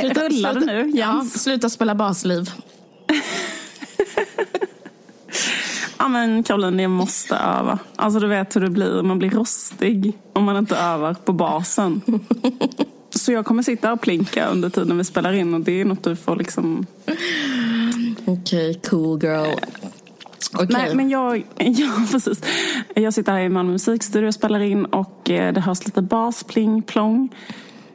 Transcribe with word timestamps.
sluta, 0.00 0.28
Rullar 0.28 0.54
det 0.54 0.60
sluta, 0.60 0.72
nu, 0.72 0.90
ja, 0.94 1.14
Jens? 1.14 1.42
sluta 1.42 1.68
spela 1.68 1.94
basliv. 1.94 2.50
Ja 5.98 6.08
men 6.08 6.42
Caroline, 6.42 6.82
jag 6.82 6.90
måste 6.90 7.34
öva. 7.36 7.78
Alltså 7.96 8.20
du 8.20 8.26
vet 8.26 8.56
hur 8.56 8.60
det 8.60 8.70
blir, 8.70 9.02
man 9.02 9.18
blir 9.18 9.30
rostig 9.30 10.12
om 10.32 10.44
man 10.44 10.56
inte 10.56 10.76
övar 10.76 11.14
på 11.14 11.32
basen. 11.32 12.00
Så 13.10 13.32
jag 13.32 13.46
kommer 13.46 13.62
sitta 13.62 13.92
och 13.92 14.00
plinka 14.00 14.46
under 14.46 14.70
tiden 14.70 14.98
vi 14.98 15.04
spelar 15.04 15.32
in 15.32 15.54
och 15.54 15.60
det 15.60 15.80
är 15.80 15.84
något 15.84 16.04
du 16.04 16.16
får 16.16 16.36
liksom... 16.36 16.86
Okej, 18.24 18.70
okay, 18.70 18.74
cool 18.74 19.22
girl. 19.22 19.54
Okay. 20.54 20.66
Nej 20.70 20.94
men 20.94 21.10
jag, 21.10 21.36
ja 21.56 21.90
precis. 22.10 22.42
Jag 22.94 23.14
sitter 23.14 23.32
här 23.32 23.40
i 23.40 23.48
Malmö 23.48 23.72
musikstudio 23.72 24.28
och 24.28 24.34
spelar 24.34 24.60
in 24.60 24.84
och 24.84 25.30
eh, 25.30 25.52
det 25.52 25.60
hörs 25.60 25.84
lite 25.84 26.02
bas, 26.02 26.44
pling, 26.44 26.82
plong. 26.82 27.28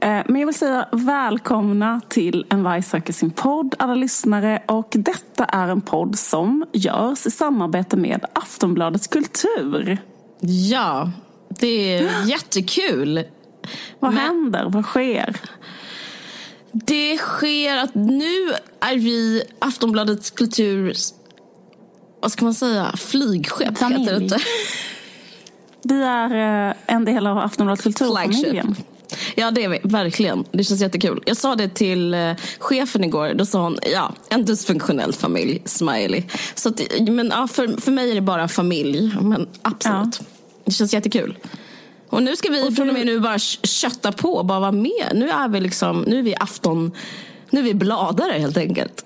Eh, 0.04 0.24
men 0.28 0.36
jag 0.42 0.46
vill 0.46 0.56
säga 0.56 0.88
välkomna 0.92 2.02
till 2.10 2.46
En 2.50 2.64
varg 2.64 2.84
söker 2.84 3.14
sin 3.14 3.32
podd, 3.32 3.76
alla 3.80 3.96
lyssnare. 3.96 4.64
Och 4.68 4.88
detta 4.92 5.46
är 5.46 5.68
en 5.68 5.82
podd 5.82 6.20
som 6.20 6.66
görs 6.74 7.26
i 7.26 7.32
samarbete 7.32 7.98
med 7.98 8.26
Aftonbladets 8.34 9.08
Kultur. 9.08 9.98
Ja, 10.42 11.12
det 11.50 11.98
är 11.98 12.26
jättekul. 12.30 13.24
Vad 14.00 14.14
Men... 14.14 14.24
händer? 14.24 14.66
Vad 14.70 14.86
sker? 14.86 15.36
Det 16.72 17.18
sker 17.18 17.78
att 17.78 17.96
nu 17.96 18.50
är 18.80 18.96
vi 18.96 19.44
Aftonbladets 19.60 20.32
Kultur 20.32 20.94
vad 22.22 22.32
ska 22.32 22.46
man 22.46 22.54
säga, 22.54 22.92
flygskepp 22.98 23.78
Familj. 23.78 24.02
heter 24.02 24.20
det 24.20 24.24
inte. 24.24 24.38
Vi 25.84 26.04
är 26.04 26.68
eh, 26.70 26.76
en 26.86 27.06
del 27.06 27.28
av 27.28 27.38
Aftonbladet 27.38 27.84
Kulturfamiljen. 27.84 28.76
Ja 29.36 29.52
det 29.52 29.64
är 29.64 29.70
vi, 29.70 29.80
verkligen. 29.84 30.44
Det 30.52 30.64
känns 30.64 30.82
jättekul. 30.82 31.24
Jag 31.26 31.38
sa 31.38 31.56
det 31.56 31.70
till 31.70 32.14
eh, 32.14 32.34
chefen 32.60 33.04
igår. 33.04 33.34
Då 33.34 33.46
sa 33.46 33.64
hon, 33.64 33.78
ja, 33.94 34.14
en 34.30 34.46
dysfunktionell 34.46 35.14
familj, 35.14 35.62
smiley. 35.66 36.24
Så 36.56 36.70
att, 36.70 36.82
men 37.00 37.28
ja, 37.36 37.48
för, 37.48 37.82
för 37.82 37.92
mig 37.92 38.12
är 38.12 38.16
det 38.16 38.22
bara 38.22 38.48
familj. 38.48 39.16
Men 39.22 39.48
absolut. 39.62 40.18
Ja. 40.20 40.26
Det 40.66 40.72
känns 40.72 40.94
jättekul. 40.94 41.38
Och 42.10 42.24
nu 42.24 42.36
ska 42.36 42.50
vi 42.50 42.70
och 42.70 42.76
från 42.76 42.88
och 42.88 42.94
med 42.94 43.06
nu 43.06 43.20
bara 43.20 43.40
kötta 43.64 44.12
på 44.12 44.34
och 44.34 44.46
bara 44.46 44.60
vara 44.60 44.72
med. 44.72 45.12
Nu 45.14 45.30
är 45.30 45.48
vi 45.48 45.60
liksom, 45.60 46.02
nu 46.02 46.20
är 46.20 46.24
vi 46.24 46.36
afton, 46.36 46.92
nu 47.50 47.60
är 47.60 47.64
vi 47.64 47.74
bladare 47.74 48.32
helt 48.32 48.58
enkelt. 48.58 49.06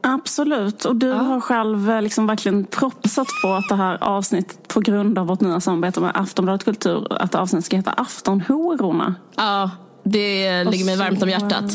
Absolut, 0.00 0.84
och 0.84 0.96
du 0.96 1.06
ja. 1.06 1.14
har 1.14 1.40
själv 1.40 1.90
eh, 1.90 2.02
liksom 2.02 2.26
verkligen 2.26 2.64
propsat 2.64 3.28
på 3.42 3.52
att 3.52 3.68
det 3.68 3.74
här 3.74 4.02
avsnittet 4.02 4.68
på 4.68 4.80
grund 4.80 5.18
av 5.18 5.26
vårt 5.26 5.40
nya 5.40 5.60
samarbete 5.60 6.00
med 6.00 6.10
Aftonbladet 6.14 6.64
Kultur, 6.64 7.06
att 7.10 7.34
avsnittet 7.34 7.64
ska 7.64 7.76
heta 7.76 7.90
Aftonhororna. 7.90 9.14
Ja, 9.36 9.70
det 10.02 10.64
ligger 10.64 10.84
mig 10.84 10.96
varmt 10.96 11.22
om 11.22 11.28
hjärtat. 11.28 11.72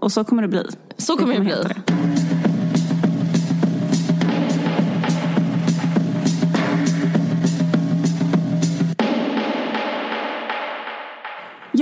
Och 0.00 0.12
så 0.12 0.24
kommer 0.24 0.42
det 0.42 0.48
bli. 0.48 0.66
Så 0.96 1.16
kommer 1.16 1.34
det, 1.34 1.50
kommer 1.50 1.68
det 1.68 1.82
bli. 1.84 2.31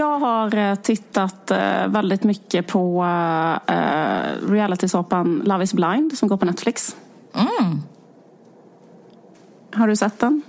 Jag 0.00 0.18
har 0.18 0.56
eh, 0.56 0.74
tittat 0.74 1.50
eh, 1.50 1.86
väldigt 1.88 2.24
mycket 2.24 2.66
på 2.66 3.02
uh, 3.02 4.50
realitysåpan 4.50 5.42
Love 5.44 5.64
is 5.64 5.72
blind 5.72 6.18
som 6.18 6.28
går 6.28 6.36
på 6.36 6.46
Netflix. 6.46 6.96
Mm. 7.34 7.82
Har 9.74 9.88
du 9.88 9.96
sett 9.96 10.18
den? 10.18 10.42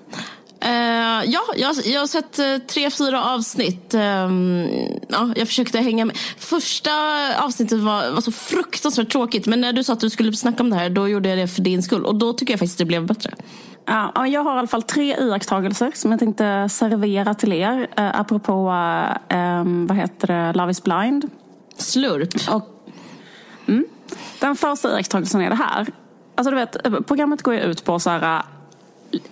Uh, 0.65 1.25
ja, 1.25 1.41
jag, 1.55 1.75
jag 1.85 1.99
har 1.99 2.07
sett 2.07 2.39
uh, 2.39 2.57
tre, 2.67 2.89
fyra 2.89 3.23
avsnitt. 3.23 3.93
Um, 3.93 4.67
ja, 5.09 5.33
jag 5.35 5.47
försökte 5.47 5.79
hänga 5.79 6.05
med. 6.05 6.17
Första 6.37 6.91
avsnittet 7.37 7.79
var, 7.79 8.11
var 8.11 8.21
så 8.21 8.31
fruktansvärt 8.31 9.11
tråkigt. 9.11 9.45
Men 9.45 9.61
när 9.61 9.73
du 9.73 9.83
sa 9.83 9.93
att 9.93 9.99
du 9.99 10.09
skulle 10.09 10.33
snacka 10.33 10.63
om 10.63 10.69
det 10.69 10.75
här, 10.75 10.89
då 10.89 11.07
gjorde 11.07 11.29
jag 11.29 11.37
det 11.37 11.47
för 11.47 11.61
din 11.61 11.83
skull. 11.83 12.05
Och 12.05 12.15
då 12.15 12.33
tycker 12.33 12.53
jag 12.53 12.59
faktiskt 12.59 12.77
det 12.77 12.85
blev 12.85 13.05
bättre. 13.05 13.33
Ja, 13.85 14.27
jag 14.27 14.43
har 14.43 14.55
i 14.55 14.59
alla 14.59 14.67
fall 14.67 14.83
tre 14.83 15.15
iakttagelser 15.15 15.91
som 15.95 16.11
jag 16.11 16.19
tänkte 16.19 16.69
servera 16.69 17.33
till 17.33 17.53
er. 17.53 17.87
Eh, 17.97 18.19
apropå 18.19 18.73
eh, 19.29 19.63
vad 19.65 19.97
heter 19.97 20.27
det, 20.27 20.53
Love 20.53 20.71
is 20.71 20.83
blind. 20.83 21.29
Slurp. 21.77 22.49
Och, 22.49 22.93
mm, 23.67 23.85
den 24.39 24.55
första 24.55 24.91
iakttagelsen 24.91 25.41
är 25.41 25.49
det 25.49 25.55
här. 25.55 25.87
Alltså 26.35 26.51
du 26.51 26.57
vet, 26.57 27.07
programmet 27.07 27.41
går 27.41 27.53
ju 27.53 27.59
ut 27.59 27.85
på 27.85 27.99
så 27.99 28.09
här 28.09 28.43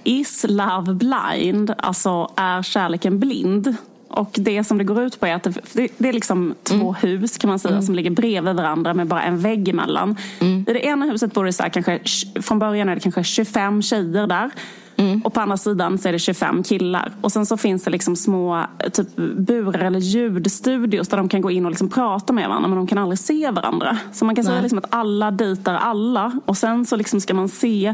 Is 0.03 0.45
love 0.49 0.93
blind? 0.93 1.73
Alltså 1.77 2.31
är 2.35 2.61
kärleken 2.61 3.19
blind? 3.19 3.75
Och 4.09 4.31
det 4.33 4.63
som 4.63 4.77
det 4.77 4.83
går 4.83 5.01
ut 5.01 5.19
på 5.19 5.25
är 5.25 5.35
att 5.35 5.43
det, 5.43 5.87
det 5.97 6.09
är 6.09 6.13
liksom 6.13 6.55
två 6.63 6.75
mm. 6.75 6.93
hus 6.93 7.37
kan 7.37 7.49
man 7.49 7.59
säga 7.59 7.73
mm. 7.73 7.85
som 7.85 7.95
ligger 7.95 8.11
bredvid 8.11 8.55
varandra 8.55 8.93
med 8.93 9.07
bara 9.07 9.23
en 9.23 9.39
vägg 9.39 9.69
emellan. 9.69 10.15
Mm. 10.39 10.65
I 10.67 10.73
det 10.73 10.85
ena 10.85 11.05
huset 11.05 11.33
bor 11.33 11.45
det 11.45 11.53
så 11.53 11.63
här, 11.63 11.69
kanske, 11.69 11.99
från 12.41 12.59
början 12.59 12.89
är 12.89 12.95
det 12.95 13.01
kanske 13.01 13.23
25 13.23 13.81
tjejer 13.81 14.27
där. 14.27 14.51
Mm. 14.99 15.21
Och 15.21 15.33
på 15.33 15.41
andra 15.41 15.57
sidan 15.57 15.97
så 15.97 16.07
är 16.07 16.11
det 16.11 16.19
25 16.19 16.63
killar. 16.63 17.11
Och 17.21 17.31
sen 17.31 17.45
så 17.45 17.57
finns 17.57 17.83
det 17.83 17.91
liksom 17.91 18.15
små 18.15 18.65
typ 18.93 19.15
burar 19.15 19.79
eller 19.79 19.99
ljudstudios 19.99 21.07
där 21.07 21.17
de 21.17 21.29
kan 21.29 21.41
gå 21.41 21.51
in 21.51 21.65
och 21.65 21.71
liksom 21.71 21.89
prata 21.89 22.33
med 22.33 22.49
varandra 22.49 22.67
men 22.67 22.77
de 22.77 22.87
kan 22.87 22.97
aldrig 22.97 23.19
se 23.19 23.51
varandra. 23.51 23.97
Så 24.13 24.25
man 24.25 24.35
kan 24.35 24.45
Nej. 24.45 24.51
säga 24.51 24.61
liksom 24.61 24.79
att 24.79 24.87
alla 24.89 25.31
dejtar 25.31 25.75
alla 25.75 26.39
och 26.45 26.57
sen 26.57 26.85
så 26.85 26.95
liksom 26.95 27.21
ska 27.21 27.33
man 27.33 27.49
se 27.49 27.93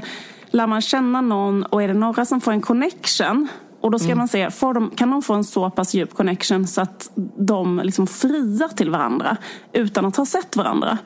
lär 0.51 0.67
man 0.67 0.81
känna 0.81 1.21
någon 1.21 1.63
och 1.63 1.83
är 1.83 1.87
det 1.87 1.93
några 1.93 2.25
som 2.25 2.41
får 2.41 2.51
en 2.51 2.61
connection 2.61 3.47
och 3.85 3.91
då 3.91 3.99
ska 3.99 4.07
mm. 4.07 4.17
man 4.17 4.27
se, 4.27 4.49
de, 4.59 4.91
kan 4.95 5.11
de 5.11 5.21
få 5.21 5.33
en 5.33 5.43
så 5.43 5.69
pass 5.69 5.93
djup 5.93 6.13
connection 6.13 6.67
så 6.67 6.81
att 6.81 7.11
de 7.37 7.81
liksom 7.83 8.07
friar 8.07 8.67
till 8.67 8.89
varandra 8.89 9.37
utan 9.73 10.05
att 10.05 10.15
ha 10.15 10.25
sett 10.25 10.55
varandra. 10.55 10.97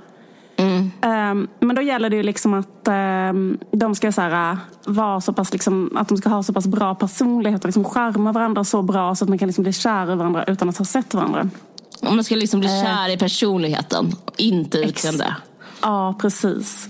Mm. 0.56 0.92
Um, 1.02 1.48
men 1.60 1.76
då 1.76 1.82
gäller 1.82 2.10
det 2.10 2.16
ju 2.16 2.24
liksom 2.24 2.54
att 2.54 2.88
um, 2.88 3.60
de 3.72 3.96
ska 3.96 4.12
så 4.12 4.22
här, 4.22 4.58
vara 4.86 5.22
så 5.22 5.34
pass 5.34 5.54
liksom, 5.54 5.98
att 5.98 6.08
de 6.08 6.18
ska 6.18 6.30
ha 6.30 6.44
så 6.44 6.54
pass 6.54 6.68
bra 6.68 6.96
personlighet 6.96 7.62
och 7.62 7.68
liksom 7.68 7.84
charma 7.84 8.32
varandra 8.32 8.64
så 8.64 8.82
bra 8.82 9.16
så 9.16 9.26
att 9.26 9.30
man 9.30 9.38
kan 9.38 9.48
liksom 9.48 9.64
bli 9.64 9.74
kär 9.74 10.12
i 10.12 10.16
varandra 10.16 10.44
utan 10.44 10.70
att 10.70 10.78
ha 10.78 10.86
sett 10.86 11.14
varandra. 11.14 11.50
Och 12.02 12.16
man 12.16 12.24
ska 12.24 12.36
liksom 12.36 12.60
bli 12.60 12.70
uh, 12.70 12.84
kär 12.84 13.10
i 13.10 13.18
personligheten, 13.18 14.12
inte 14.38 14.78
utseende. 14.78 15.36
Ja, 15.82 16.16
precis. 16.22 16.90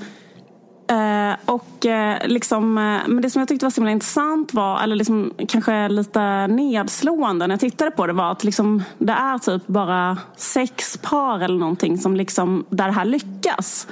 Eh, 0.90 1.36
och 1.46 1.86
eh, 1.86 2.28
liksom, 2.28 2.78
eh, 2.78 3.08
men 3.08 3.22
det 3.22 3.30
som 3.30 3.40
jag 3.40 3.48
tyckte 3.50 3.66
var 3.66 3.72
så 3.72 3.82
himla 3.82 3.92
intressant 3.92 4.54
var, 4.54 4.84
eller 4.84 4.96
liksom, 4.96 5.34
kanske 5.48 5.90
lite 5.90 6.48
nedslående 6.48 7.48
när 7.48 7.54
jag 7.54 7.60
tittade 7.60 7.92
på 7.92 8.08
det 8.08 8.14
var 8.14 8.32
att 8.32 8.44
liksom, 8.44 8.84
det 8.98 9.14
är 9.14 9.38
typ 9.38 9.68
bara 9.68 10.18
sex 10.36 10.98
par 10.98 11.40
eller 11.40 11.60
någonting 11.60 11.98
som 11.98 12.16
liksom, 12.16 12.66
där 12.70 12.86
det 12.86 12.94
här 12.94 13.06
lyckas. 13.06 13.88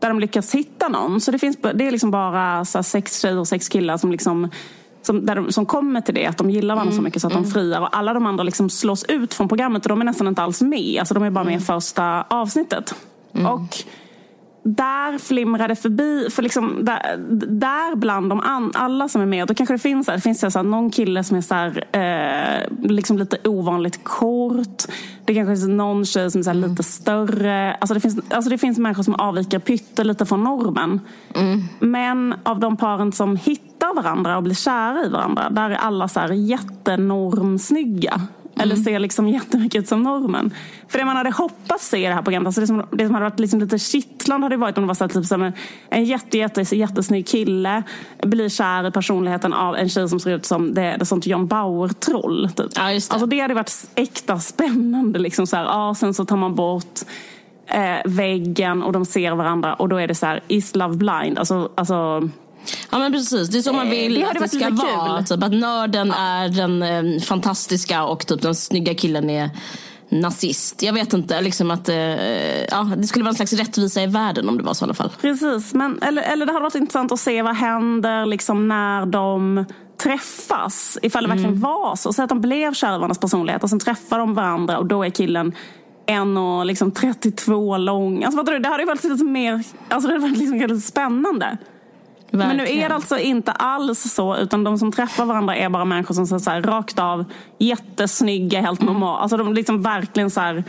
Där 0.00 0.08
de 0.08 0.20
lyckas 0.20 0.54
hitta 0.54 0.88
någon. 0.88 1.20
Så 1.20 1.30
det, 1.30 1.38
finns, 1.38 1.56
det 1.74 1.86
är 1.86 1.90
liksom 1.90 2.10
bara 2.10 2.64
så 2.64 2.82
sex 2.82 3.20
tjejer 3.20 3.38
och 3.38 3.48
sex 3.48 3.68
killar 3.68 3.96
som 3.96 4.12
liksom 4.12 4.50
som, 5.02 5.26
de, 5.26 5.52
som 5.52 5.66
kommer 5.66 6.00
till 6.00 6.14
det, 6.14 6.26
att 6.26 6.36
de 6.36 6.50
gillar 6.50 6.74
varandra 6.74 6.92
mm, 6.92 6.96
så 6.96 7.02
mycket 7.02 7.22
så 7.22 7.26
att 7.26 7.32
mm. 7.32 7.44
de 7.44 7.50
friar. 7.50 7.80
Och 7.80 7.96
alla 7.96 8.14
de 8.14 8.26
andra 8.26 8.44
liksom 8.44 8.70
slås 8.70 9.04
ut 9.04 9.34
från 9.34 9.48
programmet 9.48 9.84
och 9.84 9.88
de 9.88 10.00
är 10.00 10.04
nästan 10.04 10.28
inte 10.28 10.42
alls 10.42 10.62
med. 10.62 10.96
Alltså 10.98 11.14
de 11.14 11.22
är 11.22 11.30
bara 11.30 11.44
med 11.44 11.52
i 11.52 11.54
mm. 11.54 11.64
första 11.64 12.22
avsnittet. 12.22 12.94
Mm. 13.34 13.46
Och 13.46 13.76
där 14.66 15.18
flimrar 15.18 15.68
det 15.68 15.76
förbi, 15.76 16.28
för 16.30 16.42
liksom 16.42 16.84
där, 16.84 17.16
där 17.46 17.96
bland 17.96 18.30
de 18.30 18.40
an, 18.40 18.72
alla 18.74 19.08
som 19.08 19.22
är 19.22 19.26
med, 19.26 19.48
då 19.48 19.54
kanske 19.54 19.74
det 19.74 19.78
finns, 19.78 20.06
det 20.06 20.20
finns 20.20 20.40
så 20.40 20.50
här, 20.50 20.62
någon 20.62 20.90
kille 20.90 21.24
som 21.24 21.36
är 21.36 21.40
så 21.40 21.54
här, 21.54 21.84
eh, 21.92 22.88
liksom 22.88 23.18
lite 23.18 23.48
ovanligt 23.48 24.04
kort. 24.04 24.82
Det 25.24 25.34
kanske 25.34 25.66
är 25.66 25.68
någon 25.68 26.04
tjej 26.04 26.30
som 26.30 26.38
är 26.38 26.42
så 26.42 26.50
mm. 26.50 26.70
lite 26.70 26.82
större. 26.82 27.74
Alltså 27.74 27.94
det, 27.94 28.00
finns, 28.00 28.18
alltså 28.30 28.50
det 28.50 28.58
finns 28.58 28.78
människor 28.78 29.02
som 29.02 29.14
avviker 29.14 29.58
pyttelite 29.58 30.26
från 30.26 30.44
normen. 30.44 31.00
Mm. 31.34 31.62
Men 31.78 32.34
av 32.42 32.60
de 32.60 32.76
paren 32.76 33.12
som 33.12 33.36
hittar 33.36 33.94
varandra 33.94 34.36
och 34.36 34.42
blir 34.42 34.54
kära 34.54 35.06
i 35.06 35.08
varandra, 35.08 35.50
där 35.50 35.70
är 35.70 35.76
alla 35.76 36.08
så 36.08 36.20
här 36.20 36.32
jättenormsnygga. 36.32 38.20
Eller 38.60 38.74
mm. 38.74 38.84
ser 38.84 38.98
liksom 38.98 39.28
jättemycket 39.28 39.82
ut 39.82 39.88
som 39.88 40.02
normen. 40.02 40.54
För 40.88 40.98
det 40.98 41.04
man 41.04 41.16
hade 41.16 41.30
hoppats 41.30 41.88
se 41.88 41.98
i 41.98 42.06
det 42.06 42.14
här 42.14 42.22
programmet, 42.22 42.46
alltså 42.46 42.60
det, 42.60 42.66
som, 42.66 42.84
det 42.92 43.06
som 43.06 43.14
hade 43.14 43.24
varit 43.24 43.40
liksom 43.40 43.60
lite 43.60 43.78
kittlande 43.78 44.44
hade 44.44 44.56
varit 44.56 44.78
om 44.78 44.84
det 44.84 44.88
var 44.88 44.94
så 44.94 45.04
här, 45.04 45.08
typ 45.08 45.26
som 45.26 45.42
en, 45.42 45.52
en 45.90 46.04
jätte, 46.04 46.38
jätte, 46.38 46.76
jättesnygg 46.76 47.26
kille 47.26 47.82
blir 48.22 48.48
kär 48.48 48.88
i 48.88 48.90
personligheten 48.90 49.52
av 49.52 49.76
en 49.76 49.88
tjej 49.88 50.08
som 50.08 50.20
ser 50.20 50.30
ut 50.30 50.46
som 50.46 50.74
det, 50.74 50.96
det 50.98 51.06
sånt 51.06 51.26
John 51.26 51.46
Bauer-troll. 51.46 52.50
Typ. 52.56 52.70
Ja, 52.74 52.82
det. 52.82 52.94
Alltså 52.94 53.26
det 53.26 53.40
hade 53.40 53.54
varit 53.54 53.90
äkta 53.94 54.38
spännande. 54.38 55.18
Liksom 55.18 55.46
så 55.46 55.56
här, 55.56 55.64
ja, 55.64 55.94
sen 55.94 56.14
så 56.14 56.24
tar 56.24 56.36
man 56.36 56.54
bort 56.54 57.00
eh, 57.66 57.96
väggen 58.04 58.82
och 58.82 58.92
de 58.92 59.04
ser 59.04 59.32
varandra 59.32 59.74
och 59.74 59.88
då 59.88 59.96
är 59.96 60.08
det 60.08 60.14
så 60.14 60.26
här, 60.26 60.40
is 60.48 60.74
love 60.74 60.96
blind? 60.96 61.38
Alltså, 61.38 61.70
alltså 61.74 62.28
Ja 62.90 62.98
men 62.98 63.12
precis, 63.12 63.48
det 63.48 63.58
är 63.58 63.62
så 63.62 63.72
man 63.72 63.90
vill 63.90 64.14
det 64.14 64.26
att 64.26 64.38
det 64.38 64.48
ska 64.48 64.70
vara. 64.70 65.22
Typ, 65.22 65.42
att 65.42 65.52
nörden 65.52 66.08
ja. 66.08 66.14
är 66.16 66.48
den 66.48 66.82
eh, 66.82 67.20
fantastiska 67.20 68.04
och 68.04 68.26
typ 68.26 68.42
den 68.42 68.54
snygga 68.54 68.94
killen 68.94 69.30
är 69.30 69.50
nazist. 70.08 70.82
Jag 70.82 70.92
vet 70.92 71.12
inte, 71.12 71.40
liksom 71.40 71.70
att 71.70 71.88
eh, 71.88 72.64
ja, 72.64 72.90
det 72.96 73.06
skulle 73.06 73.22
vara 73.24 73.30
en 73.30 73.36
slags 73.36 73.52
rättvisa 73.52 74.02
i 74.02 74.06
världen 74.06 74.48
om 74.48 74.58
det 74.58 74.64
var 74.64 74.74
så 74.74 74.84
i 74.84 74.86
alla 74.86 74.94
fall. 74.94 75.10
Precis, 75.20 75.74
men, 75.74 76.02
eller, 76.02 76.22
eller 76.22 76.46
det 76.46 76.52
hade 76.52 76.62
varit 76.62 76.74
intressant 76.74 77.12
att 77.12 77.20
se 77.20 77.42
vad 77.42 77.56
händer 77.56 78.26
liksom, 78.26 78.68
när 78.68 79.06
de 79.06 79.64
träffas. 80.02 80.98
Ifall 81.02 81.22
det 81.22 81.28
verkligen 81.28 81.50
mm. 81.50 81.60
var 81.60 81.96
så. 81.96 82.12
Säg 82.12 82.22
att 82.22 82.28
de 82.28 82.40
blev 82.40 82.74
kära 82.74 82.94
i 82.94 82.98
varandras 82.98 83.18
personlighet 83.18 83.62
och 83.62 83.70
sen 83.70 83.78
träffar 83.78 84.18
de 84.18 84.34
varandra 84.34 84.78
och 84.78 84.86
då 84.86 85.04
är 85.04 85.10
killen 85.10 85.52
1,32 86.06 86.64
liksom 86.64 86.92
lång. 87.80 88.24
Alltså, 88.24 88.36
vad 88.36 88.46
du, 88.46 88.58
det 88.58 88.68
hade 88.68 88.82
ju 88.82 88.86
varit 88.86 89.04
lite 89.04 89.24
mer, 89.24 89.62
alltså 89.88 90.08
det 90.08 90.14
hade 90.14 90.28
varit 90.28 90.38
liksom 90.38 90.80
spännande. 90.80 91.58
Verkligen. 92.30 92.56
Men 92.56 92.56
nu 92.56 92.80
är 92.80 92.88
det 92.88 92.94
alltså 92.94 93.18
inte 93.18 93.52
alls 93.52 94.12
så, 94.12 94.36
utan 94.36 94.64
de 94.64 94.78
som 94.78 94.92
träffar 94.92 95.24
varandra 95.24 95.56
är 95.56 95.68
bara 95.68 95.84
människor 95.84 96.14
som 96.14 96.36
är 96.36 96.38
så 96.38 96.50
här, 96.50 96.62
rakt 96.62 96.98
av 96.98 97.24
jättesnygga, 97.58 98.60
helt 98.60 98.82
mm. 98.82 98.92
normala. 98.92 99.18
Alltså 99.18 99.36
de 99.36 99.54
liksom 99.54 99.82
verkligen 99.82 100.30
så 100.30 100.40
här, 100.40 100.64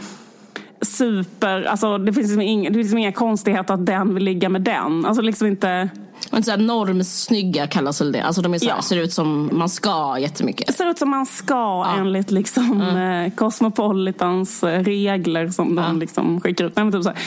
super, 0.82 1.64
alltså 1.64 1.98
det 1.98 2.14
finns, 2.14 2.28
liksom 2.28 2.42
inga, 2.42 2.70
det 2.70 2.74
finns 2.74 2.86
liksom 2.86 2.98
inga 2.98 3.12
konstigheter 3.12 3.74
att 3.74 3.86
den 3.86 4.14
vill 4.14 4.24
ligga 4.24 4.50
med 4.50 4.62
den. 4.62 5.06
Alltså 5.06 5.22
liksom 5.22 5.48
inte... 5.48 5.90
Men 6.32 6.44
så 6.44 6.52
här 6.52 6.58
normsnygga 6.58 7.68
kallas 7.68 8.02
väl 8.02 8.12
det. 8.12 8.22
Alltså 8.22 8.42
de 8.42 8.54
är 8.54 8.60
så 8.60 8.66
här, 8.66 8.76
ja. 8.76 8.82
ser 8.82 8.98
ut 8.98 9.14
som 9.14 9.50
man 9.54 9.70
ska 9.70 10.18
jättemycket. 10.20 10.76
Ser 10.76 10.90
ut 10.90 10.98
som 10.98 11.10
man 11.10 11.26
ska 11.26 11.54
ja. 11.54 11.96
enligt 11.98 12.32
liksom 12.32 12.82
mm. 12.82 13.32
Cosmopolitans 13.32 14.64
eh, 14.64 14.84
regler 14.84 15.50
som 15.50 15.78
ja. 15.78 15.84
de 15.84 16.00
liksom 16.00 16.42
skickar 16.42 16.66
ut. 16.66 16.76
Nej, 16.76 16.92
typ 16.92 17.04
så 17.04 17.10
här. 17.10 17.20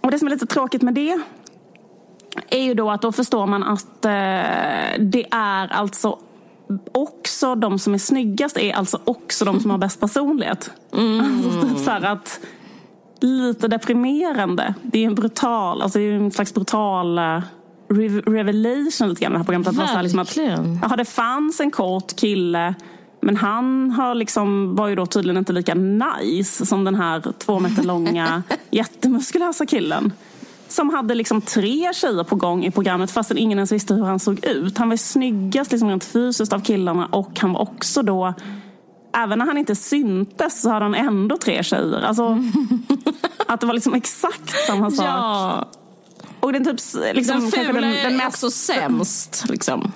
Och 0.00 0.10
det 0.10 0.18
som 0.18 0.28
är 0.28 0.32
lite 0.32 0.46
tråkigt 0.46 0.82
med 0.82 0.94
det 0.94 1.20
är 2.50 2.62
ju 2.62 2.74
då 2.74 2.90
att 2.90 3.02
då 3.02 3.12
förstår 3.12 3.46
man 3.46 3.62
att 3.62 4.04
eh, 4.04 4.10
det 4.98 5.26
är 5.30 5.72
alltså 5.72 6.18
också 6.92 7.54
de 7.54 7.78
som 7.78 7.94
är 7.94 7.98
snyggast 7.98 8.56
är 8.56 8.72
alltså 8.72 9.00
också 9.04 9.44
de 9.44 9.60
som 9.60 9.70
har 9.70 9.78
bäst 9.78 10.00
personlighet. 10.00 10.70
Mm. 10.92 11.44
Alltså 11.44 11.68
typ 11.68 11.78
så 11.78 11.90
att 11.90 12.40
lite 13.20 13.68
deprimerande. 13.68 14.74
Det 14.82 14.98
är 14.98 15.06
en 15.06 15.14
brutal, 15.14 15.82
alltså 15.82 15.98
det 15.98 16.04
är 16.04 16.12
en 16.12 16.30
slags 16.30 16.54
brutal 16.54 17.18
uh, 17.18 17.40
revelation 18.26 19.08
lite 19.08 19.22
grann 19.22 19.32
det 19.32 19.38
här 19.38 19.44
programmet. 19.44 19.68
Att 19.68 19.74
Verkligen. 19.74 20.02
liksom 20.02 20.18
att, 20.18 20.84
aha, 20.84 20.96
det 20.96 21.04
fanns 21.04 21.60
en 21.60 21.70
kort 21.70 22.16
kille 22.16 22.74
men 23.22 23.36
han 23.36 23.90
har 23.90 24.14
liksom, 24.14 24.76
var 24.76 24.88
ju 24.88 24.94
då 24.94 25.06
tydligen 25.06 25.36
inte 25.36 25.52
lika 25.52 25.74
nice 25.74 26.66
som 26.66 26.84
den 26.84 26.94
här 26.94 27.32
två 27.38 27.60
meter 27.60 27.82
långa 27.82 28.42
jättemuskulösa 28.70 29.66
killen. 29.66 30.12
Som 30.72 30.90
hade 30.90 31.14
liksom 31.14 31.40
tre 31.40 31.92
tjejer 31.94 32.24
på 32.24 32.36
gång 32.36 32.64
i 32.64 32.70
programmet 32.70 33.10
fastän 33.10 33.38
ingen 33.38 33.58
ens 33.58 33.72
visste 33.72 33.94
hur 33.94 34.04
han 34.04 34.18
såg 34.18 34.44
ut. 34.44 34.78
Han 34.78 34.88
var 34.88 34.96
snyggast 34.96 35.72
liksom 35.72 35.88
rent 35.88 36.04
fysiskt 36.04 36.52
av 36.52 36.60
killarna 36.60 37.06
och 37.06 37.40
han 37.40 37.52
var 37.52 37.60
också 37.60 38.02
då 38.02 38.34
Även 39.14 39.38
när 39.38 39.46
han 39.46 39.58
inte 39.58 39.74
syntes 39.74 40.62
så 40.62 40.70
hade 40.70 40.84
han 40.84 40.94
ändå 40.94 41.36
tre 41.36 41.62
tjejer. 41.62 42.02
Alltså, 42.02 42.38
att 43.46 43.60
det 43.60 43.66
var 43.66 43.74
liksom 43.74 43.94
exakt 43.94 44.50
samma 44.66 44.90
sak. 44.90 45.06
Ja. 45.06 45.68
Och 46.40 46.52
den, 46.52 46.64
typ, 46.64 46.76
liksom, 47.14 47.40
den 47.40 47.50
fula 47.50 47.80
den, 47.80 47.94
den 48.02 48.20
är 48.20 48.26
också 48.26 48.50
sämst. 48.50 49.44
Liksom. 49.48 49.92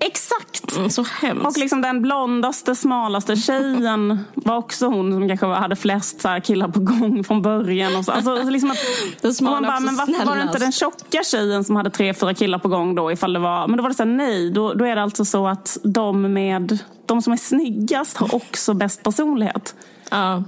Exakt! 0.00 0.76
Mm, 0.76 0.90
så 0.90 1.02
hemskt. 1.02 1.46
Och 1.46 1.58
liksom 1.58 1.82
den 1.82 2.02
blondaste, 2.02 2.74
smalaste 2.74 3.36
tjejen 3.36 4.24
var 4.34 4.56
också 4.56 4.86
hon 4.86 5.12
som 5.12 5.28
kanske 5.28 5.46
hade 5.46 5.76
flest 5.76 6.20
så 6.20 6.40
killar 6.44 6.68
på 6.68 6.80
gång 6.80 7.24
från 7.24 7.42
början. 7.42 7.96
Och 7.96 8.04
så. 8.04 8.12
Alltså, 8.12 8.42
liksom 8.42 8.70
att, 8.70 8.78
den 9.20 9.34
man 9.40 9.62
bara, 9.62 9.80
men 9.80 9.96
varför 9.96 10.26
var 10.26 10.36
det 10.36 10.42
inte 10.42 10.58
den 10.58 10.72
tjocka 10.72 11.22
tjejen 11.24 11.64
som 11.64 11.76
hade 11.76 11.90
tre, 11.90 12.14
fyra 12.14 12.34
killar 12.34 12.58
på 12.58 12.68
gång 12.68 12.94
då? 12.94 13.12
Ifall 13.12 13.32
det 13.32 13.38
var, 13.38 13.68
men 13.68 13.76
då 13.76 13.82
var 13.82 13.90
det 13.90 13.96
så 13.96 14.02
här, 14.02 14.10
nej, 14.10 14.50
då, 14.50 14.74
då 14.74 14.84
är 14.84 14.96
det 14.96 15.02
alltså 15.02 15.24
så 15.24 15.46
att 15.46 15.78
de, 15.82 16.32
med, 16.32 16.78
de 17.06 17.22
som 17.22 17.32
är 17.32 17.36
snyggast 17.36 18.16
har 18.16 18.34
också 18.34 18.74
bäst 18.74 19.02
personlighet. 19.02 19.74
Ja. 20.10 20.42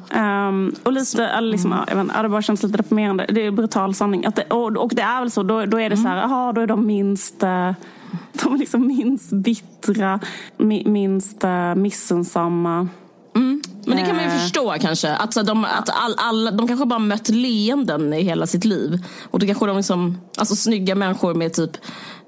Um, 0.48 0.74
och 0.82 0.92
lite, 0.92 1.40
liksom, 1.40 1.72
mm. 1.72 1.84
jag 1.88 1.96
vet, 1.96 2.22
det 2.22 2.28
bara 2.28 2.42
känns 2.42 2.62
lite 2.62 2.76
deprimerande. 2.76 3.26
Det 3.28 3.46
är 3.46 3.50
brutal 3.50 3.94
sanning. 3.94 4.26
Det, 4.34 4.42
och, 4.42 4.76
och 4.76 4.92
det 4.94 5.02
är 5.02 5.20
väl 5.20 5.30
så, 5.30 5.42
då, 5.42 5.66
då 5.66 5.80
är 5.80 5.90
det 5.90 5.96
mm. 5.96 6.02
så 6.02 6.08
här, 6.08 6.16
aha, 6.16 6.52
då 6.52 6.60
är 6.60 6.66
de 6.66 6.86
minst 6.86 7.42
uh, 7.42 7.72
de 8.32 8.54
är 8.54 8.58
liksom 8.58 8.86
minst 8.86 9.32
bittra, 9.32 10.20
minst 10.84 11.44
missunnsamma. 11.76 12.88
Mm. 13.36 13.62
Men 13.86 13.96
det 13.96 14.04
kan 14.04 14.16
man 14.16 14.24
ju 14.24 14.30
eh. 14.30 14.38
förstå 14.38 14.76
kanske. 14.80 15.14
Att, 15.14 15.34
så, 15.34 15.42
de, 15.42 15.64
att 15.64 15.90
all, 15.90 16.14
all, 16.16 16.56
de 16.56 16.68
kanske 16.68 16.86
bara 16.86 16.98
mött 16.98 17.28
leenden 17.28 18.12
i 18.12 18.22
hela 18.22 18.46
sitt 18.46 18.64
liv. 18.64 19.04
Och 19.30 19.38
då 19.38 19.46
kanske 19.46 19.66
de 19.66 19.76
liksom, 19.76 20.20
alltså 20.36 20.56
snygga 20.56 20.94
människor 20.94 21.34
med 21.34 21.52
typ 21.52 21.76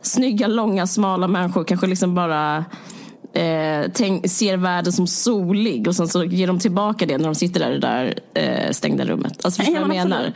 snygga, 0.02 0.46
långa, 0.46 0.86
smala 0.86 1.28
människor 1.28 1.64
kanske 1.64 1.86
liksom 1.86 2.14
bara 2.14 2.64
eh, 3.32 3.90
tänk, 3.94 4.30
ser 4.30 4.56
världen 4.56 4.92
som 4.92 5.06
solig 5.06 5.88
och 5.88 5.96
sen 5.96 6.08
så 6.08 6.24
ger 6.24 6.46
de 6.46 6.58
tillbaka 6.58 7.06
det 7.06 7.18
när 7.18 7.24
de 7.24 7.34
sitter 7.34 7.60
där 7.60 7.70
i 7.70 7.78
det 7.78 7.86
där 7.86 8.14
eh, 8.34 8.72
stängda 8.72 9.04
rummet. 9.04 9.44
Alltså 9.44 9.62
förstår 9.62 9.74
du 9.74 9.80
vad 9.80 9.96
jag 9.96 10.08
menar? 10.08 10.32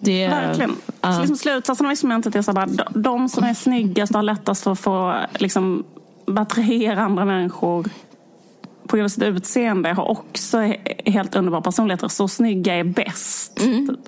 Det, 0.00 0.28
Verkligen. 0.28 0.70
Uh. 0.70 1.12
Så 1.12 1.20
liksom 1.20 1.36
slutsatsen 1.36 1.86
av 1.86 1.92
experimentet 1.92 2.34
är 2.34 2.42
så 2.42 2.52
bara, 2.52 2.66
de 2.94 3.28
som 3.28 3.44
är 3.44 3.54
snyggast 3.54 4.10
och 4.10 4.16
har 4.16 4.22
lättast 4.22 4.66
att 4.66 4.80
få 4.80 5.14
liksom, 5.38 5.84
attrahera 6.36 7.02
andra 7.02 7.24
människor 7.24 7.86
på 8.88 8.96
grund 8.96 9.04
av 9.04 9.08
sitt 9.08 9.22
utseende 9.22 9.92
har 9.92 10.10
också 10.10 10.58
helt 11.04 11.34
underbara 11.34 11.62
personligheter. 11.62 12.08
Så 12.08 12.28
snygga 12.28 12.74
är 12.74 12.84
bäst. 12.84 13.60
Mm. 13.60 13.88
Typ. 13.88 14.00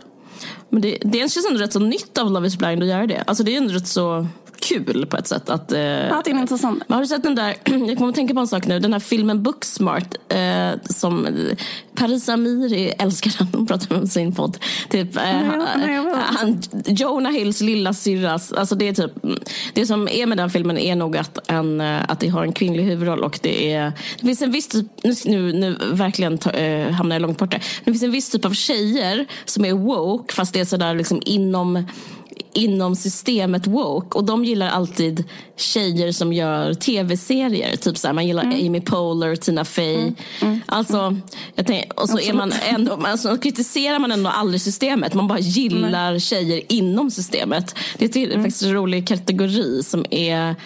Men 0.69 0.83
det, 0.83 0.99
det 1.01 1.19
känns 1.19 1.47
ändå 1.47 1.61
rätt 1.61 1.73
så 1.73 1.79
nytt 1.79 2.19
av 2.19 2.31
Love 2.31 2.47
is 2.47 2.59
blind 2.59 2.83
att 2.83 2.89
göra 2.89 3.07
det. 3.07 3.25
Alltså 3.27 3.45
det 3.45 3.55
är 3.55 3.57
ändå 3.57 3.75
rätt 3.75 3.87
så 3.87 4.27
kul 4.61 5.07
på 5.07 5.17
ett 5.17 5.27
sätt. 5.27 5.51
Att, 5.51 5.73
eh, 5.73 5.81
ja, 5.81 6.23
det 6.25 6.31
är 6.31 6.35
intressant. 6.35 6.83
Har 6.89 7.01
du 7.01 7.07
sett 7.07 7.23
den 7.23 7.35
där, 7.35 7.55
jag 7.65 7.97
kommer 7.97 8.09
att 8.09 8.15
tänka 8.15 8.35
på 8.35 8.41
en 8.41 8.47
sak 8.47 8.67
nu, 8.67 8.81
den 8.81 8.93
här 8.93 9.01
filmen 9.01 9.43
Booksmart 9.43 10.15
eh, 10.29 10.71
som 10.91 11.29
Paris 11.95 12.29
Amiri 12.29 12.93
älskar 12.99 13.35
den, 13.39 13.49
hon 13.53 13.67
pratar 13.67 13.97
om 13.97 14.07
sin 14.07 14.35
podd. 14.35 14.59
Typ, 14.91 15.17
eh, 15.17 15.23
han, 16.17 16.63
Jonah 16.87 17.33
Hills 17.33 17.61
lilla 17.61 17.95
syrras, 17.95 18.53
alltså 18.53 18.75
det 18.75 18.89
är 18.89 18.93
typ, 18.93 19.13
det 19.75 19.87
som 19.87 20.09
är 20.09 20.27
med 20.27 20.39
den 20.39 20.51
filmen 20.51 20.79
är 20.79 20.97
nog 20.97 21.17
att, 21.17 21.51
en, 21.51 21.81
eh, 21.81 22.01
att 22.09 22.21
det 22.21 22.29
har 22.29 22.43
en 22.43 22.53
kvinnlig 22.53 22.85
huvudroll 22.85 23.25
och 23.25 23.39
det 23.43 23.73
är, 23.73 23.93
det 24.21 24.27
finns 24.27 24.43
en 24.43 24.53
viss 24.53 24.69
typ, 24.69 24.87
nu, 25.25 25.53
nu 25.53 25.77
verkligen 25.93 26.39
ta, 26.39 26.51
eh, 26.51 26.91
hamnar 26.91 27.17
jag 27.17 27.23
långt 27.23 27.39
borta, 27.39 27.59
det 27.85 27.93
finns 27.93 28.03
en 28.03 28.11
viss 28.11 28.31
typ 28.31 28.45
av 28.45 28.53
tjejer 28.53 29.27
som 29.45 29.65
är 29.65 29.73
woke 29.73 30.35
fast 30.35 30.55
det 30.55 30.61
är 30.61 30.65
sådär 30.65 30.95
liksom 30.95 31.23
inom 31.25 31.85
inom 32.53 32.97
systemet 32.97 33.67
woke. 33.67 34.19
Och 34.19 34.25
de 34.25 34.45
gillar 34.45 34.69
alltid 34.69 35.25
tjejer 35.57 36.13
som 36.13 36.33
gör 36.33 36.75
tv-serier. 36.75 37.77
Typ 37.77 37.99
så 37.99 38.07
här, 38.07 38.15
man 38.15 38.27
gillar 38.27 38.43
mm. 38.43 38.67
Amy 38.67 38.81
Poehler, 38.81 39.37
Tina 39.37 39.65
Fey. 39.65 39.97
Mm. 39.97 40.15
Mm. 40.41 40.61
Alltså, 40.67 41.17
jag 41.55 41.67
tänk, 41.67 42.01
och 42.01 42.09
så 42.09 42.19
är 42.19 42.33
man 42.33 42.53
ändå, 42.69 42.99
alltså, 43.05 43.37
kritiserar 43.37 43.99
man 43.99 44.13
ändå 44.13 44.31
aldrig 44.31 44.61
systemet. 44.61 45.15
Man 45.15 45.29
bara 45.29 45.39
gillar 45.39 46.19
tjejer 46.19 46.63
inom 46.69 47.11
systemet. 47.11 47.75
Det 47.99 48.17
är 48.17 48.25
mm. 48.25 48.43
faktiskt 48.43 48.63
en 48.63 48.75
rolig 48.75 49.09
kategori 49.09 49.83
som 49.83 50.05
är 50.11 50.57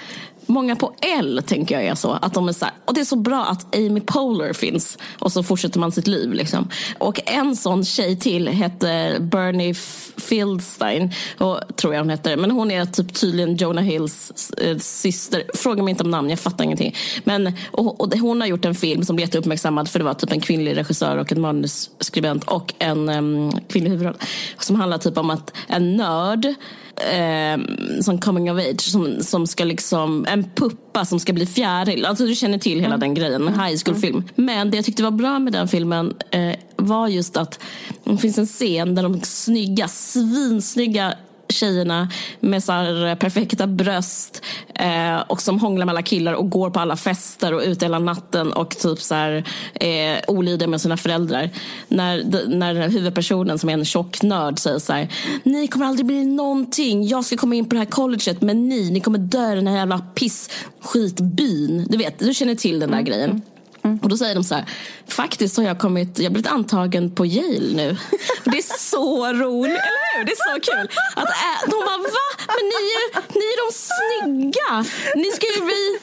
Många 0.47 0.77
på 0.77 0.95
L 1.19 1.43
tänker 1.47 1.75
jag 1.75 1.85
är 1.85 1.95
så. 1.95 2.11
Att 2.11 2.35
de 2.35 2.49
är 2.49 2.53
så 2.53 2.65
här, 2.65 2.75
och 2.85 2.95
det 2.95 3.01
är 3.01 3.05
så 3.05 3.17
bra 3.17 3.45
att 3.45 3.77
Amy 3.77 4.01
Poehler 4.01 4.53
finns. 4.53 4.99
Och 5.19 5.33
så 5.33 5.43
fortsätter 5.43 5.81
man 5.81 5.93
sitt 5.93 6.07
liv. 6.07 6.33
Liksom. 6.33 6.69
Och 6.99 7.31
en 7.31 7.57
sån 7.57 7.85
tjej 7.85 8.17
till 8.17 8.49
heter 8.49 9.21
Bernie 9.21 9.75
Fieldstein. 10.17 11.11
Och, 11.39 11.61
tror 11.77 11.95
jag 11.95 12.01
hon 12.01 12.11
heter. 12.11 12.37
Men 12.37 12.51
hon 12.51 12.71
är 12.71 12.85
typ 12.85 13.15
tydligen 13.15 13.57
Jonah 13.57 13.85
Hills 13.85 14.51
eh, 14.51 14.79
syster. 14.79 15.43
Fråga 15.55 15.83
mig 15.83 15.91
inte 15.91 16.05
om 16.05 16.11
namn, 16.11 16.31
jag 16.31 16.39
fattar 16.39 16.65
ingenting. 16.65 16.95
Men, 17.25 17.53
och, 17.71 18.01
och 18.01 18.15
hon 18.19 18.41
har 18.41 18.49
gjort 18.49 18.65
en 18.65 18.75
film 18.75 19.05
som 19.05 19.17
blev 19.17 19.29
jätteuppmärksammad. 19.29 19.89
För 19.89 19.99
det 19.99 20.05
var 20.05 20.15
typ 20.15 20.33
en 20.33 20.41
kvinnlig 20.41 20.77
regissör 20.77 21.17
och 21.17 21.33
en 21.33 21.41
manusskribent. 21.41 22.45
Och 22.45 22.75
en 22.79 23.09
um, 23.09 23.53
kvinnlig 23.69 23.91
huvudroll. 23.91 24.17
Som 24.59 24.77
handlar 24.77 24.99
typ 24.99 25.19
om 25.19 25.31
att 25.31 25.53
en 25.67 25.97
nörd 25.97 26.55
eh, 26.97 27.59
som 28.01 28.19
coming 28.19 28.51
of 28.51 28.59
age 28.59 28.81
som, 28.81 29.23
som 29.23 29.47
ska 29.47 29.65
liksom, 29.65 30.27
en 30.29 30.45
puppa 30.55 31.05
som 31.05 31.21
ska 31.21 31.33
bli 31.33 31.47
fjäril. 31.47 32.05
Alltså 32.05 32.27
du 32.27 32.35
känner 32.35 32.59
till 32.59 32.81
hela 32.81 32.95
mm. 32.95 33.01
den 33.01 33.15
grejen, 33.15 33.49
en 33.49 33.61
high 33.61 33.83
school 33.85 33.97
film. 33.97 34.25
Men 34.35 34.71
det 34.71 34.77
jag 34.77 34.85
tyckte 34.85 35.03
var 35.03 35.11
bra 35.11 35.39
med 35.39 35.53
den 35.53 35.69
filmen 35.69 36.15
eh, 36.31 36.55
var 36.77 37.09
just 37.09 37.37
att 37.37 37.61
det 38.05 38.17
finns 38.17 38.39
en 38.39 38.47
scen 38.47 38.95
där 38.95 39.03
de 39.03 39.21
snygga, 39.21 39.89
svinsnygga 39.89 41.15
tjejerna 41.49 42.09
med 42.41 42.65
så 42.65 42.73
eh, 43.07 43.15
perfekta 43.15 43.67
bröst 43.67 44.43
eh, 44.75 45.21
och 45.21 45.43
som 45.43 45.61
hånglar 45.61 45.87
med 45.87 45.93
alla 45.93 46.03
killar 46.03 46.33
och 46.33 46.51
går 46.51 46.71
på 46.71 46.81
alla 46.81 46.97
fester 46.97 47.55
och 47.55 47.61
ute 47.61 47.85
hela 47.85 47.99
natten 47.99 48.53
och 48.53 48.71
typ 48.79 49.01
så 49.01 49.15
här, 49.15 49.45
eh, 49.75 50.19
olydiga 50.29 50.69
med 50.69 50.81
sina 50.81 50.97
föräldrar. 50.97 51.51
När, 51.89 52.47
när 52.49 52.89
huvudpersonen 52.89 53.59
som 53.59 53.69
är 53.69 53.75
en 53.75 53.85
tjock 53.85 54.23
nörd 54.23 54.59
säger 54.59 54.79
så 54.79 54.93
här, 54.93 55.09
ni 55.43 55.69
kommer 55.69 55.87
aldrig 55.87 56.07
bli 56.07 56.25
någonting, 56.25 57.07
jag 57.07 57.25
ska 57.25 57.37
komma 57.37 57.55
in 57.55 57.69
på 57.69 57.75
det 57.75 57.79
här 57.79 57.87
colleget 57.87 58.43
men 58.43 58.69
ni, 58.69 58.91
ni 58.91 59.01
kommer 59.01 59.19
dö 59.19 59.53
i 59.53 59.55
den 59.55 59.67
här 59.67 59.77
jävla 59.77 59.99
piss 59.99 60.51
skitbyn. 60.81 61.87
Du 61.89 61.97
vet, 61.97 62.19
du 62.19 62.35
känner 62.35 62.55
till 62.55 62.81
den 62.81 62.91
där 62.91 62.99
mm. 62.99 63.05
grejen. 63.05 63.43
Mm. 63.85 63.99
Och 64.03 64.09
då 64.09 64.17
säger 64.17 64.35
de 64.35 64.45
så 64.45 64.55
här, 64.55 64.65
faktiskt 65.09 65.57
har 65.57 65.65
jag 65.65 65.79
kommit, 65.79 66.19
jag 66.19 66.33
blivit 66.33 66.51
antagen 66.51 67.11
på 67.11 67.27
Yale 67.27 67.75
nu. 67.75 67.97
Och 68.45 68.51
det 68.51 68.59
är 68.59 68.79
så 68.79 69.33
roligt, 69.33 69.81
eller 69.89 70.19
hur? 70.19 70.25
Det 70.25 70.33
är 70.33 70.55
så 70.55 70.73
kul. 70.73 70.91
Att, 71.15 71.29
äh, 71.29 71.71
de 71.71 71.71
bara, 71.71 71.99
va? 71.99 72.45
Men 72.47 72.65
ni 72.73 72.85
är, 73.01 73.23
ni 73.39 73.45
är 73.55 73.59
de 73.65 73.75
snygga. 73.89 74.85
Ni 75.15 75.31
ska 75.31 75.47
ju 75.47 75.65
bli... 75.65 75.99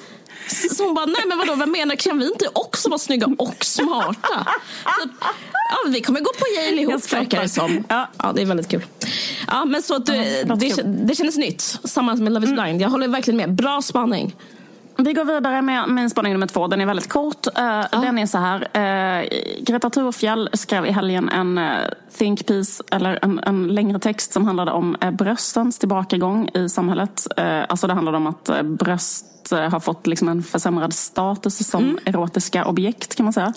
Så 0.75 0.83
hon 0.83 0.93
bara, 0.93 1.05
nej 1.05 1.23
men 1.27 1.37
vadå, 1.37 1.55
vad 1.55 1.69
menar 1.69 1.95
Kan 1.95 2.19
vi 2.19 2.25
inte 2.25 2.47
också 2.53 2.89
vara 2.89 2.99
snygga 2.99 3.27
och 3.37 3.65
smarta? 3.65 4.47
Typ, 5.03 5.11
ja, 5.69 5.89
vi 5.89 6.01
kommer 6.01 6.19
gå 6.19 6.31
på 6.39 6.45
Yale 6.55 6.81
ihop 6.81 7.13
verkar 7.13 7.41
det 7.41 7.49
som. 7.49 7.83
Ja. 7.89 8.09
ja, 8.17 8.31
det 8.35 8.41
är 8.41 8.45
väldigt 8.45 8.67
kul. 8.67 8.85
Ja, 9.47 9.65
men 9.65 9.81
så 9.81 9.95
att 9.95 10.05
du, 10.05 10.13
det, 10.13 10.81
det 10.83 11.15
kändes 11.15 11.37
nytt, 11.37 11.61
samma 11.83 12.15
med 12.15 12.33
Love 12.33 12.45
is 12.45 12.53
blind. 12.53 12.81
Jag 12.81 12.89
håller 12.89 13.07
verkligen 13.07 13.37
med. 13.37 13.53
Bra 13.53 13.81
spaning. 13.81 14.35
Vi 15.03 15.13
går 15.13 15.25
vidare 15.25 15.61
med 15.61 15.89
min 15.89 16.09
spaning 16.09 16.33
nummer 16.33 16.47
två. 16.47 16.67
Den 16.67 16.81
är 16.81 16.85
väldigt 16.85 17.09
kort. 17.09 17.47
Uh, 17.47 17.63
ja. 17.63 17.87
Den 17.91 18.19
är 18.19 18.25
så 18.25 18.37
här. 18.37 18.61
Uh, 18.61 19.27
Greta 19.63 19.89
Thurfjell 19.89 20.49
skrev 20.53 20.85
i 20.85 20.91
helgen 20.91 21.29
en 21.29 21.57
uh, 21.57 21.65
think 22.17 22.47
piece, 22.47 22.83
eller 22.91 23.19
en, 23.21 23.39
en, 23.43 23.67
längre 23.67 23.99
text 23.99 24.33
som 24.33 24.45
handlade 24.45 24.71
om 24.71 24.97
bröstens 25.11 25.79
tillbakagång 25.79 26.49
i 26.53 26.69
samhället. 26.69 27.27
alltså 27.67 27.87
det 27.87 27.93
handlade 27.93 28.17
om 28.17 28.27
att 28.27 28.49
bröst 28.63 29.27
har 29.51 29.79
fått 29.79 30.07
liksom 30.07 30.29
en 30.29 30.43
försämrad 30.43 30.93
status 30.93 31.69
som 31.69 31.83
mm. 31.83 31.99
erotiska 32.05 32.65
objekt 32.65 33.15
kan 33.15 33.23
man 33.23 33.33
säga. 33.33 33.53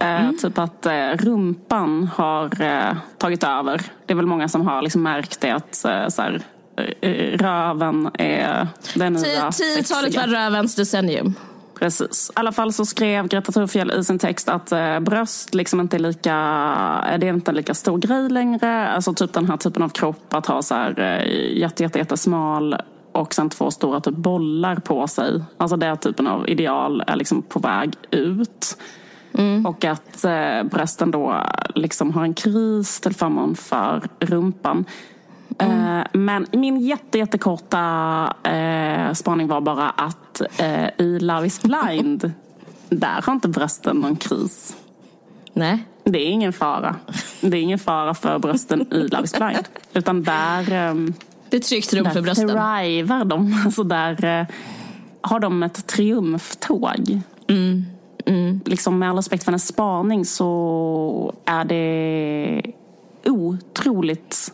Mm. 0.00 0.38
Typ 0.38 0.58
att 0.58 0.86
rumpan 1.14 2.10
har 2.16 2.50
tagit 3.18 3.44
över. 3.44 3.82
Det 4.06 4.12
är 4.12 4.16
väl 4.16 4.26
många 4.26 4.48
som 4.48 4.66
har 4.66 4.82
liksom 4.82 5.02
märkt 5.02 5.40
det 5.40 5.50
att 5.50 5.74
så 5.74 6.22
här, 6.22 6.42
röven 7.36 8.10
är 8.14 8.68
den 8.94 9.12
nya 9.12 9.50
Tiotalet 9.52 10.16
var 10.16 10.26
rövens 10.26 10.74
decennium. 10.74 11.34
Precis. 11.80 12.30
I 12.30 12.32
alla 12.40 12.52
fall 12.52 12.72
så 12.72 12.86
skrev 12.86 13.28
Greta 13.28 13.52
Thurfjell 13.52 13.90
i 13.90 14.04
sin 14.04 14.18
text 14.18 14.48
att 14.48 14.72
eh, 14.72 15.00
bröst 15.00 15.54
liksom 15.54 15.80
inte 15.80 15.96
är 15.96 15.98
lika, 15.98 16.34
det 17.20 17.26
är 17.26 17.32
inte 17.32 17.50
en 17.50 17.54
lika 17.54 17.74
stor 17.74 17.98
grej 17.98 18.28
längre. 18.28 18.88
Alltså 18.88 19.14
typ 19.14 19.32
den 19.32 19.46
här 19.46 19.56
typen 19.56 19.82
av 19.82 19.88
kropp 19.88 20.34
att 20.34 20.46
ha 20.46 20.62
så 20.62 20.74
här 20.74 21.00
eh, 21.00 21.58
jätte, 21.58 21.82
jätte, 21.82 21.98
jättesmal 21.98 22.76
och 23.12 23.34
sen 23.34 23.50
två 23.50 23.70
stora 23.70 24.00
typ 24.00 24.14
bollar 24.14 24.76
på 24.76 25.08
sig. 25.08 25.42
Alltså 25.56 25.76
den 25.76 25.96
typen 25.96 26.26
av 26.26 26.48
ideal 26.48 27.04
är 27.06 27.16
liksom 27.16 27.42
på 27.42 27.58
väg 27.58 27.94
ut. 28.10 28.76
Mm. 29.32 29.66
Och 29.66 29.84
att 29.84 30.24
eh, 30.24 30.62
brösten 30.62 31.10
då 31.10 31.46
liksom 31.74 32.12
har 32.12 32.22
en 32.22 32.34
kris 32.34 33.00
till 33.00 33.14
förmån 33.14 33.56
för 33.56 34.08
rumpan. 34.20 34.84
Mm. 35.60 36.04
Men 36.12 36.46
min 36.52 36.80
jätte, 36.80 37.18
jättekorta 37.18 38.34
eh, 38.44 39.12
spaning 39.12 39.48
var 39.48 39.60
bara 39.60 39.90
att 39.90 40.42
eh, 40.56 40.88
i 40.98 41.18
Love 41.20 41.46
is 41.46 41.62
blind, 41.62 42.32
där 42.88 43.22
har 43.22 43.32
inte 43.32 43.48
brösten 43.48 43.96
någon 43.96 44.16
kris. 44.16 44.76
Nej. 45.52 45.84
Det 46.04 46.18
är 46.18 46.30
ingen 46.30 46.52
fara. 46.52 46.96
Det 47.40 47.56
är 47.56 47.62
ingen 47.62 47.78
fara 47.78 48.14
för 48.14 48.38
brösten 48.38 48.92
i 48.92 49.08
Love 49.08 49.24
is 49.24 49.34
blind. 49.34 49.68
Utan 49.92 50.22
där... 50.22 50.90
Um, 50.90 51.14
det 51.50 51.56
är 51.56 51.60
tryggt 51.60 51.94
rum 51.94 52.10
för 52.10 52.22
brösten. 52.22 52.46
Där 52.46 52.82
thrivar 52.82 53.24
de. 53.24 53.60
Alltså 53.64 53.82
där 53.82 54.46
har 55.20 55.40
de 55.40 55.62
ett 55.62 55.86
triumftåg. 55.86 57.20
Mm. 57.48 57.84
Mm. 58.26 58.60
Liksom 58.64 58.98
med 58.98 59.10
all 59.10 59.16
respekt 59.16 59.44
för 59.44 59.52
hennes 59.52 59.66
spaning 59.66 60.24
så 60.24 61.34
är 61.44 61.64
det 61.64 62.62
otroligt 63.26 64.52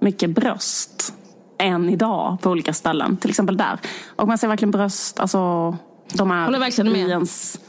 mycket 0.00 0.30
bröst 0.30 1.14
än 1.58 1.88
idag 1.88 2.38
på 2.40 2.50
olika 2.50 2.72
ställen. 2.72 3.16
Till 3.16 3.30
exempel 3.30 3.56
där. 3.56 3.78
Och 4.16 4.28
man 4.28 4.38
ser 4.38 4.48
verkligen 4.48 4.70
bröst, 4.70 5.20
alltså 5.20 5.76
de 6.12 6.30
är 6.30 6.96
i 6.96 7.10
ens 7.10 7.60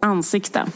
ansikte. 0.00 0.66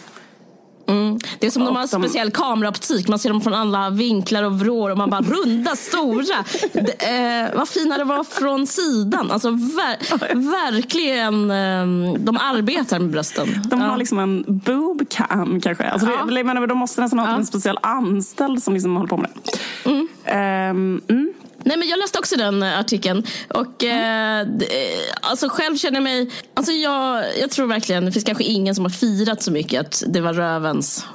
Mm. 0.86 1.18
Det 1.38 1.46
är 1.46 1.50
som 1.50 1.62
och 1.62 1.68
de 1.68 1.74
har 1.74 1.82
en 1.82 1.88
speciell 1.88 2.30
kameraoptik. 2.30 3.08
Man 3.08 3.18
ser 3.18 3.28
dem 3.28 3.40
från 3.40 3.54
alla 3.54 3.90
vinklar 3.90 4.42
och 4.42 4.60
vrår 4.60 4.90
och 4.90 4.98
man 4.98 5.10
bara 5.10 5.20
runda, 5.20 5.76
stora. 5.76 6.44
Eh, 7.02 7.54
vad 7.54 7.68
fina 7.68 7.98
det 7.98 8.04
var 8.04 8.24
från 8.24 8.66
sidan. 8.66 9.30
Alltså 9.30 9.50
ver 9.50 10.34
verkligen. 10.34 11.50
Eh, 11.50 12.14
de 12.18 12.36
arbetar 12.36 12.98
med 12.98 13.10
brösten. 13.10 13.48
De 13.64 13.80
har 13.80 13.88
ja. 13.88 13.96
liksom 13.96 14.18
en 14.18 14.44
boobcam 14.46 15.60
kanske. 15.60 15.84
Alltså 15.84 16.08
ja. 16.08 16.34
det, 16.34 16.44
men 16.44 16.68
de 16.68 16.78
måste 16.78 17.00
nästan 17.00 17.18
ha 17.18 17.26
ja. 17.26 17.36
en 17.36 17.46
speciell 17.46 17.78
anställd 17.82 18.62
som 18.62 18.74
liksom 18.74 18.96
håller 18.96 19.08
på 19.08 19.16
med 19.16 19.30
det. 19.34 19.90
Mm. 19.90 20.08
Um, 20.70 21.02
mm. 21.08 21.32
Nej, 21.64 21.76
men 21.76 21.88
jag 21.88 21.98
läste 21.98 22.18
också 22.18 22.36
den 22.36 22.62
artikeln. 22.62 23.26
Och 23.48 23.84
mm. 23.84 24.60
eh, 24.60 24.66
alltså 25.20 25.48
själv 25.48 25.76
känner 25.76 25.96
jag 25.96 26.04
mig... 26.04 26.30
Alltså 26.54 26.72
jag, 26.72 27.24
jag 27.38 27.50
tror 27.50 27.66
verkligen, 27.66 28.04
det 28.04 28.12
finns 28.12 28.24
kanske 28.24 28.44
ingen 28.44 28.74
som 28.74 28.84
har 28.84 28.90
firat 28.90 29.42
så 29.42 29.50
mycket 29.50 29.80
att 29.80 30.02
det 30.06 30.20
var 30.20 30.32
rövens 30.32 31.06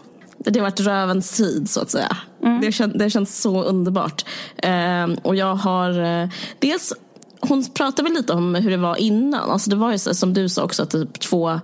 det 0.52 0.60
har 0.60 0.64
varit 0.64 0.80
rövens 0.80 1.38
tid 1.38 1.70
så 1.70 1.82
att 1.82 1.90
säga. 1.90 2.18
Mm. 2.44 2.62
Det, 2.62 2.72
kän, 2.72 2.98
det 2.98 3.10
känns 3.10 3.42
så 3.42 3.64
underbart. 3.64 4.26
Eh, 4.58 5.08
och 5.22 5.36
jag 5.36 5.56
har 5.56 6.00
eh, 6.04 6.30
dels 6.60 6.94
hon 7.40 7.66
pratade 7.66 8.04
väl 8.04 8.14
lite 8.14 8.34
om 8.34 8.56
hur 8.56 8.72
det 8.72 8.78
var 8.78 8.96
innan. 8.96 9.50
Alltså 9.50 9.70
det 9.70 9.76
var 9.76 9.92
ju 9.92 9.98
så, 9.98 10.14
som 10.14 10.34
du 10.34 10.50
sa 10.50 10.64
också, 10.64 10.86
typ 10.86 11.20
två, 11.20 11.60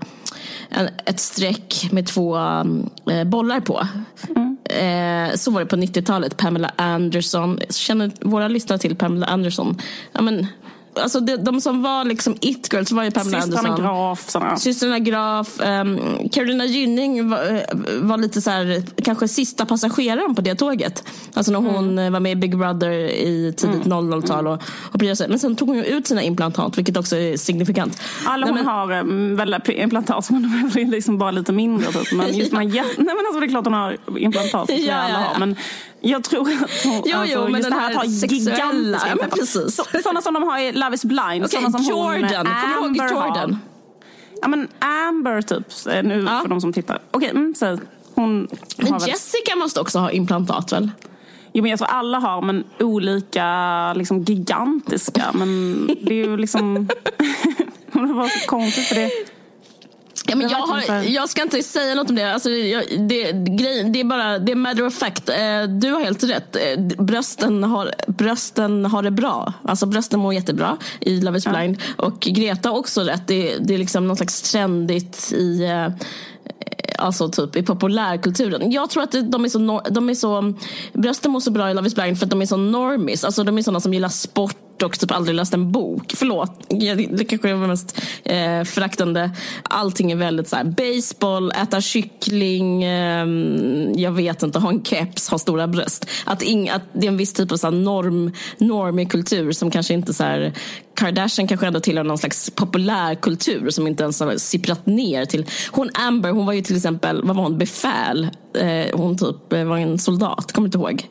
en, 0.69 0.89
ett 1.05 1.19
streck 1.19 1.89
med 1.91 2.07
två 2.07 2.37
eh, 3.11 3.23
bollar 3.25 3.59
på. 3.59 3.87
Mm. 4.35 4.52
Eh, 4.69 5.35
så 5.35 5.51
var 5.51 5.59
det 5.59 5.65
på 5.65 5.75
90-talet. 5.75 6.37
Pamela 6.37 6.71
Anderson. 6.75 7.59
Känner 7.69 8.11
våra 8.21 8.47
lyssnare 8.47 8.79
till 8.79 8.95
Pamela 8.95 9.25
Anderson? 9.25 9.77
Ja, 10.11 10.21
men, 10.21 10.47
alltså 10.95 11.19
de, 11.19 11.37
de 11.37 11.61
som 11.61 11.81
var 11.81 12.05
liksom 12.05 12.35
it-girls 12.41 12.91
var 12.91 13.03
ju 13.03 13.11
Pamela 13.11 13.41
Systrarna 13.41 13.69
Anderson. 13.69 14.41
Graf. 14.41 14.59
Systrarna 14.59 14.99
Graf. 14.99 15.59
Um, 15.59 15.99
Carolina 16.29 16.65
Gynning 16.65 17.29
var, 17.29 17.37
eh, 17.37 17.61
var, 18.01 18.17
lite 18.17 18.41
så 18.41 18.49
här, 18.49 18.83
kanske 19.03 19.27
sista 19.27 19.65
passageraren 19.65 20.35
på 20.35 20.41
det 20.41 20.55
tåget. 20.55 21.03
Alltså 21.33 21.51
när 21.51 21.59
hon 21.59 21.89
mm. 21.89 22.13
var 22.13 22.19
med 22.19 22.31
i 22.31 22.35
Big 22.35 22.57
Brother 22.57 22.91
i 22.91 23.53
tidigt 23.57 23.85
mm. 23.85 24.13
00-tal. 24.13 24.47
Och, 24.47 24.61
och 24.91 25.01
Men 25.29 25.39
sen 25.39 25.55
tog 25.55 25.67
hon 25.67 25.83
ut 25.83 26.07
sina 26.07 26.23
implantat, 26.23 26.77
vilket 26.77 26.97
också 26.97 27.15
är 27.15 27.37
signifikant. 27.37 28.01
Alla 28.25 28.45
hon 28.45 28.55
men, 28.55 28.65
har 28.65 28.99
um, 28.99 29.35
väl 29.35 29.55
implantat, 29.67 30.29
men 30.29 30.71
de 30.73 30.81
är 30.81 30.85
liksom 30.85 31.17
bara 31.17 31.31
lite 31.31 31.51
mindre. 31.51 31.91
Typ. 31.91 32.11
Men 32.11 32.33
just 32.37 32.51
ja. 32.51 32.57
man, 32.57 32.67
nej, 32.67 32.83
men 32.97 33.09
alltså, 33.09 33.39
det 33.39 33.45
är 33.45 33.49
klart 33.49 33.65
hon 33.65 33.73
har 33.73 33.97
implantat. 34.17 34.69
Ja, 34.83 35.09
ja, 35.09 35.09
ja. 35.09 35.39
Men, 35.39 35.55
jag 36.05 36.23
tror 36.23 36.41
att 36.41 36.83
hon, 36.83 37.03
jo, 37.05 37.17
alltså, 37.17 37.35
jo, 37.35 37.43
men 37.43 37.55
just 37.55 37.69
det 37.69 37.75
här 37.75 37.89
att 37.89 37.95
ha 37.95 38.05
gigantiska 38.05 39.17
ja, 39.19 39.27
precis. 39.31 39.75
Så, 39.75 39.83
Sådana 40.03 40.21
som 40.21 40.33
de 40.33 40.43
har 40.43 40.59
i 40.59 40.71
Love 40.71 40.95
is 40.95 41.05
blind. 41.05 41.45
Okay, 41.45 41.61
som 41.61 41.83
Jordan, 41.83 42.45
kommer 42.45 42.89
du 42.89 43.13
ihåg 43.13 43.27
Jordan? 43.27 43.59
Ja 44.41 44.47
men 44.47 44.67
Amber 44.79 45.41
typ, 45.41 45.65
nu 46.03 46.25
ja. 46.27 46.39
för 46.41 46.47
de 46.47 46.61
som 46.61 46.73
tittar. 46.73 46.95
Okej, 47.11 47.29
okay, 47.29 47.41
mm, 47.41 47.55
så 47.55 47.79
hon 48.13 48.47
Men 48.77 48.99
Jessica 48.99 49.51
väl... 49.51 49.59
måste 49.59 49.79
också 49.79 49.99
ha 49.99 50.11
implantat 50.11 50.71
väl? 50.71 50.91
Jo 51.53 51.61
men 51.61 51.69
jag 51.69 51.79
tror 51.79 51.89
alla 51.89 52.19
har 52.19 52.41
men 52.41 52.63
olika 52.79 53.93
liksom 53.93 54.23
gigantiska. 54.23 55.23
Men 55.33 55.87
det 56.01 56.13
är 56.13 56.25
ju 56.25 56.37
liksom... 56.37 56.75
det 57.91 58.13
var 58.13 58.27
så 58.27 58.47
konstigt 58.47 58.85
för 58.85 58.95
det. 58.95 59.11
Ja, 60.25 60.35
men 60.35 60.49
jag, 60.49 60.57
har, 60.57 61.01
jag 61.03 61.29
ska 61.29 61.41
inte 61.41 61.63
säga 61.63 61.95
något 61.95 62.09
om 62.09 62.15
det. 62.15 62.33
Alltså, 62.33 62.49
jag, 62.49 62.83
det, 63.09 63.31
grej, 63.31 63.83
det 63.83 63.99
är 63.99 64.03
bara 64.03 64.39
det 64.39 64.51
är 64.51 64.55
matter 64.55 64.85
of 64.85 64.93
fact. 64.93 65.29
Eh, 65.29 65.63
du 65.67 65.91
har 65.91 65.99
helt 65.99 66.23
rätt. 66.23 66.55
Eh, 66.55 67.03
brösten 67.03 67.63
har, 67.63 67.91
brösten 68.07 68.85
har 68.85 69.03
det 69.03 69.11
bra. 69.11 69.53
Alltså 69.63 69.85
brösten 69.85 70.19
mår 70.19 70.33
jättebra 70.33 70.77
i 71.01 71.21
Love 71.21 71.37
is 71.37 71.47
blind. 71.47 71.81
Ja. 71.97 72.03
Och 72.03 72.19
Greta 72.19 72.69
har 72.69 72.77
också 72.77 73.01
rätt. 73.01 73.27
Det, 73.27 73.57
det 73.57 73.73
är 73.73 73.77
liksom 73.77 74.07
något 74.07 74.17
slags 74.17 74.51
trendigt 74.51 75.33
i 75.33 75.63
eh, 75.63 75.87
alltså 76.97 77.29
typ 77.29 77.55
i 77.55 77.63
populärkulturen. 77.63 78.71
Jag 78.71 78.89
tror 78.89 79.03
att 79.03 79.15
de 79.31 79.45
är 79.45 79.49
så, 79.49 79.81
de 79.89 80.09
är 80.09 80.13
så 80.13 80.53
brösten 80.93 81.31
mår 81.31 81.39
så 81.39 81.51
bra 81.51 81.71
i 81.71 81.73
Love 81.73 81.87
is 81.87 81.95
blind 81.95 82.19
för 82.19 82.25
att 82.25 82.29
de 82.29 82.41
är 82.41 82.45
så 82.45 82.57
normis. 82.57 83.23
Alltså 83.23 83.43
de 83.43 83.57
är 83.57 83.61
sådana 83.61 83.79
som 83.79 83.93
gillar 83.93 84.09
sport 84.09 84.62
och 84.83 84.99
typ 84.99 85.11
aldrig 85.11 85.35
läst 85.35 85.53
en 85.53 85.71
bok. 85.71 86.13
Förlåt, 86.15 86.51
det 86.69 87.25
kanske 87.25 87.49
är 87.49 87.55
mest 87.55 88.01
eh, 88.23 88.63
föraktande. 88.63 89.31
Allting 89.63 90.11
är 90.11 90.15
väldigt 90.15 90.49
så 90.49 90.55
här, 90.55 90.63
baseball, 90.63 91.51
äta 91.51 91.81
kyckling, 91.81 92.83
eh, 92.83 93.27
jag 93.95 94.11
vet 94.11 94.43
inte, 94.43 94.59
ha 94.59 94.69
en 94.69 94.83
keps, 94.83 95.29
ha 95.29 95.37
stora 95.37 95.67
bröst. 95.67 96.09
Att, 96.25 96.41
ing, 96.41 96.69
att 96.69 96.81
det 96.93 97.07
är 97.07 97.11
en 97.11 97.17
viss 97.17 97.33
typ 97.33 97.51
av 97.51 97.57
så 97.57 97.67
här, 97.67 97.75
norm, 97.75 98.31
normig 98.57 99.11
kultur 99.11 99.51
som 99.51 99.71
kanske 99.71 99.93
inte 99.93 100.13
så 100.13 100.23
här, 100.23 100.53
Kardashian 100.95 101.47
kanske 101.47 101.67
ändå 101.67 101.79
tillhör 101.79 102.03
någon 102.03 102.17
slags 102.17 102.49
populärkultur 102.49 103.69
som 103.69 103.87
inte 103.87 104.03
ens 104.03 104.19
har 104.19 104.37
sipprat 104.37 104.85
ner 104.85 105.25
till. 105.25 105.45
Hon 105.71 105.89
Amber, 105.93 106.29
hon 106.29 106.45
var 106.45 106.53
ju 106.53 106.61
till 106.61 106.75
exempel, 106.75 107.21
vad 107.23 107.35
var 107.35 107.43
hon, 107.43 107.57
befäl. 107.57 108.27
Eh, 108.57 108.97
hon 108.97 109.17
typ 109.17 109.53
eh, 109.53 109.63
var 109.63 109.77
en 109.77 109.99
soldat, 109.99 110.51
kommer 110.51 110.67
inte 110.67 110.77
ihåg? 110.77 111.07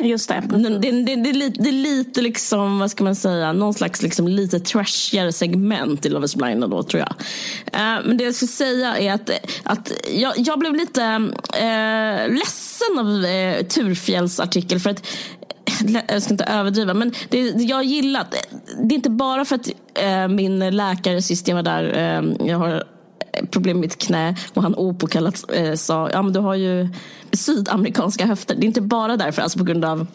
Just 0.00 0.28
det. 0.28 0.42
Det, 0.48 0.78
det, 0.78 0.90
det, 0.90 1.16
det, 1.16 1.30
är 1.30 1.34
lite, 1.34 1.62
det 1.62 1.68
är 1.68 1.72
lite 1.72 2.20
liksom, 2.20 2.78
vad 2.78 2.90
ska 2.90 3.04
man 3.04 3.16
säga, 3.16 3.52
någon 3.52 3.74
slags 3.74 4.02
liksom 4.02 4.28
lite 4.28 4.60
trashigare 4.60 5.32
segment 5.32 6.06
i 6.06 6.08
Love 6.08 6.24
is 6.24 6.36
blind 6.36 6.70
då 6.70 6.82
tror 6.82 7.00
jag. 7.00 7.14
Eh, 7.72 8.04
men 8.04 8.16
det 8.16 8.24
jag 8.24 8.34
ska 8.34 8.46
säga 8.46 8.98
är 8.98 9.12
att, 9.12 9.30
att 9.62 9.92
jag, 10.12 10.34
jag 10.36 10.58
blev 10.58 10.74
lite 10.74 11.02
eh, 11.54 12.34
ledsen 12.34 12.98
av 12.98 13.24
eh, 13.24 13.66
Turfjälls 13.66 14.40
artikel 14.40 14.80
för 14.80 14.90
att 14.90 15.06
jag 16.08 16.22
ska 16.22 16.34
inte 16.34 16.44
överdriva, 16.44 16.94
men 16.94 17.12
det, 17.28 17.40
jag 17.40 17.84
gillar 17.84 18.26
det 18.82 18.94
är 18.94 18.96
inte 18.96 19.10
bara 19.10 19.44
för 19.44 19.56
att 19.56 19.68
eh, 19.94 20.28
min 20.28 20.76
läkare 20.76 21.22
sist 21.22 21.48
jag 21.48 21.54
var 21.54 21.62
där, 21.62 21.84
eh, 21.84 22.46
jag 22.46 22.58
har 22.58 22.84
eh, 23.32 23.46
problem 23.50 23.76
med 23.76 23.80
mitt 23.80 23.98
knä 23.98 24.36
och 24.54 24.62
han 24.62 24.74
opåkallat 24.74 25.44
eh, 25.52 25.74
sa, 25.74 26.10
ja 26.12 26.22
men 26.22 26.32
du 26.32 26.40
har 26.40 26.54
ju 26.54 26.88
sydamerikanska 27.32 28.26
höfter. 28.26 28.54
Det 28.54 28.64
är 28.64 28.66
inte 28.66 28.80
bara 28.80 29.16
därför, 29.16 29.42
alltså 29.42 29.58
på 29.58 29.64
grund 29.64 29.84
av 29.84 30.06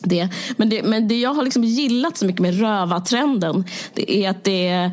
det. 0.00 0.28
Men 0.56 0.68
det, 0.68 0.82
men 0.82 1.08
det 1.08 1.20
jag 1.20 1.34
har 1.34 1.42
liksom 1.42 1.64
gillat 1.64 2.16
så 2.16 2.26
mycket 2.26 2.42
med 2.42 2.60
rövartrenden, 2.60 3.64
det 3.94 4.16
är 4.16 4.30
att 4.30 4.44
det 4.44 4.68
är 4.68 4.90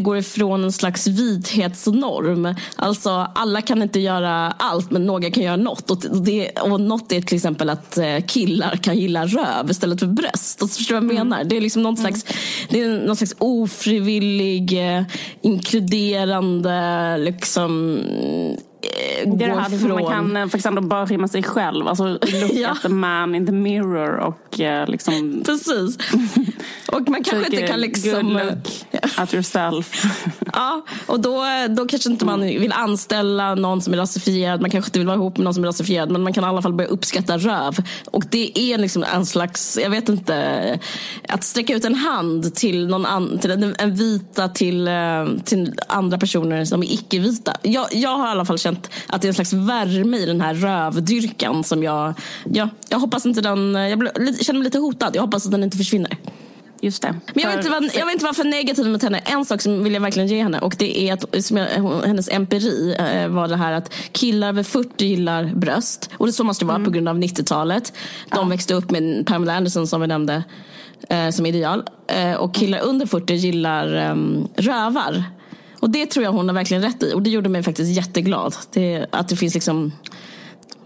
går 0.00 0.18
ifrån 0.18 0.64
en 0.64 0.72
slags 0.72 1.06
vithetsnorm. 1.06 2.54
Alltså 2.76 3.10
alla 3.34 3.62
kan 3.62 3.82
inte 3.82 4.00
göra 4.00 4.50
allt 4.50 4.90
men 4.90 5.06
några 5.06 5.30
kan 5.30 5.42
göra 5.42 5.56
något. 5.56 5.90
Och, 5.90 5.98
det, 6.24 6.50
och 6.50 6.80
något 6.80 7.12
är 7.12 7.20
till 7.20 7.36
exempel 7.36 7.70
att 7.70 7.98
eh, 7.98 8.18
killar 8.26 8.76
kan 8.76 8.98
gilla 8.98 9.26
röv 9.26 9.70
istället 9.70 10.00
för 10.00 10.06
bröst. 10.06 10.62
Alltså, 10.62 10.78
förstår 10.78 11.00
du 11.00 11.06
vad 11.06 11.14
jag 11.14 11.26
menar? 11.26 11.44
Det 11.44 11.56
är 11.56 11.60
liksom 11.60 11.82
någon 11.82 11.96
slags, 11.96 12.24
det 12.68 12.80
är 12.80 13.06
någon 13.06 13.16
slags 13.16 13.34
ofrivillig, 13.38 14.96
eh, 14.96 15.02
inkluderande 15.42 17.16
liksom 17.18 17.98
det 18.80 19.44
är 19.44 19.48
det 19.48 19.60
här 19.60 19.78
från... 19.78 19.90
man 19.90 20.06
kan 20.06 20.50
faktiskt 20.50 20.66
ändå 20.66 20.82
börja 20.82 21.18
med 21.18 21.30
sig 21.30 21.42
själv. 21.42 21.88
Alltså 21.88 22.04
look 22.04 22.22
ja. 22.52 22.70
at 22.70 22.82
the 22.82 22.88
man 22.88 23.34
in 23.34 23.46
the 23.46 23.52
mirror 23.52 24.16
och 24.16 24.60
eh, 24.60 24.88
liksom... 24.88 25.42
Precis. 25.46 25.98
Och 26.92 27.08
man 27.08 27.24
kanske 27.24 27.46
inte 27.46 27.66
kan 27.66 27.80
liksom... 27.80 28.10
Good 28.10 28.32
look 28.32 28.84
at 29.16 29.34
yourself. 29.34 30.04
ja, 30.52 30.84
och 31.06 31.20
då, 31.20 31.44
då 31.68 31.86
kanske 31.86 32.10
inte 32.10 32.24
man 32.24 32.40
vill 32.40 32.72
anställa 32.72 33.54
någon 33.54 33.82
som 33.82 33.92
är 33.92 33.98
rasifierad. 33.98 34.60
Man 34.60 34.70
kanske 34.70 34.88
inte 34.88 34.98
vill 34.98 35.06
vara 35.06 35.16
ihop 35.16 35.36
med 35.36 35.44
någon 35.44 35.54
som 35.54 35.64
är 35.64 35.68
rasifierad. 35.68 36.10
Men 36.10 36.22
man 36.22 36.32
kan 36.32 36.44
i 36.44 36.46
alla 36.46 36.62
fall 36.62 36.72
börja 36.72 36.90
uppskatta 36.90 37.38
röv. 37.38 37.76
Och 38.04 38.24
det 38.30 38.58
är 38.58 38.78
liksom 38.78 39.04
en 39.14 39.26
slags, 39.26 39.78
jag 39.82 39.90
vet 39.90 40.08
inte, 40.08 40.78
att 41.28 41.44
sträcka 41.44 41.74
ut 41.74 41.84
en 41.84 41.94
hand 41.94 42.54
till, 42.54 42.86
någon 42.86 43.06
an, 43.06 43.38
till 43.38 43.50
en, 43.50 43.74
en 43.78 43.94
vita 43.94 44.48
till, 44.48 44.88
eh, 44.88 44.94
till 45.44 45.74
andra 45.86 46.18
personer 46.18 46.64
som 46.64 46.82
är 46.82 46.92
icke-vita. 46.92 47.56
Jag, 47.62 47.86
jag 47.92 48.16
har 48.18 48.26
i 48.26 48.30
alla 48.30 48.44
fall 48.44 48.58
känt 48.58 48.77
att 49.06 49.22
det 49.22 49.26
är 49.26 49.28
en 49.28 49.34
slags 49.34 49.52
värme 49.52 50.16
i 50.16 50.26
den 50.26 50.40
här 50.40 50.54
rövdyrkan 50.54 51.64
som 51.64 51.82
jag, 51.82 52.14
ja, 52.44 52.68
jag 52.88 52.98
hoppas 52.98 53.26
inte 53.26 53.40
den, 53.40 53.74
jag 53.74 53.98
känner 54.40 54.58
mig 54.58 54.64
lite 54.64 54.78
hotad. 54.78 55.16
Jag 55.16 55.22
hoppas 55.22 55.46
att 55.46 55.52
den 55.52 55.64
inte 55.64 55.76
försvinner. 55.76 56.18
Just 56.80 57.02
det. 57.02 57.14
Men 57.34 57.42
jag 57.42 57.50
vill, 57.50 57.58
inte 57.58 57.70
vara, 57.70 57.84
jag 57.94 58.06
vill 58.06 58.12
inte 58.12 58.24
vara 58.24 58.34
för 58.34 58.44
negativ 58.44 58.86
mot 58.86 59.02
henne. 59.02 59.18
En 59.18 59.44
sak 59.44 59.62
som 59.62 59.84
vill 59.84 59.94
jag 59.94 60.00
verkligen 60.00 60.28
ge 60.28 60.42
henne 60.42 60.58
och 60.58 60.74
det 60.78 61.00
är 61.00 61.12
att 61.12 61.44
som 61.44 61.56
jag, 61.56 61.66
hennes 62.06 62.28
empiri 62.28 62.96
eh, 62.98 63.28
var 63.28 63.48
det 63.48 63.56
här 63.56 63.72
att 63.72 63.94
killar 64.12 64.48
över 64.48 64.62
40 64.62 65.04
gillar 65.04 65.44
bröst. 65.54 66.10
Och 66.12 66.26
det 66.26 66.32
så 66.32 66.44
måste 66.44 66.64
det 66.64 66.66
vara 66.66 66.76
mm. 66.76 66.84
på 66.84 66.90
grund 66.90 67.08
av 67.08 67.18
90-talet. 67.18 67.92
De 68.30 68.38
ja. 68.38 68.44
växte 68.44 68.74
upp 68.74 68.90
med 68.90 69.26
Pamela 69.26 69.54
Anderson 69.54 69.86
som 69.86 70.00
vi 70.00 70.06
nämnde 70.06 70.44
eh, 71.08 71.30
som 71.30 71.46
ideal. 71.46 71.88
Eh, 72.06 72.34
och 72.34 72.54
killar 72.54 72.80
under 72.80 73.06
40 73.06 73.34
gillar 73.34 74.10
um, 74.10 74.48
rövar. 74.56 75.24
Och 75.80 75.90
det 75.90 76.06
tror 76.06 76.24
jag 76.24 76.32
hon 76.32 76.48
har 76.48 76.54
verkligen 76.54 76.82
rätt 76.82 77.02
i. 77.02 77.12
Och 77.14 77.22
det 77.22 77.30
gjorde 77.30 77.48
mig 77.48 77.62
faktiskt 77.62 77.96
jätteglad. 77.96 78.56
Det, 78.72 79.06
att 79.10 79.28
det 79.28 79.36
finns 79.36 79.54
liksom, 79.54 79.92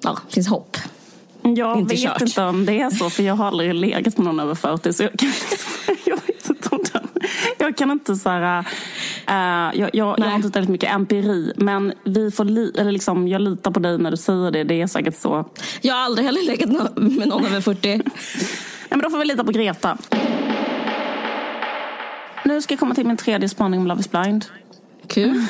ja, 0.02 0.18
finns 0.28 0.48
hopp. 0.48 0.76
Jag 1.42 1.78
inte 1.78 1.94
vet 1.94 2.04
kört. 2.04 2.20
inte 2.20 2.42
om 2.42 2.66
det 2.66 2.80
är 2.80 2.90
så, 2.90 3.10
för 3.10 3.22
jag 3.22 3.34
har 3.34 3.46
aldrig 3.46 3.74
legat 3.74 4.18
med 4.18 4.24
någon 4.24 4.40
över 4.40 4.54
40. 4.54 4.92
Så 4.92 5.02
jag 5.02 5.12
kan, 5.18 5.28
jag 6.04 6.16
vet 6.26 6.48
inte 6.48 6.68
om 6.68 6.84
den. 6.92 7.08
Jag 7.58 7.76
kan 7.76 7.90
inte 7.90 8.16
så 8.16 8.28
här, 8.28 8.58
uh, 8.60 9.80
jag, 9.80 9.90
jag, 9.92 10.18
jag, 10.18 10.26
har 10.26 10.36
inte 10.36 10.48
väldigt 10.48 10.70
mycket 10.70 10.94
empiri. 10.94 11.52
Men 11.56 11.92
vi 12.04 12.30
får 12.30 12.44
li, 12.44 12.72
eller 12.78 12.92
liksom, 12.92 13.28
jag 13.28 13.40
litar 13.40 13.70
på 13.70 13.80
dig 13.80 13.98
när 13.98 14.10
du 14.10 14.16
säger 14.16 14.50
det. 14.50 14.64
Det 14.64 14.82
är 14.82 14.86
säkert 14.86 15.16
så. 15.16 15.44
Jag 15.80 15.94
har 15.94 16.00
aldrig 16.00 16.26
heller 16.26 16.42
legat 16.42 16.96
med 16.96 17.28
någon 17.28 17.44
över 17.44 17.60
40. 17.60 17.88
Nej, 17.88 18.00
men 18.90 19.00
då 19.00 19.10
får 19.10 19.18
vi 19.18 19.24
lita 19.24 19.44
på 19.44 19.52
Greta. 19.52 19.98
Nu 22.44 22.62
ska 22.62 22.72
jag 22.72 22.78
komma 22.80 22.94
till 22.94 23.06
min 23.06 23.16
tredje 23.16 23.48
spaning 23.48 23.80
om 23.80 23.86
Love 23.86 24.00
is 24.00 24.10
blind. 24.10 24.44
Kul. 25.12 25.40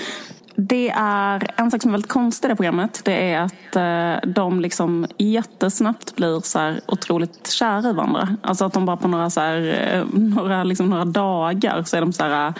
Det 0.56 0.92
är 0.96 1.50
en 1.56 1.70
sak 1.70 1.82
som 1.82 1.90
är 1.90 1.92
väldigt 1.92 2.10
konstig 2.10 2.48
i 2.48 2.50
det 2.50 2.56
programmet. 2.56 3.00
Det 3.04 3.32
är 3.32 3.40
att 3.40 3.76
eh, 3.76 4.30
de 4.30 4.60
liksom 4.60 5.06
jättesnabbt 5.18 6.16
blir 6.16 6.40
så 6.40 6.58
här 6.58 6.80
otroligt 6.86 7.50
kära 7.50 7.90
i 7.90 7.92
varandra. 7.92 8.36
Alltså 8.42 8.64
att 8.64 8.72
de 8.72 8.86
bara 8.86 8.96
på 8.96 9.08
några, 9.08 9.30
så 9.30 9.40
här, 9.40 9.88
eh, 9.92 10.20
några, 10.20 10.64
liksom 10.64 10.90
några 10.90 11.04
dagar 11.04 11.82
så 11.82 11.96
är 11.96 12.00
de 12.00 12.12
så 12.12 12.24
här 12.24 12.46
eh, 12.46 12.54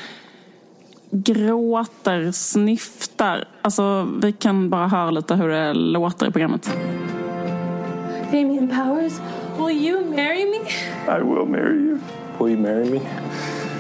gråter, 1.11 2.33
snyftar. 2.33 3.45
Alltså 3.63 4.09
vi 4.23 4.33
kan 4.33 4.71
bara 4.71 4.89
höra 4.89 5.11
lite 5.11 5.35
hur 5.35 5.49
det 5.49 5.75
låter 5.75 6.27
i 6.29 6.31
programmet. 6.31 6.77
Damien 8.33 8.69
Powers, 8.69 9.13
will 9.59 9.87
you 9.87 10.05
marry 10.11 10.45
me? 10.45 10.59
I 11.09 11.23
will 11.23 11.49
marry 11.49 11.79
you. 11.79 11.99
Will 12.39 12.51
you 12.51 12.59
marry 12.59 12.91
me? 12.91 13.01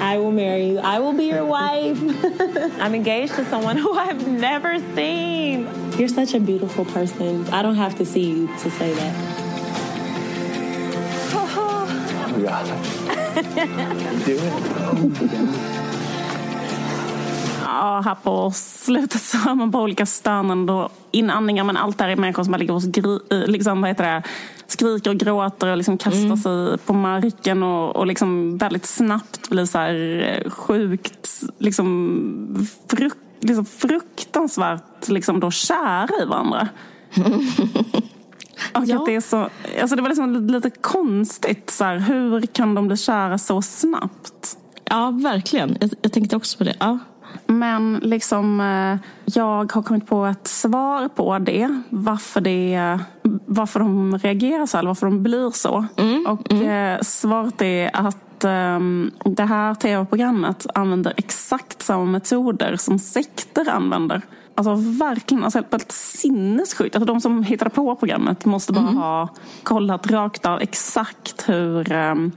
I 0.02 0.18
will 0.18 0.32
marry 0.32 0.66
you. 0.70 0.78
I 0.78 0.98
will 0.98 1.12
be 1.12 1.26
your 1.26 1.44
wife. 1.44 1.98
I'm 2.82 2.94
engaged 2.94 3.34
to 3.36 3.44
someone 3.44 3.76
who 3.76 3.96
I've 3.96 4.26
never 4.26 4.80
seen. 4.96 5.68
You're 5.96 6.08
such 6.08 6.34
a 6.34 6.40
beautiful 6.40 6.84
person. 6.84 7.46
I 7.52 7.62
don't 7.62 7.76
have 7.76 7.96
to 7.98 8.04
see 8.04 8.24
you 8.32 8.48
to 8.62 8.70
say 8.70 8.92
that. 8.92 9.14
Oh, 11.34 11.86
yeah. 12.42 12.66
Do 14.26 14.32
it. 14.32 15.82
Ja, 17.82 18.02
här 18.04 18.14
på 18.14 18.50
slutet 18.54 19.22
så 19.22 19.38
har 19.38 19.54
man 19.54 19.72
på 19.72 19.78
olika 19.78 20.06
störnen 20.06 20.68
och 20.68 20.92
inandningar 21.10 21.64
men 21.64 21.76
allt 21.76 21.98
där 21.98 22.08
är 22.08 22.16
människor 22.16 22.44
som 22.44 22.52
bara 22.52 22.58
ligger 22.58 22.74
och 22.74 22.82
eh, 22.82 22.90
skri, 22.90 23.46
liksom, 23.46 23.80
vad 23.80 23.90
heter 23.90 24.04
det, 24.04 24.22
skriker 24.72 25.10
och 25.10 25.16
gråter 25.16 25.68
och 25.68 25.76
liksom 25.76 25.98
kastar 25.98 26.24
mm. 26.24 26.36
sig 26.36 26.78
på 26.78 26.92
marken 26.92 27.62
och, 27.62 27.96
och 27.96 28.06
liksom 28.06 28.58
väldigt 28.58 28.86
snabbt 28.86 29.50
blir 29.50 29.64
så 29.64 29.78
här 29.78 30.24
eh, 30.44 30.50
sjukt 30.50 31.42
liksom, 31.58 32.66
fruk, 32.88 33.12
liksom 33.40 33.64
fruktansvärt 33.64 35.08
liksom 35.08 35.40
då 35.40 35.50
kära 35.50 36.22
i 36.22 36.24
varandra. 36.24 36.68
Och 38.74 38.84
ja. 38.86 38.96
att 38.96 39.06
det, 39.06 39.14
är 39.14 39.20
så, 39.20 39.48
alltså 39.80 39.96
det 39.96 40.02
var 40.02 40.08
liksom 40.08 40.46
lite 40.46 40.70
konstigt. 40.70 41.70
Så 41.70 41.84
här, 41.84 41.98
hur 41.98 42.40
kan 42.40 42.74
de 42.74 42.86
bli 42.86 42.96
kära 42.96 43.38
så 43.38 43.62
snabbt? 43.62 44.58
Ja, 44.84 45.10
verkligen. 45.10 45.76
Jag, 45.80 45.90
jag 46.02 46.12
tänkte 46.12 46.36
också 46.36 46.58
på 46.58 46.64
det. 46.64 46.76
Ja. 46.78 46.98
Men 47.46 48.00
liksom, 48.02 48.60
eh, 48.60 49.08
jag 49.24 49.72
har 49.72 49.82
kommit 49.82 50.06
på 50.06 50.26
ett 50.26 50.46
svar 50.46 51.08
på 51.08 51.38
det. 51.38 51.82
Varför, 51.88 52.40
det, 52.40 52.98
varför 53.54 53.80
de 53.80 54.18
reagerar 54.18 54.66
så, 54.66 54.78
eller 54.78 54.88
varför 54.88 55.06
de 55.06 55.22
blir 55.22 55.50
så. 55.50 55.84
Mm, 55.96 56.26
och 56.26 56.52
mm. 56.52 56.68
Eh, 56.68 57.00
svaret 57.00 57.62
är 57.62 57.90
att 57.94 58.44
um, 58.44 59.10
det 59.24 59.44
här 59.44 59.74
tv-programmet 59.74 60.66
använder 60.74 61.14
exakt 61.16 61.82
samma 61.82 62.04
metoder 62.04 62.76
som 62.76 62.98
sekter 62.98 63.70
använder. 63.70 64.22
Alltså 64.54 64.74
verkligen, 64.74 65.44
alltså 65.44 65.58
helt 65.58 65.92
sinnessjukt. 65.92 66.96
Alltså 66.96 67.12
de 67.12 67.20
som 67.20 67.42
hittade 67.42 67.70
på 67.70 67.96
programmet 67.96 68.44
måste 68.44 68.72
bara 68.72 68.82
mm. 68.82 68.96
ha 68.96 69.28
kollat 69.62 70.10
rakt 70.10 70.46
av 70.46 70.60
exakt 70.60 71.48
hur 71.48 71.92
um, 71.92 72.32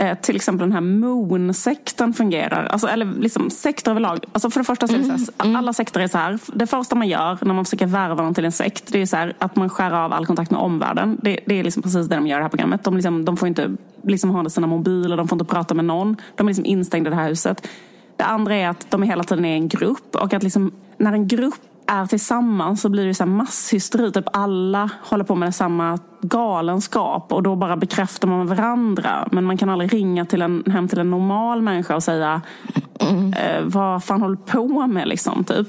eh, 0.00 0.18
till 0.18 0.36
exempel 0.36 0.68
den 0.68 0.72
här 0.72 0.80
Moon-sekten 0.80 2.12
fungerar. 2.12 2.64
Alltså, 2.64 2.86
eller 2.86 3.06
liksom 3.06 3.50
sekter 3.50 3.90
överlag. 3.90 4.24
Alltså 4.32 4.50
för 4.50 4.60
det 4.60 4.64
första 4.64 4.86
så 4.88 4.94
är 4.94 4.98
det 4.98 5.04
så 5.04 5.10
här, 5.10 5.18
mm, 5.18 5.28
mm. 5.40 5.56
alla 5.56 5.72
sekter 5.72 6.00
är 6.00 6.08
så 6.08 6.18
här. 6.18 6.38
Det 6.54 6.66
första 6.66 6.94
man 6.94 7.08
gör 7.08 7.38
när 7.40 7.54
man 7.54 7.64
försöker 7.64 7.86
värva 7.86 8.22
någon 8.22 8.34
till 8.34 8.44
en 8.44 8.52
sekt. 8.52 8.92
Det 8.92 9.02
är 9.02 9.06
så 9.06 9.16
här, 9.16 9.34
att 9.38 9.56
man 9.56 9.68
skär 9.68 9.90
av 9.90 10.12
all 10.12 10.26
kontakt 10.26 10.50
med 10.50 10.60
omvärlden. 10.60 11.18
Det, 11.22 11.40
det 11.46 11.58
är 11.58 11.64
liksom 11.64 11.82
precis 11.82 12.06
det 12.06 12.14
de 12.14 12.26
gör 12.26 12.36
i 12.36 12.38
det 12.38 12.42
här 12.42 12.48
programmet. 12.48 12.84
De, 12.84 12.94
liksom, 12.94 13.24
de 13.24 13.36
får 13.36 13.48
inte 13.48 13.70
liksom 14.02 14.30
ha 14.30 14.48
sina 14.48 14.66
mobiler, 14.66 15.16
de 15.16 15.28
får 15.28 15.36
inte 15.36 15.54
prata 15.54 15.74
med 15.74 15.84
någon. 15.84 16.16
De 16.36 16.46
är 16.46 16.50
liksom 16.50 16.64
instängda 16.64 17.08
i 17.08 17.10
det 17.10 17.16
här 17.16 17.28
huset. 17.28 17.68
Det 18.16 18.24
andra 18.24 18.54
är 18.54 18.68
att 18.68 18.90
de 18.90 19.02
hela 19.02 19.24
tiden 19.24 19.44
är 19.44 19.54
en 19.54 19.68
grupp 19.68 20.16
och 20.16 20.34
att 20.34 20.42
liksom, 20.42 20.72
när 20.96 21.12
en 21.12 21.28
grupp 21.28 21.60
är 21.86 22.06
tillsammans 22.06 22.80
så 22.80 22.88
blir 22.88 23.06
det 23.06 23.14
så 23.14 23.24
här 23.24 23.30
masshysteri. 23.30 24.12
Typ 24.12 24.24
alla 24.32 24.90
håller 25.02 25.24
på 25.24 25.34
med 25.34 25.54
samma 25.54 25.98
galenskap 26.20 27.32
och 27.32 27.42
då 27.42 27.56
bara 27.56 27.76
bekräftar 27.76 28.28
man 28.28 28.46
varandra. 28.46 29.28
Men 29.32 29.44
man 29.44 29.56
kan 29.56 29.68
aldrig 29.68 29.94
ringa 29.94 30.24
till 30.24 30.42
en, 30.42 30.64
hem 30.66 30.88
till 30.88 30.98
en 30.98 31.10
normal 31.10 31.62
människa 31.62 31.96
och 31.96 32.02
säga 32.02 32.42
mm. 33.00 33.32
eh, 33.32 33.62
vad 33.62 34.04
fan 34.04 34.22
håller 34.22 34.36
du 34.36 34.42
på 34.42 34.86
med 34.86 35.08
liksom, 35.08 35.44
typ. 35.44 35.68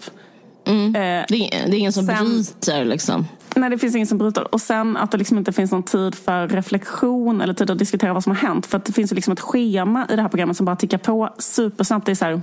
Mm. 0.65 0.95
Eh, 0.95 1.25
det, 1.27 1.35
är, 1.35 1.67
det, 1.67 1.75
är, 1.75 1.79
ingen 1.79 1.93
som 1.93 2.05
sen, 2.05 2.25
bryter 2.25 2.85
liksom. 2.85 3.25
Nej, 3.55 3.69
det 3.69 3.77
finns 3.77 3.95
ingen 3.95 4.07
som 4.07 4.17
bryter. 4.17 4.53
Och 4.53 4.61
sen 4.61 4.97
att 4.97 5.11
det 5.11 5.17
liksom 5.17 5.37
inte 5.37 5.51
finns 5.51 5.71
någon 5.71 5.83
tid 5.83 6.15
för 6.15 6.47
reflektion 6.47 7.41
eller 7.41 7.53
tid 7.53 7.69
att 7.69 7.79
diskutera 7.79 8.13
vad 8.13 8.23
som 8.23 8.35
har 8.35 8.47
hänt. 8.47 8.65
För 8.65 8.77
att 8.77 8.85
det 8.85 8.93
finns 8.93 9.11
liksom 9.11 9.33
ett 9.33 9.39
schema 9.39 10.07
i 10.09 10.15
det 10.15 10.21
här 10.21 10.29
programmet 10.29 10.57
som 10.57 10.65
bara 10.65 10.75
tickar 10.75 10.97
på 10.97 11.29
supersnabbt. 11.37 12.05
Det 12.05 12.11
är 12.11 12.15
så 12.15 12.25
här, 12.25 12.41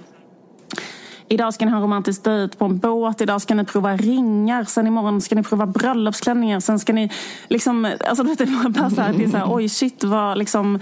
Idag 1.29 1.55
ska 1.55 1.65
ni 1.65 1.71
ha 1.71 1.77
en 1.77 1.83
romantisk 1.83 2.25
dejt 2.25 2.57
på 2.57 2.65
en 2.65 2.79
båt. 2.79 3.21
Idag 3.21 3.41
ska 3.41 3.55
ni 3.55 3.65
prova 3.65 3.97
ringar. 3.97 4.65
Sen 4.65 4.87
imorgon 4.87 5.21
ska 5.21 5.35
ni 5.35 5.43
prova 5.43 5.67
bröllopsklänningar. 5.67 6.61
Sen 6.61 6.79
ska 6.79 6.93
ni 6.93 7.11
liksom... 7.49 7.85
Alltså 7.85 8.25
det 8.25 8.41
är 8.41 8.69
bara 8.69 8.91
så 8.91 9.01
här, 9.01 9.13
det 9.13 9.25
är 9.25 9.29
så 9.29 9.37
här, 9.37 9.55
oj 9.55 9.69
shit 9.69 10.05
vad 10.05 10.39
liksom... 10.39 10.81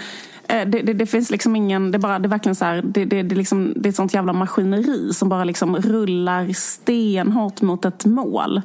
Eh, 0.48 0.68
det, 0.68 0.82
det, 0.82 0.92
det, 0.92 1.06
finns 1.06 1.30
liksom 1.30 1.56
ingen, 1.56 1.90
det 1.90 1.96
är, 1.96 2.00
bara, 2.00 2.18
det 2.18 2.26
är 2.26 2.30
verkligen 2.30 2.56
så 2.56 2.64
här, 2.64 2.82
det, 2.84 3.04
det, 3.04 3.22
det, 3.22 3.34
liksom, 3.34 3.72
det 3.76 3.88
är 3.88 3.90
ett 3.90 3.96
sånt 3.96 4.14
jävla 4.14 4.32
maskineri 4.32 5.12
som 5.14 5.28
bara 5.28 5.44
liksom 5.44 5.76
rullar 5.76 6.52
stenhårt 6.52 7.62
mot 7.62 7.84
ett 7.84 8.04
mål. 8.04 8.62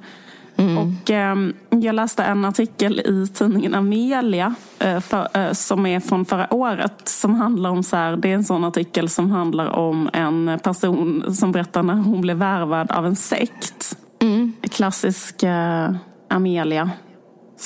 Mm. 0.61 0.77
Och 0.77 1.11
eh, 1.11 1.35
jag 1.69 1.95
läste 1.95 2.23
en 2.23 2.45
artikel 2.45 2.99
i 2.99 3.27
tidningen 3.27 3.75
Amelia 3.75 4.55
eh, 4.79 4.99
för, 4.99 5.27
eh, 5.33 5.51
som 5.51 5.85
är 5.85 5.99
från 5.99 6.25
förra 6.25 6.53
året 6.53 7.01
som 7.05 7.35
handlar 7.35 7.69
om 7.69 7.83
så 7.83 7.95
här, 7.95 8.17
det 8.17 8.31
är 8.31 8.35
en 8.35 8.43
sån 8.43 8.63
artikel 8.63 9.09
som 9.09 9.31
handlar 9.31 9.67
om 9.67 10.09
en 10.13 10.59
person 10.63 11.35
som 11.35 11.51
berättar 11.51 11.83
när 11.83 11.93
hon 11.93 12.21
blev 12.21 12.37
värvad 12.37 12.91
av 12.91 13.05
en 13.05 13.15
sekt. 13.15 13.97
Mm. 14.21 14.53
Klassisk 14.61 15.43
eh, 15.43 15.91
Amelia. 16.29 16.89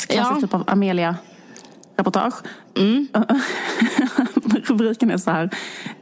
Klassisk 0.07 0.37
ja. 0.37 0.41
typ 0.41 0.53
av 0.53 0.63
Amelia 0.67 1.15
reportage. 1.97 2.33
Mm. 2.77 3.07
rubriken 4.65 5.11
är 5.11 5.17
så 5.17 5.31
här. 5.31 5.49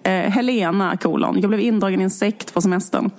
Eh, 0.04 0.12
Helena, 0.12 0.98
kolon. 0.98 1.40
Jag 1.42 1.50
blev 1.50 1.62
indragen 1.62 2.02
i 2.02 2.04
en 2.04 2.10
sekt 2.10 2.54
på 2.54 2.62
semestern. 2.62 3.12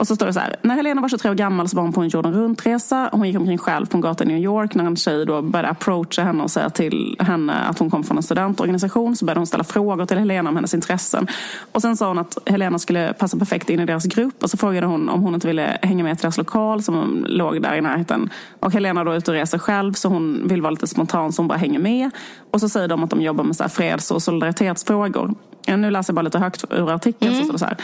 Och 0.00 0.06
så 0.06 0.16
står 0.16 0.26
det 0.26 0.32
så 0.32 0.40
här. 0.40 0.56
När 0.62 0.74
Helena 0.74 1.00
var 1.00 1.08
23 1.08 1.30
år 1.30 1.34
gammal 1.34 1.68
så 1.68 1.76
var 1.76 1.82
hon 1.82 1.92
på 1.92 2.00
en 2.00 2.08
jorden 2.08 2.32
runt-resa. 2.32 3.08
Hon 3.12 3.26
gick 3.26 3.36
omkring 3.36 3.58
själv 3.58 3.86
på 3.86 3.96
en 3.96 4.00
gata 4.00 4.24
i 4.24 4.26
New 4.26 4.38
York. 4.38 4.74
När 4.74 4.84
en 4.84 4.96
tjej 4.96 5.26
då 5.26 5.42
började 5.42 5.68
approacha 5.68 6.22
henne 6.22 6.42
och 6.42 6.50
säga 6.50 6.70
till 6.70 7.16
henne 7.18 7.54
att 7.54 7.78
hon 7.78 7.90
kom 7.90 8.04
från 8.04 8.16
en 8.16 8.22
studentorganisation 8.22 9.16
så 9.16 9.24
började 9.24 9.40
hon 9.40 9.46
ställa 9.46 9.64
frågor 9.64 10.06
till 10.06 10.18
Helena 10.18 10.50
om 10.50 10.56
hennes 10.56 10.74
intressen. 10.74 11.26
Och 11.72 11.82
sen 11.82 11.96
sa 11.96 12.08
hon 12.08 12.18
att 12.18 12.38
Helena 12.46 12.78
skulle 12.78 13.12
passa 13.12 13.38
perfekt 13.38 13.70
in 13.70 13.80
i 13.80 13.86
deras 13.86 14.04
grupp. 14.04 14.42
Och 14.42 14.50
så 14.50 14.56
frågade 14.56 14.86
hon 14.86 15.08
om 15.08 15.22
hon 15.22 15.34
inte 15.34 15.46
ville 15.46 15.78
hänga 15.82 16.04
med 16.04 16.18
till 16.18 16.22
deras 16.22 16.38
lokal 16.38 16.82
som 16.82 17.26
låg 17.28 17.62
där 17.62 17.74
i 17.74 17.80
närheten. 17.80 18.30
Och 18.60 18.72
Helena 18.72 19.04
då 19.04 19.10
är 19.10 19.16
ute 19.16 19.30
och 19.30 19.36
reser 19.36 19.58
själv 19.58 19.92
så 19.92 20.08
hon 20.08 20.48
vill 20.48 20.62
vara 20.62 20.70
lite 20.70 20.86
spontan 20.86 21.32
så 21.32 21.42
hon 21.42 21.48
bara 21.48 21.58
hänger 21.58 21.78
med. 21.78 22.10
Och 22.50 22.60
så 22.60 22.68
säger 22.68 22.88
de 22.88 23.04
att 23.04 23.10
de 23.10 23.20
jobbar 23.22 23.44
med 23.44 23.56
så 23.56 23.68
freds 23.68 24.10
och 24.10 24.22
solidaritetsfrågor. 24.22 25.34
Nu 25.66 25.90
läser 25.90 26.12
jag 26.12 26.14
bara 26.14 26.22
lite 26.22 26.38
högt 26.38 26.64
ur 26.70 26.90
artikeln. 26.90 27.34
Så 27.34 27.42
står 27.42 27.52
det 27.52 27.58
så 27.58 27.64
här. 27.64 27.76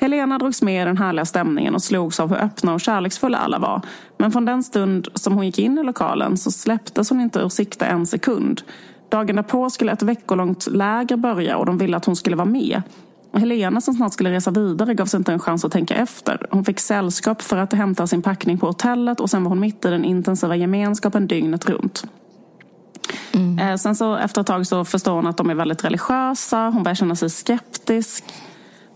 Helena 0.00 0.38
drogs 0.38 0.62
med 0.62 0.82
i 0.82 0.84
den 0.84 0.98
härliga 0.98 1.24
stämningen 1.24 1.74
och 1.74 1.82
slogs 1.82 2.20
av 2.20 2.28
hur 2.28 2.36
öppna 2.36 2.74
och 2.74 2.80
kärleksfulla 2.80 3.38
alla 3.38 3.58
var. 3.58 3.82
Men 4.18 4.32
från 4.32 4.44
den 4.44 4.62
stund 4.62 5.08
som 5.14 5.32
hon 5.32 5.46
gick 5.46 5.58
in 5.58 5.78
i 5.78 5.82
lokalen 5.82 6.36
så 6.36 6.50
släpptes 6.50 7.10
hon 7.10 7.20
inte 7.20 7.38
ur 7.38 7.48
sikte 7.48 7.86
en 7.86 8.06
sekund. 8.06 8.62
Dagen 9.08 9.36
därpå 9.36 9.70
skulle 9.70 9.92
ett 9.92 10.02
veckolångt 10.02 10.66
läger 10.66 11.16
börja 11.16 11.56
och 11.56 11.66
de 11.66 11.78
ville 11.78 11.96
att 11.96 12.04
hon 12.04 12.16
skulle 12.16 12.36
vara 12.36 12.48
med. 12.48 12.82
Helena 13.32 13.80
som 13.80 13.94
snart 13.94 14.12
skulle 14.12 14.32
resa 14.32 14.50
vidare 14.50 14.94
gavs 14.94 15.14
inte 15.14 15.32
en 15.32 15.38
chans 15.38 15.64
att 15.64 15.72
tänka 15.72 15.94
efter. 15.94 16.46
Hon 16.50 16.64
fick 16.64 16.80
sällskap 16.80 17.42
för 17.42 17.56
att 17.56 17.72
hämta 17.72 18.06
sin 18.06 18.22
packning 18.22 18.58
på 18.58 18.66
hotellet 18.66 19.20
och 19.20 19.30
sen 19.30 19.44
var 19.44 19.48
hon 19.48 19.60
mitt 19.60 19.84
i 19.84 19.88
den 19.88 20.04
intensiva 20.04 20.56
gemenskapen 20.56 21.26
dygnet 21.26 21.68
runt. 21.68 22.04
Mm. 23.34 23.78
Sen 23.78 23.96
så 23.96 24.16
efter 24.16 24.40
ett 24.40 24.46
tag 24.46 24.66
så 24.66 24.84
förstår 24.84 25.12
hon 25.12 25.26
att 25.26 25.36
de 25.36 25.50
är 25.50 25.54
väldigt 25.54 25.84
religiösa. 25.84 26.70
Hon 26.74 26.82
börjar 26.82 26.94
känna 26.94 27.16
sig 27.16 27.30
skeptisk. 27.30 28.24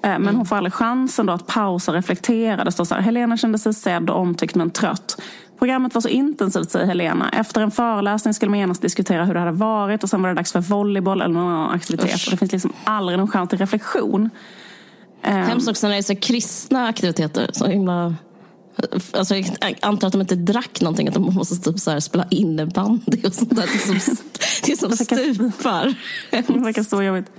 Men 0.09 0.23
mm. 0.23 0.37
hon 0.37 0.47
får 0.47 0.57
aldrig 0.57 0.73
chansen 0.73 1.27
då 1.27 1.33
att 1.33 1.47
pausa 1.47 1.90
och 1.90 1.95
reflektera. 1.95 2.64
Det 2.64 2.73
står 2.73 2.85
så 2.85 2.95
här, 2.95 3.03
Helena 3.03 3.37
kände 3.37 3.59
sig 3.59 3.75
sedd 3.75 4.11
och 4.11 4.21
omtyckt 4.21 4.55
men 4.55 4.71
trött. 4.71 5.21
Programmet 5.59 5.95
var 5.95 6.01
så 6.01 6.09
intensivt, 6.09 6.71
säger 6.71 6.87
Helena. 6.87 7.29
Efter 7.29 7.61
en 7.61 7.71
föreläsning 7.71 8.35
skulle 8.35 8.51
man 8.51 8.59
genast 8.59 8.83
diskutera 8.83 9.25
hur 9.25 9.35
det 9.35 9.40
hade 9.40 9.53
varit 9.53 10.03
och 10.03 10.11
sen 10.11 10.23
var 10.23 10.29
det 10.29 10.35
dags 10.35 10.53
för 10.53 10.61
volleyboll 10.61 11.23
eller 11.23 11.35
någon 11.35 11.53
annan 11.53 11.71
aktivitet. 11.71 12.27
Och 12.27 12.31
det 12.31 12.37
finns 12.37 12.53
liksom 12.53 12.73
aldrig 12.85 13.19
någon 13.19 13.29
chans 13.29 13.51
till 13.51 13.59
reflektion. 13.59 14.31
Hemskt 15.23 15.69
också 15.69 15.87
när 15.87 15.95
det 15.95 15.99
är 15.99 16.03
så 16.03 16.17
kristna 16.17 16.88
aktiviteter. 16.88 17.51
Så 17.53 17.67
himla... 17.67 18.14
Alltså, 19.12 19.37
jag 19.37 19.79
antar 19.83 20.07
att 20.07 20.12
de 20.12 20.21
inte 20.21 20.35
drack 20.35 20.81
någonting, 20.81 21.09
att 21.09 21.14
de 21.14 21.35
måste 21.35 21.57
typ 21.57 21.81
så 21.81 21.90
här 21.90 22.01
spela 22.01 22.27
innebandy 22.31 23.23
och 23.25 23.35
sånt 23.35 23.57
där. 23.57 23.67
Det 23.73 23.93
är 23.95 23.99
som, 23.99 24.17
det 24.64 24.73
är 24.73 24.77
som 24.77 24.90
stupar. 24.90 25.95
Det 26.31 26.61
verkar 26.61 26.83
så 26.83 27.03
jobbigt. 27.03 27.31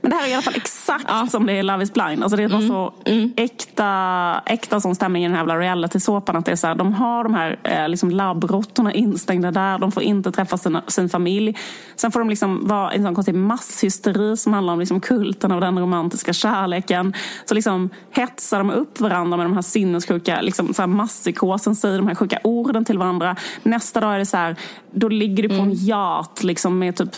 Men 0.00 0.10
det 0.10 0.16
här 0.16 0.24
är 0.24 0.30
i 0.30 0.32
alla 0.32 0.42
fall 0.42 0.56
exakt 0.56 1.04
ja. 1.08 1.26
som 1.30 1.46
det 1.46 1.52
är 1.52 1.62
Love 1.62 1.82
is 1.82 1.92
blind. 1.92 2.22
Alltså 2.22 2.36
det 2.36 2.46
var 2.46 2.58
mm. 2.58 2.68
så 2.68 2.94
mm. 3.04 3.32
äkta, 3.36 4.42
äkta 4.46 4.80
sån 4.80 4.94
stämning 4.94 5.24
i 5.24 5.26
den 5.26 5.34
här 5.34 5.40
jävla 5.40 5.58
reality-såpan. 5.58 6.36
Att 6.36 6.44
det 6.46 6.52
är 6.52 6.56
så 6.56 6.66
här, 6.66 6.74
de 6.74 6.92
har 6.92 7.24
de 7.24 7.34
här 7.34 7.58
eh, 7.62 7.88
liksom 7.88 8.10
labbråttorna 8.10 8.92
instängda 8.92 9.50
där. 9.50 9.78
De 9.78 9.92
får 9.92 10.02
inte 10.02 10.32
träffa 10.32 10.58
sina, 10.58 10.82
sin 10.86 11.08
familj. 11.08 11.56
Sen 11.96 12.12
får 12.12 12.20
de 12.20 12.30
liksom 12.30 12.68
vara 12.68 12.94
i 12.94 12.96
en 12.96 13.02
sån 13.02 13.14
konstig 13.14 13.34
masshysteri 13.34 14.36
som 14.36 14.52
handlar 14.52 14.72
om 14.72 14.78
liksom 14.80 15.00
kulten 15.00 15.52
av 15.52 15.60
den 15.60 15.78
romantiska 15.78 16.32
kärleken. 16.32 17.14
Så 17.44 17.54
liksom 17.54 17.90
hetsar 18.10 18.58
de 18.58 18.70
upp 18.70 19.00
varandra 19.00 19.36
med 19.36 19.46
de 19.46 19.54
här 19.54 19.62
sinnessjuka, 19.62 20.40
liksom 20.40 20.74
så 20.74 20.82
här 20.82 20.86
masspsykosen, 20.86 21.76
säger 21.76 21.98
de 21.98 22.08
här 22.08 22.14
sjuka 22.14 22.38
orden 22.44 22.84
till 22.84 22.98
varandra. 22.98 23.36
Nästa 23.62 24.00
dag 24.00 24.14
är 24.14 24.18
det 24.18 24.26
så 24.26 24.36
här, 24.36 24.56
då 24.90 25.08
ligger 25.08 25.42
du 25.42 25.48
på 25.48 25.54
mm. 25.54 25.68
en 25.68 25.74
yacht 25.74 26.42
liksom 26.42 26.78
med 26.78 26.96
typ, 26.96 27.10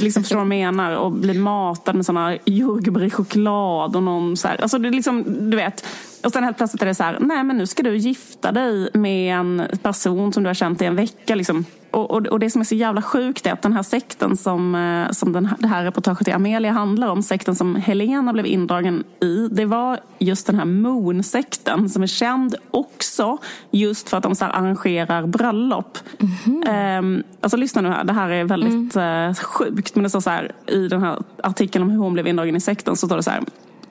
liksom 0.00 0.22
förstår 0.22 0.36
vad 0.36 0.42
jag 0.42 0.48
menar? 0.48 0.96
Och 0.96 1.12
blir 1.12 1.40
matad 1.40 1.93
med 1.94 2.06
såna 2.06 2.38
jordgubbar 2.44 3.02
i 3.02 3.10
choklad 3.10 3.96
och 3.96 4.02
någon 4.02 4.36
så 4.36 4.48
här, 4.48 4.62
alltså 4.62 4.78
det 4.78 4.88
är 4.88 4.92
liksom, 4.92 5.50
du 5.50 5.56
vet. 5.56 5.84
Och 6.24 6.32
sen 6.32 6.44
helt 6.44 6.56
plötsligt 6.56 6.82
är 6.82 6.86
det 6.86 6.94
så 6.94 7.02
här, 7.02 7.18
nej 7.20 7.44
men 7.44 7.58
nu 7.58 7.66
ska 7.66 7.82
du 7.82 7.96
gifta 7.96 8.52
dig 8.52 8.90
med 8.94 9.36
en 9.36 9.62
person 9.82 10.32
som 10.32 10.42
du 10.42 10.48
har 10.48 10.54
känt 10.54 10.82
i 10.82 10.84
en 10.84 10.96
vecka 10.96 11.34
liksom 11.34 11.64
och, 11.94 12.10
och, 12.10 12.26
och, 12.26 12.40
det 12.40 12.50
som 12.50 12.60
är 12.60 12.64
så 12.64 12.74
jävla 12.74 13.02
sjukt 13.02 13.46
är 13.46 13.52
att 13.52 13.62
den 13.62 13.72
här 13.72 13.82
sekten 13.82 14.36
som, 14.36 14.74
eh, 14.74 15.10
som 15.10 15.32
den, 15.32 15.48
det 15.58 15.66
här 15.66 15.84
reportaget 15.84 16.28
i 16.28 16.32
Amelia 16.32 16.72
handlar 16.72 17.08
om, 17.08 17.22
sekten 17.22 17.54
som 17.54 17.76
Helena 17.76 18.32
blev 18.32 18.46
indragen 18.46 19.04
i, 19.20 19.48
det 19.50 19.64
var 19.64 20.00
just 20.18 20.46
den 20.46 20.56
här 20.56 20.64
Moon-sekten 20.64 21.90
som 21.90 22.02
är 22.02 22.06
känd 22.06 22.54
också 22.70 23.38
just 23.70 24.08
för 24.08 24.16
att 24.16 24.22
de 24.22 24.34
så 24.34 24.44
arrangerar 24.44 25.26
bröllop. 25.26 25.98
Mm-hmm. 26.18 26.98
Um, 26.98 27.22
alltså 27.40 27.56
lyssna 27.56 27.82
nu 27.82 27.88
här, 27.88 28.04
det 28.04 28.12
här 28.12 28.30
är 28.30 28.44
väldigt 28.44 28.96
mm. 28.96 29.28
uh, 29.28 29.34
sjukt 29.34 29.94
men 29.94 30.02
det 30.02 30.10
står 30.10 30.20
så 30.20 30.30
här 30.30 30.52
i 30.66 30.88
den 30.88 31.02
här 31.02 31.18
artikeln 31.42 31.82
om 31.82 31.90
hur 31.90 31.98
hon 31.98 32.12
blev 32.12 32.26
indragen 32.26 32.56
i 32.56 32.60
sekten 32.60 32.96
så 32.96 33.06
står 33.06 33.16
det 33.16 33.22
så 33.22 33.30
här 33.30 33.42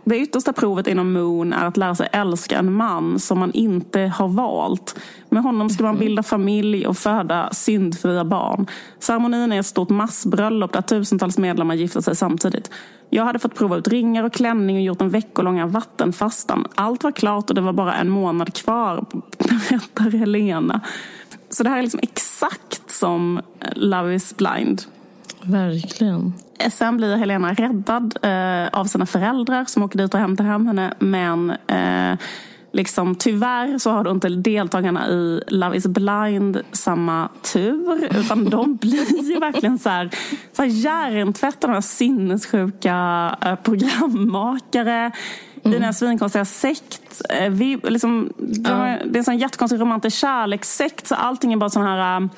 det 0.04 0.18
yttersta 0.18 0.54
provet 0.54 0.88
inom 0.88 1.14
Moon 1.14 1.54
är 1.54 1.66
att 1.66 1.78
lära 1.78 1.96
sig 1.96 2.10
älska 2.12 2.58
en 2.58 2.74
man 2.74 3.20
som 3.20 3.40
man 3.40 3.52
inte 3.52 4.00
har 4.00 4.28
valt. 4.28 5.00
Med 5.30 5.44
honom 5.44 5.70
ska 5.70 5.84
man 5.84 5.98
bilda 5.98 6.24
familj 6.24 6.88
och 6.88 6.98
föda 6.98 7.50
syndfria 7.54 8.26
barn. 8.26 8.68
Ceremonin 9.00 9.52
är 9.52 9.60
ett 9.60 9.66
stort 9.66 9.90
massbröllop 9.90 10.74
där 10.74 10.82
tusentals 10.82 11.38
medlemmar 11.38 11.76
gifter 11.76 12.02
sig 12.02 12.16
samtidigt. 12.16 12.72
Jag 13.10 13.26
hade 13.26 13.40
fått 13.40 13.56
prova 13.56 13.78
ut 13.78 13.88
ringar 13.88 14.24
och 14.24 14.34
klänning 14.34 14.76
och 14.76 14.82
gjort 14.82 15.02
en 15.02 15.10
veckolånga 15.10 15.68
vattenfastan. 15.68 16.68
Allt 16.76 17.04
var 17.04 17.12
klart 17.12 17.50
och 17.50 17.56
det 17.56 17.62
var 17.62 17.74
bara 17.74 17.96
en 17.96 18.10
månad 18.10 18.54
kvar, 18.54 19.06
berättar 19.38 20.18
Helena. 20.18 20.82
Så 21.50 21.64
det 21.64 21.70
här 21.70 21.78
är 21.78 21.82
liksom 21.82 22.00
exakt 22.04 22.92
som 22.92 23.42
Love 23.76 24.16
is 24.16 24.38
blind. 24.38 24.82
Verkligen. 25.42 26.34
Sen 26.70 26.98
blir 26.98 27.16
Helena 27.16 27.54
räddad 27.54 28.18
eh, 28.22 28.80
av 28.80 28.86
sina 28.86 29.06
föräldrar 29.06 29.66
som 29.66 29.84
åker 29.84 29.98
dit 29.98 30.14
och 30.14 30.20
hämtar 30.20 30.44
hem 30.44 30.68
henne. 30.68 30.94
Men 31.00 31.50
eh, 31.68 32.20
liksom, 32.74 33.16
tyvärr 33.16 33.78
så 33.78 33.92
har 33.92 34.04
då 34.04 34.12
inte 34.12 34.30
deltagarna 34.30 35.10
i 35.10 35.42
Love 35.48 35.78
is 35.78 35.88
blind 35.88 36.62
samma 36.72 37.30
tur. 37.54 38.18
Utan 38.20 38.50
de 38.50 38.76
blir 38.82 39.32
ju 39.32 39.40
verkligen 39.40 39.80
så 39.80 39.90
här, 39.90 40.10
så 40.54 40.62
här 40.62 40.70
hjärntvättade, 40.70 41.82
sinnessjuka 41.82 43.38
eh, 43.42 43.56
programmakare. 43.56 45.12
Mm. 45.66 45.76
I 45.76 45.80
den 45.80 45.84
här 45.84 45.92
svinkonstiga 45.92 46.46
sekt. 46.46 47.22
Eh, 47.30 47.50
vi, 47.50 47.80
liksom, 47.84 48.34
de, 48.38 48.98
Det 49.06 49.16
är 49.16 49.18
en 49.18 49.24
sån 49.24 49.38
jättekonstig 49.38 49.82
romantisk 49.82 50.18
kärlekssekt. 50.18 51.08
Så 51.08 51.16
allting 51.16 51.54
är 51.54 51.58
bara 51.58 51.70
sån 51.70 51.84
här 51.84 52.30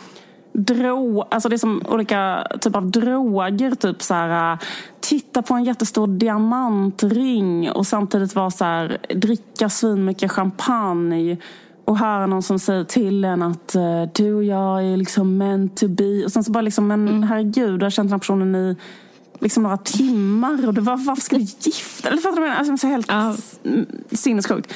dro, 0.56 1.22
alltså 1.22 1.50
det 1.50 1.56
är 1.56 1.58
som 1.58 1.82
olika 1.90 2.48
typer 2.62 2.78
av 2.78 2.92
droger. 2.92 3.76
Typ 3.76 4.02
så 4.02 4.14
här, 4.14 4.54
äh, 4.54 4.60
titta 5.00 5.42
på 5.42 5.54
en 5.54 5.64
jättestor 5.64 6.08
diamantring 6.08 7.72
och 7.72 7.88
samtidigt 7.88 8.36
vara 8.36 8.52
så 8.52 8.66
här, 8.66 8.98
dricka 9.16 9.70
svinmycket 9.70 10.32
champagne 10.32 11.38
och 11.86 11.98
höra 11.98 12.26
någon 12.26 12.44
som 12.44 12.60
säger 12.60 12.84
till 12.84 13.26
en 13.26 13.42
att 13.42 13.76
uh, 13.76 14.10
du 14.14 14.34
och 14.34 14.44
jag 14.44 14.84
är 14.84 14.98
liksom 14.98 15.38
meant 15.38 15.78
to 15.78 15.88
be. 15.88 16.26
Och 16.26 16.32
sen 16.32 16.44
så 16.44 16.52
bara 16.52 16.62
liksom, 16.62 16.88
men 16.88 17.08
mm. 17.08 17.24
herregud, 17.24 17.80
du 17.80 17.86
har 17.86 17.90
känt 17.90 18.10
den 18.10 18.14
här 18.14 18.20
personen 18.20 18.56
i 18.56 18.76
liksom 19.40 19.64
några 19.64 19.78
timmar 19.78 20.68
och 20.68 20.74
det 20.74 20.82
var, 20.82 20.98
varför 20.98 21.22
ska 21.22 21.36
du 21.36 21.42
gifta 21.42 22.10
dig? 22.10 22.20
Du? 22.36 22.48
Alltså, 22.48 22.78
så 22.78 22.88
helt 22.88 23.12
uh. 23.12 23.34
sinnessjukt. 24.12 24.74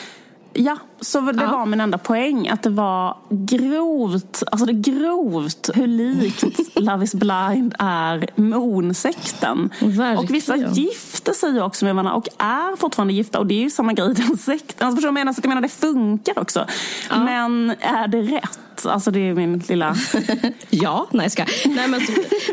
Ja, 0.54 0.78
så 1.02 1.22
det 1.22 1.44
ja. 1.44 1.52
var 1.52 1.66
min 1.66 1.82
enda 1.82 1.98
poäng. 1.98 2.50
Att 2.50 2.64
det 2.64 2.70
var 2.70 3.18
grovt, 3.30 4.44
alltså 4.52 4.66
det 4.66 4.74
grovt 4.74 5.70
hur 5.74 5.88
likt 5.88 6.44
Love 6.76 7.04
is 7.04 7.14
blind 7.14 7.76
är 7.80 8.30
Moon-sekten. 8.36 9.70
Och 10.18 10.34
vissa 10.34 10.56
gifter 10.56 11.34
sig 11.34 11.62
också 11.62 11.86
med 11.86 11.96
varandra 11.96 12.14
och 12.14 12.28
är 12.38 12.76
fortfarande 12.76 13.14
gifta. 13.14 13.40
Och 13.40 13.46
det 13.46 13.54
är 13.54 13.64
ju 13.64 13.70
samma 13.70 13.94
grej 13.94 14.12
i 14.12 14.14
den 14.14 14.38
sekten. 14.38 14.88
Alltså, 14.88 15.08
jag 15.08 15.14
menar, 15.14 15.34
så 15.34 15.40
jag 15.44 15.50
menar, 15.50 15.62
det 15.62 15.70
funkar 15.70 16.40
också. 16.40 16.66
Ja. 17.10 17.24
Men 17.24 17.76
är 17.80 18.08
det 18.08 18.22
rätt? 18.22 18.60
Alltså 18.86 19.12
det 19.12 19.20
är 19.20 19.34
min 19.34 19.64
lilla... 19.68 19.96
ja, 20.70 21.08
nej 21.12 21.30
ska. 21.30 21.46
Nej 21.66 21.88
men, 21.88 22.02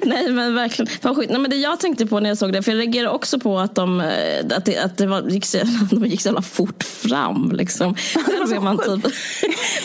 nej 0.05 0.33
men 0.33 0.55
verkligen. 0.55 0.93
Nej, 1.29 1.39
men 1.39 1.51
det 1.51 1.57
jag 1.57 1.81
tänkte 1.81 2.07
på 2.07 2.21
när 2.21 2.31
jag 2.31 2.39
såg 2.39 2.53
det, 2.53 2.63
för 2.63 2.73
jag 2.73 2.79
reagerade 2.79 3.15
också 3.15 3.41
på 3.41 3.59
att 3.59 3.75
de, 3.75 4.01
eh, 4.01 4.57
att 4.57 4.65
det, 4.65 4.79
att 4.79 4.97
det 4.97 5.07
var, 5.07 5.23
gick, 5.23 5.45
så, 5.45 5.59
de 5.91 6.07
gick 6.07 6.21
så 6.21 6.29
jävla 6.29 6.43
fort 6.43 6.83
fram. 6.83 7.53
Liksom. 7.53 7.95
Själv 7.95 8.53
är 8.53 8.61
man 8.61 8.79
typ, 8.79 9.13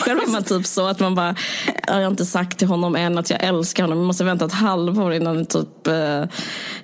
själv 0.00 0.20
är 0.26 0.32
man 0.32 0.42
typ 0.42 0.66
så 0.66 0.86
att 0.86 1.00
man 1.00 1.14
bara, 1.14 1.36
jag 1.86 1.94
har 1.94 2.06
inte 2.06 2.26
sagt 2.26 2.58
till 2.58 2.68
honom 2.68 2.96
än 2.96 3.18
att 3.18 3.30
jag 3.30 3.42
älskar 3.44 3.82
honom. 3.82 3.98
Vi 3.98 4.04
måste 4.04 4.24
vänta 4.24 4.44
ett 4.44 4.52
halvår 4.52 5.12
innan 5.12 5.46
typ, 5.46 5.86
eh, 5.86 6.24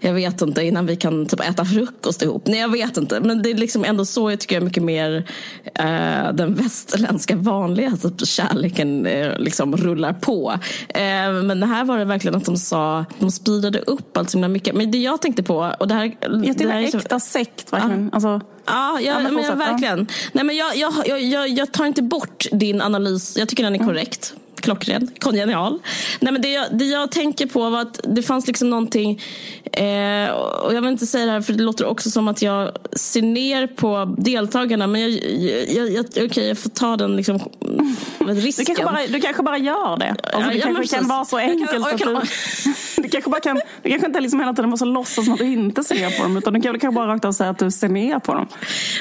jag 0.01 0.13
vet 0.15 0.43
inte, 0.43 0.63
innan 0.63 0.87
vi 0.87 0.97
kan 0.97 1.27
typ 1.27 1.41
äta 1.41 1.65
frukost 1.65 2.23
ihop. 2.23 2.47
Nej 2.47 2.61
jag 2.61 2.73
vet 2.73 2.97
inte. 2.97 3.21
Men 3.21 3.43
det 3.43 3.51
är 3.51 3.55
liksom 3.55 3.85
ändå 3.85 4.05
så 4.05 4.31
jag 4.31 4.41
tycker 4.41 4.57
jag 4.57 4.63
mycket 4.63 4.83
mer 4.83 5.17
uh, 5.81 6.35
den 6.35 6.55
västerländska 6.55 7.37
vanliga 7.37 7.97
typ, 7.97 8.27
kärleken 8.29 9.07
uh, 9.07 9.39
liksom 9.49 9.77
rullar 9.77 10.13
på. 10.13 10.51
Uh, 10.51 11.43
men 11.43 11.63
här 11.63 11.85
var 11.85 11.99
det 11.99 12.05
verkligen 12.05 12.37
att 12.37 12.45
de 12.45 12.57
sa, 12.57 13.05
de 13.19 13.31
speedade 13.31 13.79
upp 13.79 14.17
allt 14.17 14.31
så 14.31 14.39
mycket. 14.39 14.75
Men 14.75 14.91
det 14.91 14.99
jag 14.99 15.23
tänkte 15.23 15.43
på, 15.43 15.75
och 15.79 15.89
det 15.89 15.95
här... 15.95 16.17
Jag 16.21 16.57
det 16.57 16.69
här 16.69 16.81
är 16.81 16.97
äkta 16.97 17.21
sekt 17.21 17.73
verkligen. 17.73 18.03
Uh. 18.03 18.09
Alltså. 18.13 18.41
Ja, 18.67 19.01
jag, 19.01 19.23
ja, 19.23 19.31
men 19.31 19.59
verkligen. 19.59 20.07
Nej, 20.33 20.45
men 20.45 20.57
jag, 20.57 20.77
jag, 20.77 21.21
jag, 21.21 21.49
jag, 21.49 21.73
tar 21.73 21.85
inte 21.85 22.03
bort 22.03 22.47
din 22.53 22.81
analys. 22.81 23.37
Jag 23.37 23.49
tycker 23.49 23.65
den 23.65 23.75
är 23.75 23.79
korrekt. 23.79 24.35
Klockren, 24.61 25.11
kongenial. 25.19 25.79
Nej, 26.21 26.33
men 26.33 26.43
det, 26.43 26.49
jag, 26.49 26.67
det 26.73 26.85
jag 26.85 27.13
tänker 27.13 27.47
på 27.47 27.71
var 27.71 27.81
att 27.81 28.01
det 28.05 28.23
fanns 28.23 28.47
liksom 28.47 28.71
någonting, 28.71 29.23
eh, 29.73 30.31
och 30.31 30.75
jag 30.75 30.81
vill 30.81 30.91
inte 30.91 31.07
säga 31.07 31.27
det 31.27 31.33
här 31.33 31.41
för 31.41 31.53
det 31.53 31.63
låter 31.63 31.87
också 31.87 32.11
som 32.11 32.29
att 32.29 32.43
jag 32.43 32.73
ser 32.93 33.23
ner 33.23 33.67
på 33.67 34.15
deltagarna, 34.19 34.87
men 34.87 35.01
jag, 35.01 35.11
jag, 35.11 35.91
jag, 35.91 36.07
okej, 36.11 36.27
okay, 36.27 36.49
jag 36.49 36.59
får 36.59 36.71
ta 36.71 36.97
den 36.97 37.17
liksom, 37.17 37.41
risken. 38.19 38.65
Du 38.69 38.75
kanske, 38.75 38.85
bara, 38.85 39.07
du 39.07 39.21
kanske 39.21 39.43
bara 39.43 39.59
gör 39.59 39.97
det. 39.97 40.17
Alltså, 40.33 40.51
det 40.51 40.61
kanske 40.61 40.97
kan 40.97 41.09
vara 41.09 41.25
så 41.25 41.39
enkelt 41.39 41.87
att 41.87 41.99
du, 41.99 42.21
du 43.03 43.09
kanske 43.09 43.31
bara 43.31 43.41
kan, 43.41 43.61
du 43.83 43.91
kanske 43.91 44.07
inte 44.07 44.21
liksom 44.21 44.41
hela 44.41 44.53
tiden 44.53 44.71
måste 44.71 44.87
låtsas 44.87 45.25
som 45.25 45.35
att 45.35 45.41
du 45.41 45.47
inte 45.47 45.85
ser 45.85 46.17
på 46.17 46.23
dem, 46.23 46.37
utan 46.37 46.53
du 46.53 46.61
kanske 46.61 46.91
bara 46.91 47.07
rakt 47.07 47.25
av 47.25 47.33
säga 47.33 47.51
att 47.51 47.59
du 47.59 47.71
ser 47.71 47.89
ner 47.89 48.19
på 48.19 48.35
dem 48.35 48.49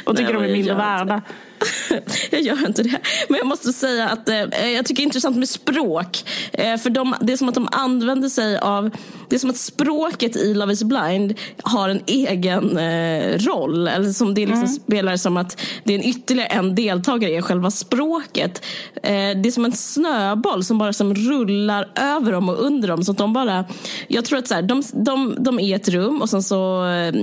och 0.06 0.17
tycker 0.17 0.34
Nej, 0.34 0.43
de 0.43 0.50
är 0.50 0.54
mindre 0.54 0.74
värda. 0.74 1.22
jag 2.32 2.41
gör 2.41 2.67
inte 2.67 2.84
det. 2.84 3.00
Men 3.30 3.38
jag 3.38 3.48
måste 3.48 3.74
säga 3.74 4.10
att 4.10 4.30
eh, 4.30 4.70
jag 4.70 4.86
tycker 4.86 4.96
det 4.96 5.02
är 5.02 5.06
intressant 5.06 5.38
med 5.38 5.50
språk. 5.50 6.24
Eh, 6.54 6.78
för 6.78 6.89
de, 6.89 7.15
det 7.22 7.34
är 7.34 7.38
som 7.38 7.50
att 7.50 7.56
de 7.56 7.67
använder 7.72 8.30
sig 8.30 8.58
av, 8.58 8.89
det 9.30 9.36
är 9.36 9.39
som 9.39 9.50
att 9.50 9.58
språket 9.58 10.36
i 10.36 10.54
Love 10.54 10.74
is 10.74 10.84
blind 10.84 11.34
har 11.62 11.89
en 11.89 12.02
egen 12.06 12.78
eh, 12.78 13.38
roll. 13.38 13.88
Eller 13.88 14.12
som 14.12 14.34
det 14.34 14.41
liksom 14.41 14.63
mm. 14.63 14.76
spelar 14.76 15.17
som 15.17 15.38
att 15.38 15.62
det 15.84 15.93
är 15.93 16.00
en 16.00 16.06
ytterligare 16.06 16.48
en 16.48 16.76
deltagare 16.76 17.32
i 17.32 17.41
själva 17.41 17.72
språket. 17.72 18.65
Eh, 18.96 19.12
det 19.12 19.48
är 19.48 19.52
som 19.52 19.65
en 19.65 19.72
snöboll 19.72 20.63
som 20.63 20.78
bara 20.78 20.93
som 20.93 21.15
rullar 21.15 21.89
över 21.96 22.32
dem 22.32 22.50
och 22.50 22.65
under 22.65 22.88
dem. 22.88 23.04
Så 23.04 23.13
de 23.13 23.34
bara, 23.34 23.65
jag 24.08 24.26
tror 24.26 24.39
att 24.39 24.48
så 24.48 24.54
här, 24.54 24.62
de, 24.62 24.84
de, 24.93 25.36
de 25.39 25.60
är 25.60 25.76
ett 25.76 25.89
rum 25.89 26.22
och 26.22 26.30
sen 26.30 26.43
så 26.43 26.86
eh, 26.86 27.13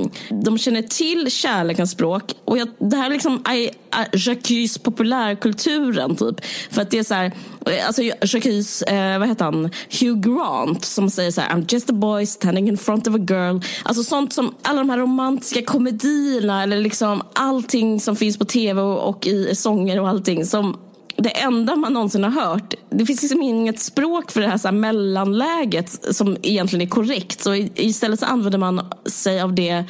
de 0.44 0.59
känner 0.59 0.83
till 0.83 1.31
kärlekens 1.31 1.90
språk. 1.90 2.23
Och 2.44 2.59
jag, 2.59 2.68
det 2.79 2.97
här 2.97 3.11
liksom, 3.11 3.42
I, 3.55 3.70
I, 4.14 4.16
Jacques 4.27 4.79
populärkulturen 4.79 6.17
typ. 6.17 6.45
För 6.71 6.83
att 6.83 6.91
det 6.91 6.99
är 6.99 7.03
så 7.03 7.15
här, 7.15 7.33
eh, 7.67 7.87
alltså 7.87 8.03
Jacques, 8.03 8.83
eh, 8.83 9.19
vad 9.19 9.29
heter 9.29 9.45
han, 9.45 9.71
Hugh 10.01 10.21
Grant 10.21 10.85
som 10.85 11.11
säger 11.11 11.31
så 11.31 11.41
här, 11.41 11.51
I'm 11.51 11.73
just 11.73 11.91
a 11.91 11.93
boy 11.93 12.27
standing 12.27 12.69
in 12.69 12.79
front 12.79 13.07
of 13.07 13.15
a 13.15 13.27
girl. 13.29 13.61
Alltså 13.83 14.03
sånt 14.03 14.33
som 14.33 14.55
alla 14.63 14.79
de 14.79 14.91
här 14.91 14.99
romantiska 14.99 15.63
komedierna 15.63 16.63
eller 16.63 16.79
liksom 16.79 17.23
allting 17.33 18.01
som 18.01 18.17
finns 18.17 18.39
på 18.39 18.45
tv 18.45 18.81
och, 18.81 19.09
och 19.09 19.27
i 19.27 19.55
sånger 19.55 20.01
och 20.01 20.09
allting 20.09 20.47
som 20.47 20.77
det 21.16 21.40
enda 21.40 21.77
man 21.77 21.92
någonsin 21.92 22.24
har 22.24 22.31
hört. 22.31 22.74
Det 22.90 23.07
finns 23.07 23.22
liksom 23.22 23.42
inget 23.42 23.81
språk 23.81 24.31
för 24.31 24.40
det 24.40 24.48
här, 24.48 24.59
så 24.59 24.68
här 24.68 24.72
mellanläget 24.72 26.16
som 26.16 26.37
egentligen 26.42 26.87
är 26.87 26.90
korrekt. 26.90 27.40
Så 27.40 27.55
istället 27.74 28.20
så 28.20 28.27
använder 28.27 28.59
man 28.59 28.90
sig 29.07 29.40
av 29.40 29.55
det, 29.55 29.85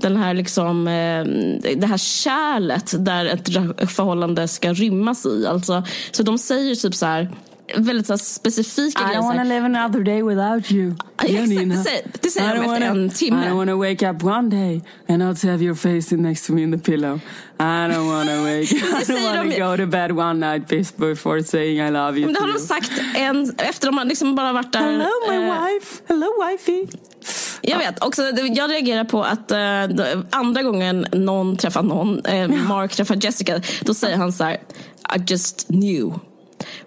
den 0.00 0.16
här 0.16 0.34
liksom, 0.34 0.88
eh, 0.88 1.24
det 1.76 1.86
här 1.86 1.98
kärlet 1.98 2.94
där 2.98 3.26
ett 3.26 3.48
förhållande 3.90 4.48
ska 4.48 4.72
rymmas 4.72 5.26
i. 5.26 5.46
Alltså, 5.46 5.82
så 6.10 6.22
de 6.22 6.38
säger 6.38 6.74
typ 6.74 6.94
så 6.94 7.06
här 7.06 7.30
väldigt 7.76 8.06
så 8.06 8.18
specifika 8.18 9.02
I 9.02 9.04
grejer. 9.04 9.18
I 9.18 9.22
don't 9.22 9.26
wanna 9.26 9.44
live 9.44 9.64
another 9.64 10.00
day 10.00 10.22
without 10.22 10.70
you. 10.70 10.94
Ja, 11.22 11.24
exakt, 11.26 11.58
det 11.70 11.76
säger, 11.76 12.02
det 12.20 12.30
säger 12.30 12.54
de 12.54 12.60
efter 12.60 12.80
en 12.80 13.10
timme. 13.10 13.46
I 13.46 13.48
don't 13.48 13.56
wanna 13.56 13.76
wake 13.76 14.10
up 14.10 14.24
one 14.24 14.50
day 14.50 14.82
and 15.08 15.18
not 15.18 15.42
have 15.42 15.64
your 15.64 15.74
face 15.74 16.16
next 16.16 16.46
to 16.46 16.52
me 16.52 16.62
in 16.62 16.72
the 16.72 16.90
pillow. 16.90 17.20
I 17.60 17.88
don't 17.88 18.06
wanna 18.06 18.42
wake 18.42 18.72
I 18.72 19.04
don't 19.04 19.24
wanna 19.24 19.44
de... 19.44 19.58
go 19.58 19.76
to 19.76 19.86
bed 19.86 20.12
one 20.12 20.40
night 20.40 20.68
before 20.96 21.42
saying 21.42 21.88
I 21.88 21.90
love 21.90 22.18
you. 22.18 22.26
Men 22.26 22.34
det 22.34 22.40
har 22.40 22.52
de 22.52 22.58
sagt 22.58 22.92
en, 23.14 23.54
efter 23.58 23.86
de 23.86 23.98
har 23.98 24.04
liksom 24.04 24.34
bara 24.34 24.52
varit 24.52 24.72
där. 24.72 24.80
Hello 24.80 25.10
my 25.28 25.36
uh, 25.36 25.64
wife, 25.64 26.02
hello 26.08 26.26
wifey. 26.48 26.86
Jag 27.62 27.78
vet. 27.78 28.04
Också, 28.04 28.22
jag 28.54 28.70
reagerar 28.70 29.04
på 29.04 29.22
att 29.22 29.52
uh, 29.52 30.24
andra 30.30 30.62
gången 30.62 31.06
någon 31.12 31.56
träffar 31.56 31.82
någon, 31.82 32.26
uh, 32.26 32.68
Mark 32.68 32.92
träffar 32.92 33.16
Jessica, 33.24 33.60
då 33.80 33.94
säger 33.94 34.16
han 34.16 34.32
så 34.32 34.44
här, 34.44 34.54
I 35.16 35.22
just 35.26 35.66
knew 35.66 36.12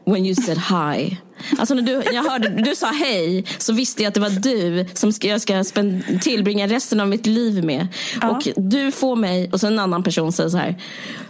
when 0.06 0.26
you 0.26 0.36
said 0.36 0.58
hi. 0.58 1.18
Alltså 1.58 1.74
när 1.74 1.82
du, 1.82 2.02
jag 2.14 2.24
hörde, 2.24 2.50
du 2.50 2.76
sa 2.76 2.88
hej 2.88 3.46
så 3.58 3.74
visste 3.74 4.04
jag 4.04 4.08
att 4.08 4.14
det 4.14 4.20
var 4.20 4.30
du 4.30 4.86
som 4.94 5.14
ska, 5.14 5.28
jag 5.28 5.42
ska 5.42 5.64
spend, 5.64 6.22
tillbringa 6.22 6.68
resten 6.68 7.00
av 7.00 7.08
mitt 7.08 7.26
liv 7.26 7.64
med. 7.64 7.88
Ja. 8.22 8.30
Och 8.30 8.48
du 8.56 8.92
får 8.92 9.16
mig, 9.16 9.50
och 9.52 9.60
så 9.60 9.68
en 9.68 9.80
annan 9.80 10.04
person 10.04 10.32
säger 10.32 10.50
så 10.50 10.58
här. 10.58 10.76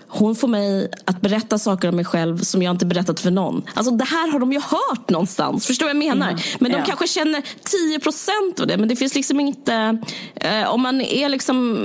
Hon 0.10 0.36
får 0.36 0.48
mig 0.48 0.92
att 1.06 1.22
berätta 1.22 1.58
saker 1.58 1.90
om 1.90 1.96
mig 1.96 2.06
själv 2.06 2.38
som 2.38 2.62
jag 2.62 2.74
inte 2.74 2.86
berättat 2.86 3.20
för 3.20 3.32
någon. 3.32 3.64
Alltså 3.74 3.92
det 3.92 4.04
här 4.04 4.32
har 4.32 4.40
de 4.40 4.54
ju 4.54 4.60
hört 4.60 5.10
någonstans. 5.10 5.68
Förstår 5.68 5.86
vad 5.86 5.96
jag 5.96 5.98
menar? 5.98 6.30
Mm. 6.30 6.42
Men 6.60 6.72
de 6.72 6.78
ja. 6.78 6.86
kanske 6.86 7.08
känner 7.08 7.44
10 7.88 8.00
procent 8.00 8.60
av 8.60 8.68
det. 8.68 8.78
Men 8.78 8.90
det 8.90 8.96
finns 8.96 9.16
liksom 9.16 9.40
inte... 9.40 9.98
Eh, 10.36 10.74
om 10.74 10.82
man 10.82 11.02
är 11.02 11.30
liksom... 11.30 11.78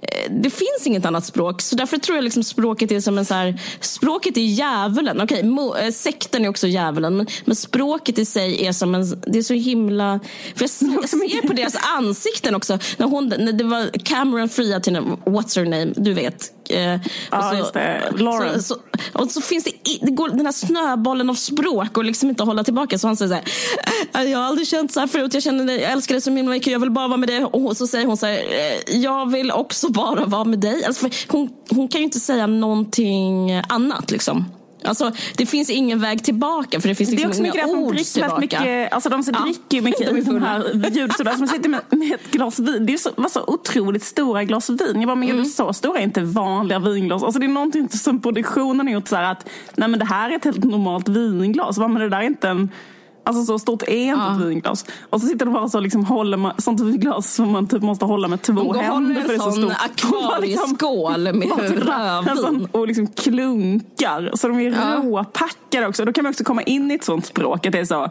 Eh, 0.00 0.32
det 0.32 0.50
finns 0.50 0.86
inget 0.86 1.06
annat 1.06 1.24
språk. 1.24 1.60
Så 1.60 1.76
därför 1.76 1.98
tror 1.98 2.16
jag 2.16 2.24
liksom 2.24 2.44
språket 2.44 2.92
är 2.92 3.00
som 3.00 3.18
en 3.18 3.24
så 3.24 3.34
här... 3.34 3.60
Språket 3.80 4.36
är 4.36 4.40
djävulen. 4.40 5.20
Okej, 5.20 5.50
okay, 5.50 5.86
eh, 5.86 5.92
sekten 5.92 6.44
är 6.44 6.48
också 6.48 6.66
djävulen. 6.66 7.16
Men, 7.16 7.26
men, 7.44 7.56
språket 7.56 8.18
i 8.18 8.24
sig 8.24 8.66
är 8.66 8.72
som 8.72 8.94
en... 8.94 9.22
Det 9.26 9.38
är 9.38 9.42
så 9.42 9.54
himla... 9.54 10.20
För 10.54 10.64
jag, 10.64 10.92
jag 11.02 11.08
ser 11.08 11.48
på 11.48 11.52
deras 11.52 11.76
ansikten 11.98 12.54
också. 12.54 12.78
När, 12.96 13.06
hon, 13.06 13.28
när 13.28 13.52
det 13.52 13.64
var 13.64 13.90
Cameron 14.04 14.48
fria 14.48 14.80
till 14.80 14.96
What's 14.96 15.58
her 15.58 15.64
name? 15.64 15.92
Du 15.96 16.12
vet 16.12 16.52
Eh, 16.72 17.00
ja, 17.42 17.50
så. 18.56 18.62
Så, 18.62 18.76
och 19.12 19.30
så 19.30 19.40
finns 19.40 19.64
det, 19.64 19.72
det 20.00 20.10
går, 20.10 20.28
den 20.28 20.46
här 20.46 20.52
snöbollen 20.52 21.30
av 21.30 21.34
språk 21.34 21.98
och 21.98 22.04
liksom 22.04 22.28
inte 22.28 22.42
att 22.42 22.46
hålla 22.46 22.64
tillbaka. 22.64 22.98
Så 22.98 23.06
han 23.06 23.16
säger 23.16 23.28
så 23.28 23.34
här, 23.34 24.24
äh, 24.24 24.30
jag 24.30 24.38
har 24.38 24.46
aldrig 24.46 24.68
känt 24.68 24.92
så 24.92 25.00
här 25.00 25.06
förut, 25.06 25.34
jag, 25.34 25.42
känner, 25.42 25.72
jag 25.72 25.92
älskar 25.92 26.14
dig 26.14 26.22
så 26.22 26.30
himla 26.30 26.50
mycket, 26.50 26.72
jag 26.72 26.80
vill 26.80 26.90
bara 26.90 27.08
vara 27.08 27.16
med 27.16 27.28
dig. 27.28 27.44
Och 27.44 27.76
så 27.76 27.86
säger 27.86 28.06
hon 28.06 28.16
så 28.16 28.26
här, 28.26 28.38
eh, 28.38 28.96
jag 28.96 29.30
vill 29.30 29.50
också 29.50 29.92
bara 29.92 30.24
vara 30.24 30.44
med 30.44 30.58
dig. 30.58 30.84
Alltså, 30.84 31.08
hon, 31.28 31.50
hon 31.70 31.88
kan 31.88 32.00
ju 32.00 32.04
inte 32.04 32.20
säga 32.20 32.46
någonting 32.46 33.52
annat 33.68 34.10
liksom. 34.10 34.44
Alltså, 34.84 35.12
det 35.36 35.46
finns 35.46 35.70
ingen 35.70 36.00
väg 36.00 36.24
tillbaka 36.24 36.80
för 36.80 36.88
det 36.88 36.94
finns 36.94 37.10
liksom 37.10 37.30
det 37.30 37.38
är 37.38 37.52
liksom 37.52 37.62
också 37.62 37.76
inga 37.76 37.86
ord 37.86 37.96
tillbaka. 37.98 38.40
Mycket, 38.40 38.92
alltså 38.92 39.08
de 39.08 39.22
ja. 39.26 39.40
dricker 39.40 39.82
mycket 39.82 40.06
de, 40.26 40.34
de 40.34 40.42
här 40.42 40.90
ljudsoda 40.90 41.36
som 41.36 41.46
sitter 41.46 41.68
med, 41.68 41.80
med, 41.90 42.12
ett 42.12 42.30
glas 42.30 42.58
vin. 42.58 42.86
Det 42.86 43.06
var 43.16 43.28
så 43.28 43.44
otroligt 43.46 44.04
stora 44.04 44.44
glas 44.44 44.70
vin. 44.70 44.92
Jag 44.94 45.06
bara, 45.06 45.14
men 45.14 45.30
mm. 45.30 45.44
så 45.44 45.72
stora 45.72 45.98
är 45.98 46.02
inte 46.02 46.20
vanliga 46.20 46.78
vinglas. 46.78 47.22
Alltså 47.22 47.40
det 47.40 47.46
är 47.46 47.48
någonting 47.48 47.88
som 47.88 48.22
produktionen 48.22 48.86
har 48.86 48.94
gjort 48.94 49.08
så 49.08 49.16
här 49.16 49.32
att 49.32 49.48
nej 49.74 49.88
men 49.88 49.98
det 49.98 50.06
här 50.06 50.30
är 50.30 50.36
ett 50.36 50.44
helt 50.44 50.64
normalt 50.64 51.08
vinglas. 51.08 51.78
Men 51.78 51.94
det 51.94 52.08
där 52.08 52.18
är 52.18 52.22
inte 52.22 52.48
en 52.48 52.70
Alltså 53.24 53.44
så 53.44 53.58
stort 53.58 53.82
är 53.82 53.88
inte 53.88 54.20
ja. 54.20 54.36
ett 54.36 54.46
vinglas. 54.46 54.84
Och 55.10 55.20
så 55.20 55.26
sitter 55.26 55.44
de 55.44 55.54
bara 55.54 55.68
så 55.68 55.80
liksom 55.80 56.04
håller 56.04 56.36
man, 56.36 56.52
sånt 56.58 56.80
vinglas 56.80 57.34
som 57.34 57.52
man 57.52 57.68
typ 57.68 57.82
måste 57.82 58.04
hålla 58.04 58.28
med 58.28 58.42
två 58.42 58.72
de 58.72 58.78
händer. 58.78 59.20
För 59.20 59.28
det 59.28 59.34
är 59.34 59.38
så 59.38 59.52
stort. 59.52 59.72
akvarieskål 59.78 61.32
med 61.32 61.48
rödvin. 61.58 62.68
Och 62.72 62.86
liksom 62.86 63.06
klunkar. 63.06 64.30
Så 64.34 64.48
de 64.48 64.58
är 64.58 64.70
ja. 64.70 65.02
råpackade 65.04 65.86
också. 65.86 66.04
Då 66.04 66.12
kan 66.12 66.24
man 66.24 66.30
också 66.30 66.44
komma 66.44 66.62
in 66.62 66.90
i 66.90 66.94
ett 66.94 67.04
sånt 67.04 67.26
språk. 67.26 67.66
Att 67.66 67.72
det 67.72 67.78
är 67.78 67.84
så 67.84 68.10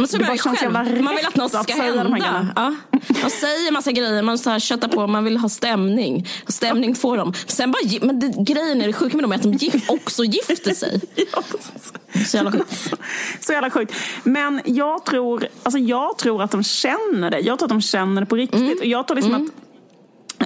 men 0.00 0.08
så 0.08 0.16
det 0.16 0.24
bara 0.24 0.38
själv. 0.38 1.02
Man 1.02 1.16
vill 1.16 1.26
att 1.26 1.36
något 1.36 1.52
ska 1.52 1.74
hända. 1.74 2.48
Ja. 2.56 2.74
Man 3.22 3.30
säger 3.30 3.72
massa 3.72 3.92
grejer, 3.92 4.22
man 4.22 4.38
så 4.38 4.50
här 4.50 4.58
köttar 4.58 4.88
på, 4.88 5.06
man 5.06 5.24
vill 5.24 5.36
ha 5.36 5.48
stämning. 5.48 6.26
stämning 6.48 6.94
får 6.94 7.16
de. 7.16 7.32
Sen 7.46 7.72
bara, 7.72 7.80
men 8.00 8.20
det, 8.20 8.28
grejen 8.28 8.82
är 8.82 8.86
det 8.86 8.92
sjuka 8.92 9.16
med 9.16 9.24
dem 9.24 9.32
är 9.32 9.36
att 9.36 9.42
de 9.42 9.52
gif, 9.52 9.90
också 9.90 10.24
gifter 10.24 10.74
sig. 10.74 11.00
Så 12.26 12.36
jävla 12.36 12.52
sjukt. 12.52 12.92
Så 13.40 13.52
jävla 13.52 13.70
sjukt. 13.70 13.94
Men 14.22 14.60
jag 14.64 15.04
tror, 15.04 15.48
alltså 15.62 15.78
jag 15.78 16.18
tror 16.18 16.42
att 16.42 16.50
de 16.50 16.62
känner 16.62 17.30
det. 17.30 17.40
Jag 17.40 17.58
tror 17.58 17.66
att 17.66 17.70
de 17.70 17.82
känner 17.82 18.20
det 18.20 18.26
på 18.26 18.36
riktigt. 18.36 18.60
Mm. 18.60 18.78
Och 18.78 18.86
jag 18.86 19.06
tror 19.06 19.16
liksom 19.16 19.34
mm. 19.34 19.46
att 19.46 19.69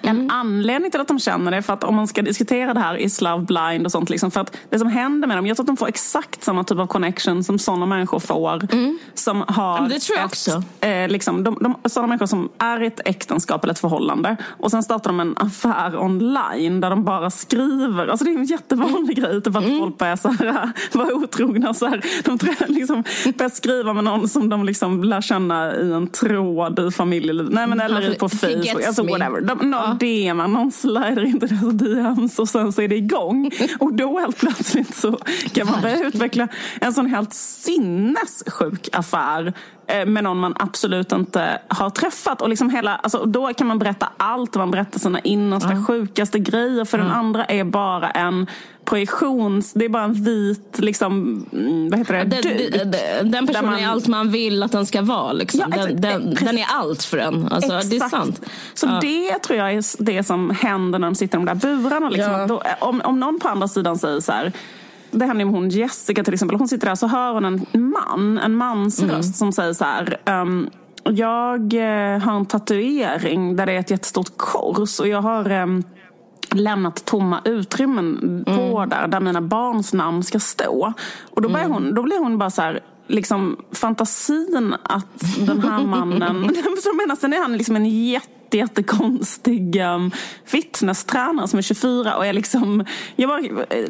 en 0.03 0.17
mm. 0.17 0.31
anledning 0.31 0.91
till 0.91 1.01
att 1.01 1.09
de 1.09 1.19
känner 1.19 1.51
det, 1.51 1.63
för 1.63 1.73
att 1.73 1.85
om 1.85 1.95
man 1.95 2.09
ska 2.09 2.23
diskutera 2.23 2.75
det 2.75 2.81
här 2.81 2.97
i 2.97 3.11
Slav 3.11 3.47
Blind 3.47 3.87
och 3.87 3.93
sånt, 3.93 4.11
liksom, 4.11 4.31
för 4.31 4.41
att 4.41 4.57
det 4.71 4.79
som 4.79 4.89
händer 4.89 5.29
med 5.29 5.39
dem, 5.39 5.47
jag 5.47 5.57
tror 5.57 5.65
att 5.65 5.67
de 5.67 5.77
får 5.77 5.89
exakt 5.89 6.45
samma 6.45 6.65
typ 6.65 6.79
av 6.79 6.87
connection 6.87 7.45
som 7.45 7.59
sådana 7.59 7.87
människor 7.87 8.19
får. 8.19 8.73
Mm. 8.73 8.99
Som 9.15 9.45
har 9.49 9.89
det 9.89 9.99
tror 10.01 10.19
jag 10.19 10.25
ett, 10.25 10.31
också. 10.31 10.63
Eh, 10.81 11.09
liksom, 11.09 11.45
de, 11.45 11.59
de, 11.61 11.91
sådana 11.91 12.09
människor 12.09 12.27
som 12.27 12.49
är 12.59 12.83
i 12.83 12.87
ett 12.87 13.01
äktenskap 13.05 13.65
eller 13.65 13.73
ett 13.73 13.79
förhållande 13.79 14.37
och 14.47 14.71
sen 14.71 14.83
startar 14.83 15.11
de 15.11 15.21
en 15.21 15.35
affär 15.37 15.99
online 15.99 16.81
där 16.81 16.91
de 16.91 17.05
bara 17.05 17.31
skriver. 17.31 18.07
Alltså 18.07 18.25
det 18.25 18.31
är 18.31 18.39
en 18.39 18.45
jättevanlig 18.45 19.17
grej, 19.17 19.43
typ 19.43 19.57
att 19.57 19.65
mm. 19.65 19.79
folk 19.79 19.99
börjar 19.99 20.17
så 20.17 20.29
här, 20.29 20.71
vara 20.93 21.15
otrogna. 21.15 21.75
Så 21.75 21.87
här, 21.87 22.05
de 22.25 22.39
liksom, 22.67 23.05
börjar 23.35 23.51
skriva 23.51 23.93
med 23.93 24.05
någon 24.05 24.29
som 24.29 24.49
de 24.49 24.65
liksom 24.65 25.05
lär 25.05 25.21
känna 25.21 25.77
i 25.77 25.93
en 25.93 26.07
tråd 26.07 26.79
i 26.79 26.91
familjelivet. 26.91 27.53
Nej, 27.53 27.67
men, 27.67 27.81
eller 27.81 28.15
på 28.15 28.29
Facebook. 28.29 28.85
Alltså, 28.87 29.03
whatever. 29.03 29.41
De, 29.41 29.71
no, 29.71 29.77
ja. 29.85 30.33
DMar, 30.33 30.49
någon 30.49 30.73
slider 30.73 31.25
in 31.25 31.37
i 31.37 31.39
deras 31.39 31.75
DMs 31.75 32.39
och 32.39 32.49
sen 32.49 32.73
så 32.73 32.83
är 32.83 32.89
det 32.89 32.97
igång. 32.97 33.51
Och 33.79 33.95
då 33.95 34.19
helt 34.19 34.39
plötsligt 34.39 34.95
så 34.95 35.19
kan 35.53 35.67
man 35.67 35.83
börja 35.83 36.07
utveckla 36.07 36.49
en 36.81 36.93
sån 36.93 37.07
helt 37.07 37.35
sinnessjuk 37.35 38.89
affär 38.93 39.53
med 40.07 40.25
någon 40.25 40.39
man 40.39 40.55
absolut 40.59 41.13
inte 41.13 41.59
har 41.69 41.91
träffat. 41.91 42.43
Och 42.43 42.49
liksom 42.49 42.71
hela, 42.71 42.97
alltså, 42.97 43.25
då 43.25 43.53
kan 43.53 43.67
man 43.67 43.79
berätta 43.79 44.09
allt. 44.17 44.55
Man 44.55 44.71
berättar 44.71 44.99
sina 44.99 45.21
innersta, 45.21 45.71
mm. 45.71 45.85
sjukaste 45.85 46.39
grejer. 46.39 46.85
För 46.85 46.99
mm. 46.99 47.09
den 47.09 47.19
andra 47.19 47.45
är 47.45 47.65
bara 47.65 48.11
en 48.11 48.47
projektions... 48.85 49.73
Det 49.73 49.85
är 49.85 49.89
bara 49.89 50.03
en 50.03 50.13
vit, 50.13 50.79
liksom, 50.79 51.45
mm, 51.53 51.91
vad 51.91 51.99
heter 51.99 52.25
det, 52.25 52.41
den, 52.43 52.91
den, 52.91 53.31
den 53.31 53.47
personen 53.47 53.71
man, 53.71 53.81
är 53.81 53.89
allt 53.89 54.07
man 54.07 54.31
vill 54.31 54.63
att 54.63 54.73
den 54.73 54.87
ska 54.87 55.03
vara. 55.03 55.33
Liksom. 55.33 55.61
Ja, 55.77 55.87
den, 55.87 56.01
den, 56.01 56.35
den, 56.35 56.59
är 56.59 56.67
allt 56.69 57.03
för 57.03 57.19
en. 57.19 57.49
Alltså, 57.49 57.81
det 57.91 57.97
är 57.97 58.09
sant. 58.09 58.41
Så 58.75 58.87
ja. 58.87 58.99
det 59.01 59.39
tror 59.39 59.59
jag 59.59 59.73
är 59.73 60.05
det 60.05 60.25
som 60.25 60.51
händer 60.51 60.99
när 60.99 61.07
de 61.07 61.15
sitter 61.15 61.39
i 61.39 61.45
de 61.45 61.47
där 61.47 61.55
burarna. 61.55 62.09
Liksom. 62.09 62.33
Ja. 62.33 62.47
Då, 62.47 62.63
om, 62.81 63.01
om 63.05 63.21
någon 63.21 63.41
på 63.41 63.49
andra 63.49 63.69
sidan 63.69 63.99
säger 63.99 64.21
så 64.21 64.33
här 64.33 64.53
det 65.19 65.27
händer 65.27 65.45
med 65.45 65.55
hon 65.55 65.69
Jessica 65.69 66.25
till 66.25 66.35
exempel. 66.35 66.59
Hon 66.59 66.69
sitter 66.69 66.87
där 66.87 66.95
så 66.95 67.07
hör 67.07 67.33
hon 67.33 67.45
en 67.45 67.67
man, 67.73 68.39
en 68.39 68.55
mans 68.57 69.03
Mm. 69.03 69.17
röst 69.17 69.37
som 69.37 69.53
säger 69.53 69.73
så 69.73 69.85
här. 69.85 70.21
ehm, 70.25 70.71
jag 71.05 71.75
eh, 71.75 72.19
har 72.19 72.37
en 72.37 72.47
tatuering 72.47 73.57
där 73.57 73.67
det 73.67 73.73
är 73.73 73.81
ett 73.81 73.91
jättestort 73.91 74.37
kors 74.37 75.01
och 75.01 75.09
jag 75.09 75.23
har 75.23 75.51
ehm, 75.51 75.83
lämnat 76.55 77.05
tomma 77.05 77.41
utrymmen 77.45 78.43
på 78.47 78.87
där, 78.91 79.09
där 79.09 79.21
mina 79.21 79.41
barns 79.41 79.93
namn 79.93 80.23
ska 80.23 80.39
stå. 80.39 80.93
Och 81.31 81.43
då, 81.43 81.49
börjar 81.49 81.69
hon, 81.69 81.95
då 81.95 82.03
blir 82.03 82.19
hon 82.19 82.39
bara 82.39 82.51
så 82.51 82.63
här, 82.63 82.81
liksom 83.07 83.57
fantasin 83.73 84.75
att 84.83 85.37
den 85.47 85.61
här 85.61 85.85
mannen, 85.85 86.51
så 86.83 86.93
menar, 86.95 87.17
sen 87.17 87.33
är 87.33 87.39
han 87.43 87.57
liksom 87.57 87.77
en 87.77 88.07
jätte, 88.07 88.57
jättekonstig 88.57 89.81
um, 89.83 90.11
fitnesstränare 90.45 91.49
som 91.49 91.59
är 91.59 91.63
24 91.63 92.17
och 92.17 92.27
är 92.27 92.33
liksom, 92.33 92.85
jag 93.17 93.29
bara 93.29 93.41
eh, 93.41 93.89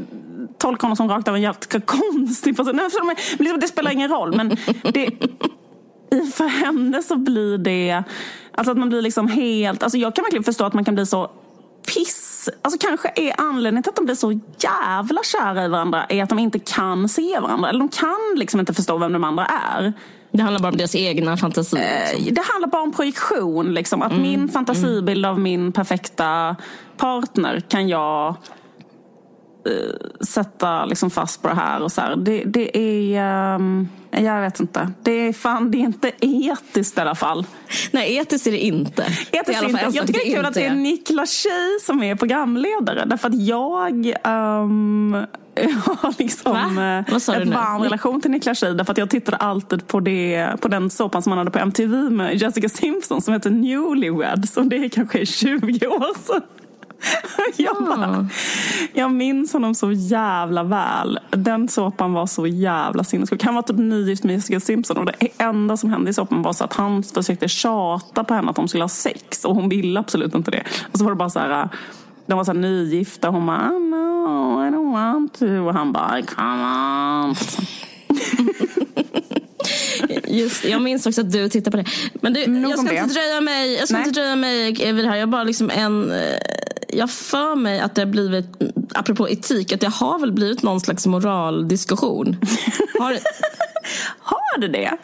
tolkar 0.59 0.83
honom 0.83 0.97
som 0.97 1.09
rakt 1.09 1.29
av 1.29 1.35
en 1.37 1.43
jävligt 1.43 1.87
konstig 1.87 2.57
person. 2.57 2.77
Nej, 2.77 2.89
men 3.03 3.17
liksom, 3.39 3.61
det 3.61 3.69
spelar 3.69 3.91
ingen 3.93 4.11
roll 4.11 4.37
men 4.37 4.57
det, 4.83 5.01
i- 5.07 6.31
för 6.35 6.47
henne 6.49 7.03
så 7.03 7.17
blir 7.17 7.59
det, 7.59 8.03
alltså 8.53 8.73
att 8.73 8.79
man 8.79 8.89
blir 8.89 9.03
liksom 9.03 9.29
helt, 9.29 9.83
alltså 9.83 9.99
jag 9.99 10.15
kan 10.15 10.23
verkligen 10.23 10.45
förstå 10.45 10.65
att 10.65 10.75
man 10.75 10.85
kan 10.85 10.95
bli 10.95 11.07
så 11.07 11.31
piss, 11.95 12.49
alltså 12.63 12.89
kanske 12.89 13.13
är 13.17 13.35
anledningen 13.39 13.83
till 13.83 13.91
att 13.91 13.97
de 13.97 14.05
blir 14.05 14.15
så 14.15 14.41
jävla 14.59 15.21
kära 15.23 15.65
i 15.65 15.69
varandra 15.69 16.05
är 16.09 16.23
att 16.23 16.29
de 16.29 16.39
inte 16.39 16.59
kan 16.59 17.09
se 17.09 17.41
varandra, 17.41 17.69
eller 17.69 17.79
de 17.79 17.89
kan 17.89 18.19
liksom 18.37 18.61
inte 18.61 18.75
förstå 18.75 18.99
vem 18.99 19.13
de 19.13 19.25
andra 19.25 19.47
är. 19.47 19.93
Det 20.33 20.43
handlar 20.43 20.61
bara 20.61 20.69
om 20.73 20.77
deras 20.77 20.95
egna 20.95 21.37
fantasi. 21.37 21.77
liksom. 22.17 22.35
Det 22.35 22.43
handlar 22.53 22.69
bara 22.69 22.83
om 22.83 22.93
projektion, 22.93 23.75
liksom. 23.75 24.03
att 24.03 24.17
min 24.17 24.49
fantasibild 24.49 25.27
av 25.27 25.41
min 25.41 25.73
perfekta 25.73 26.57
partner 26.97 27.61
kan 27.61 27.89
jag 27.89 28.29
eh, 28.29 28.35
sätta 30.21 30.85
liksom 30.85 31.11
fast 31.11 31.43
på 31.43 31.49
det 31.49 31.55
här. 31.55 31.83
Och 31.83 31.93
så 31.93 32.01
här. 32.01 32.17
Det, 32.17 32.45
det 32.45 32.79
är, 32.79 33.21
ehm, 33.55 33.89
jag 34.11 34.41
vet 34.41 34.61
inte, 34.61 34.93
det 35.03 35.11
är 35.11 35.33
fan 35.33 35.71
det 35.71 35.79
är 35.79 35.81
inte 35.81 36.13
etiskt 36.21 36.99
i 36.99 37.01
alla 37.01 37.15
fall. 37.15 37.47
Nej, 37.91 38.17
etiskt 38.17 38.47
är 38.47 38.51
det 38.51 38.59
inte. 38.65 39.03
Det 39.31 39.37
är 39.37 39.43
Etiskt 39.43 39.59
alla 39.59 39.69
fall 39.69 39.87
inte. 39.87 39.99
Jag 39.99 40.07
tycker 40.07 40.21
det 40.21 40.33
är 40.33 40.37
kul 40.37 40.47
att 40.47 40.55
det 40.55 40.67
är 40.67 40.75
Niklas 40.75 41.31
Tjej 41.31 41.79
som 41.83 42.03
är 42.03 42.15
programledare. 42.15 43.05
Därför 43.07 43.29
att 43.29 43.43
jag 43.43 44.07
ehm, 44.25 45.17
har 45.87 46.15
liksom 46.19 46.53
Va? 46.53 46.99
eh, 46.99 47.17
ett 47.17 47.29
varm 47.29 47.83
relation 47.83 48.21
till 48.21 48.31
Niklas 48.31 48.59
Tjej. 48.59 48.75
Därför 48.75 48.93
att 48.93 48.99
jag 48.99 49.11
tittade 49.11 49.37
alltid 49.37 49.87
på, 49.87 50.01
det, 50.01 50.49
på 50.61 50.69
den 50.69 50.91
såpan 50.91 51.23
som 51.23 51.33
han 51.33 51.39
hade 51.39 51.51
på 51.51 51.59
MTV 51.59 51.97
med 52.11 52.37
Jessica 52.37 52.69
Simpson 52.69 53.23
som 53.23 53.35
heter 53.35 53.51
Newlyweds. 53.51 54.57
Och 54.57 54.67
det 54.67 54.77
är 54.77 54.89
kanske 54.89 55.27
20 55.27 55.87
år 55.87 56.19
sedan. 56.27 56.43
Jag, 57.57 57.85
bara, 57.85 58.29
jag 58.93 59.13
minns 59.13 59.53
honom 59.53 59.75
så 59.75 59.93
jävla 59.93 60.63
väl. 60.63 61.19
Den 61.31 61.69
såpan 61.69 62.13
var 62.13 62.27
så 62.27 62.47
jävla 62.47 63.05
sinnessjuk. 63.05 63.43
Han 63.43 63.55
var 63.55 63.63
typ 63.63 63.79
nygift 63.79 64.25
med 64.25 64.35
Jessica 64.35 64.61
Simpson 64.61 64.99
och 64.99 65.07
det 65.07 65.29
enda 65.39 65.77
som 65.77 65.91
hände 65.91 66.11
i 66.11 66.15
såpan 66.15 66.43
var 66.43 66.53
så 66.53 66.65
att 66.65 66.75
han 66.75 67.03
försökte 67.03 67.49
tjata 67.49 68.25
på 68.25 68.35
henne 68.35 68.51
att 68.51 68.57
de 68.57 68.69
skulle 68.69 68.85
ha 68.85 68.89
sex 68.89 69.45
och 69.45 69.55
hon 69.55 69.69
ville 69.69 70.01
absolut 70.01 70.35
inte 70.35 70.51
det. 70.51 70.63
Och 70.93 70.99
så 70.99 71.05
var 71.05 71.13
det 71.13 71.17
bara 71.17 71.31
så 71.31 71.39
här, 71.39 71.69
de 72.27 72.37
var 72.37 72.45
så 72.45 72.53
här 72.53 72.59
nygifta 72.59 73.29
och 73.29 73.35
hon 73.35 73.47
bara 73.47 73.71
oh, 73.71 73.81
no, 73.81 74.67
I 74.67 74.71
don't 74.71 74.93
want 74.93 75.39
to. 75.39 75.47
Och 75.47 75.75
han 75.75 75.93
bara 75.93 76.23
come 76.23 76.65
on. 77.25 77.35
Just 80.29 80.65
jag 80.65 80.83
minns 80.83 81.07
också 81.07 81.21
att 81.21 81.33
du 81.33 81.49
tittade 81.49 81.71
på 81.71 81.77
det. 81.77 81.85
Men 82.15 82.33
du, 82.33 82.41
jag 82.41 82.79
ska, 82.79 82.93
inte 82.93 83.15
dröja 83.15 83.41
mig, 83.41 83.75
jag 83.75 83.89
ska 83.89 83.99
inte 83.99 84.11
dröja 84.11 84.37
mig 84.37 84.93
vid 84.93 85.05
det 85.05 85.09
här. 85.09 85.17
Jag 85.17 85.29
bara 85.29 85.45
liksom 85.45 85.71
en... 85.71 86.13
Jag 86.89 87.11
för 87.11 87.57
mig 87.57 87.81
att 87.81 87.95
det 87.95 88.01
har 88.01 88.07
blivit, 88.07 88.47
apropå 88.95 89.29
etik, 89.29 89.73
att 89.73 89.81
det 89.81 89.89
har 89.89 90.19
väl 90.19 90.33
blivit 90.33 90.63
någon 90.63 90.81
slags 90.81 91.07
moraldiskussion. 91.07 92.37
Har, 92.99 93.19
Har 94.19 94.59
det 94.59 94.69
det? 94.69 94.99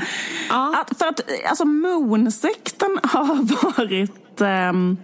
Ja. 0.48 0.74
Att, 0.80 0.98
för 0.98 1.06
att 1.06 1.20
alltså 1.48 1.64
Moon-sekten 1.64 2.98
har 3.02 3.34
varit 3.76 4.29
ehm, 4.40 4.96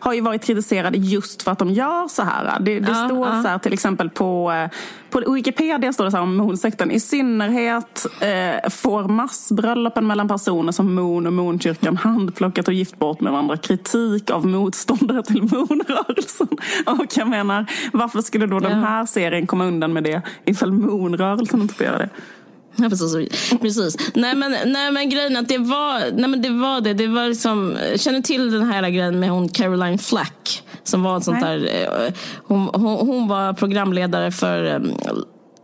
har 0.00 0.12
ju 0.12 0.20
varit 0.20 0.44
kritiserade 0.44 0.98
just 0.98 1.42
för 1.42 1.50
att 1.50 1.58
de 1.58 1.70
gör 1.70 2.08
så 2.08 2.22
här. 2.22 2.60
Det, 2.60 2.80
det 2.80 2.88
Ja, 2.92 3.08
står 3.08 3.26
ja. 3.28 3.42
så 3.42 3.48
här 3.48 3.58
till 3.58 3.72
exempel 3.72 4.10
på, 4.10 4.52
eh, 4.52 4.70
på 5.10 5.32
Wikipedia 5.32 5.92
står 5.92 6.04
det 6.04 6.10
så 6.10 6.16
här 6.16 6.24
om 6.24 6.36
Moon-sekten. 6.36 6.90
I 6.90 7.00
synnerhet 7.00 8.06
eh, 8.20 8.70
får 8.70 9.08
massbröllopen 9.08 10.06
mellan 10.06 10.28
personer 10.28 10.72
som 10.72 10.94
Moon 10.94 11.26
och 11.26 11.32
Moonkyrkan 11.32 11.96
handplockat 11.96 12.68
och 12.68 12.74
gift 12.74 12.98
bort 12.98 13.20
med 13.20 13.32
varandra 13.32 13.56
kritik 13.56 14.30
av 14.30 14.46
motståndare 14.46 15.22
till 15.22 15.42
Moon-rörelsen. 15.42 16.48
Och 16.86 17.06
jag 17.16 17.28
menar, 17.28 17.66
varför 17.92 18.20
skulle 18.22 18.46
då 18.46 18.58
den 18.60 18.80
Ja. 18.80 18.86
här 18.86 19.06
serien 19.06 19.46
komma 19.46 19.64
undan 19.64 19.92
med 19.92 20.04
det 20.04 20.22
ifall 20.44 20.72
Moon-rörelsen 20.72 21.62
inte 21.62 21.74
får 21.74 21.86
göra 21.86 21.98
det? 21.98 22.08
Ja, 22.76 22.88
precis. 22.88 23.30
precis. 23.60 23.96
Nej, 24.14 24.34
men, 24.34 24.72
nej 24.72 24.92
men 24.92 25.10
grejen 25.10 25.36
att 25.36 25.48
det 25.48 25.58
var, 25.58 26.00
nej, 26.12 26.28
men 26.30 26.42
det 26.42 26.50
var 26.50 26.80
det. 26.80 26.94
det 26.94 27.06
var 27.06 27.28
liksom, 27.28 27.78
känner 27.96 28.20
till 28.20 28.50
den 28.50 28.62
här 28.62 28.90
grejen 28.90 29.20
med 29.20 29.30
hon 29.30 29.48
Caroline 29.48 29.98
Flack? 29.98 30.62
Som 30.84 31.02
var 31.02 31.16
ett 31.16 31.24
sånt 31.24 31.40
Nej. 31.40 31.60
där, 31.60 32.06
eh, 32.06 32.12
hon, 32.44 32.68
hon, 32.74 33.06
hon 33.08 33.28
var 33.28 33.52
programledare 33.52 34.30
för 34.30 34.82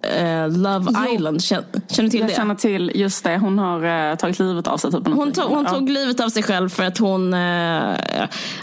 eh, 0.02 0.48
Love 0.58 0.92
Jo. 1.06 1.14
Island. 1.14 1.42
Känner, 1.42 1.64
du 1.96 2.08
till 2.08 2.20
Jag 2.20 2.28
det? 2.28 2.34
känner 2.34 2.54
till, 2.54 2.92
just 2.94 3.24
det, 3.24 3.38
hon 3.38 3.58
har 3.58 4.10
eh, 4.10 4.16
tagit 4.16 4.38
livet 4.38 4.66
av 4.66 4.76
sig. 4.76 4.90
Typ, 4.92 5.06
Hon 5.06 5.32
tog, 5.32 5.44
hon 5.44 5.64
Ja. 5.64 5.70
tog 5.74 5.90
livet 5.90 6.20
av 6.20 6.28
sig 6.28 6.42
själv 6.42 6.68
för 6.68 6.82
att 6.84 6.98
hon, 6.98 7.34
eh, 7.34 7.94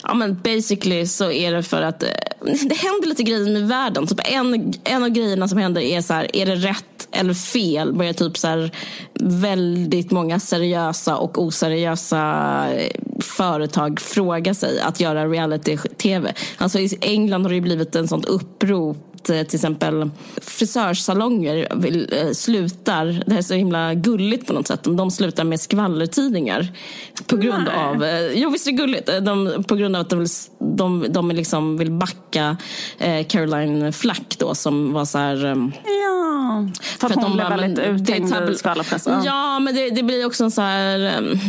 ja 0.04 0.14
men 0.16 0.40
basically 0.44 1.06
så 1.08 1.32
är 1.32 1.52
det 1.52 1.64
för 1.64 1.82
att 1.82 2.00
det 2.40 2.76
händer 2.76 3.08
lite 3.08 3.24
grejer 3.24 3.54
med 3.54 3.68
världen. 3.68 4.08
Typ 4.08 4.20
en, 4.24 4.74
en 4.84 5.04
av 5.04 5.10
grejerna 5.10 5.48
som 5.48 5.58
händer 5.58 5.82
är 5.82 6.02
så 6.02 6.14
här, 6.14 6.36
är 6.36 6.46
det 6.46 6.56
rätt 6.56 7.08
eller 7.12 7.34
fel? 7.34 7.94
Börjar 7.94 8.14
typ 8.14 8.38
så 8.38 8.48
här, 8.48 8.72
väldigt 9.20 10.12
många 10.12 10.40
seriösa 10.40 11.18
och 11.18 11.42
oseriösa 11.44 12.68
företag 13.22 14.00
fråga 14.00 14.54
sig 14.54 14.80
att 14.80 15.00
göra 15.00 15.26
reality-tv. 15.28 16.34
Alltså 16.58 16.80
i 16.80 16.98
England 17.02 17.42
har 17.44 17.50
det 17.50 17.56
ju 17.56 17.62
blivit 17.62 17.96
en 17.96 18.08
sånt 18.08 18.26
upprop 18.26 18.98
eh, 19.30 19.44
till 19.44 19.56
exempel 19.56 20.10
frisörsalonger 20.42 21.68
vill, 21.76 22.10
eh, 22.14 22.32
slutar, 22.32 23.06
det 23.26 23.32
här 23.32 23.38
är 23.38 23.42
så 23.42 23.54
himla 23.54 23.94
gulligt 23.94 24.48
på 24.48 24.54
något 24.54 24.68
sätt, 24.68 24.80
de 24.84 25.12
slutar 25.12 25.44
med 25.44 25.60
skvallertidningar. 25.60 26.68
På 27.28 27.38
grund 27.38 27.64
Nej. 27.66 27.86
av, 27.86 28.04
eh, 28.04 28.32
jo 28.34 28.50
visst 28.50 28.68
är 28.68 28.72
det 28.72 28.78
gulligt, 28.78 29.10
de, 29.22 29.64
på 29.68 29.76
grund 29.76 29.96
av 29.96 30.02
att 30.02 30.10
de 30.10 30.20
vill, 30.20 30.28
de, 30.60 31.06
de 31.10 31.32
liksom 31.32 31.78
vill 31.78 31.92
backa 31.92 32.58
Caroline 33.28 33.94
Flack 33.94 34.36
då 34.40 34.56
som 34.56 34.94
var 34.94 35.06
så 35.06 35.18
här 35.18 35.46
ehm, 35.46 35.72
Ja, 35.86 36.68
för 37.00 37.08
att, 37.08 37.16
hon 37.16 37.34
blev 37.34 37.50
väldigt 37.50 37.80
uthängd 37.80 38.50
i 38.52 38.56
skvallerpressen. 38.56 39.22
Ja, 39.26 39.60
men 39.60 39.76
det, 39.76 39.90
det 39.90 40.04
blir 40.04 40.26
också 40.26 40.44
en 40.44 40.52
så 40.52 40.62
här 40.62 40.98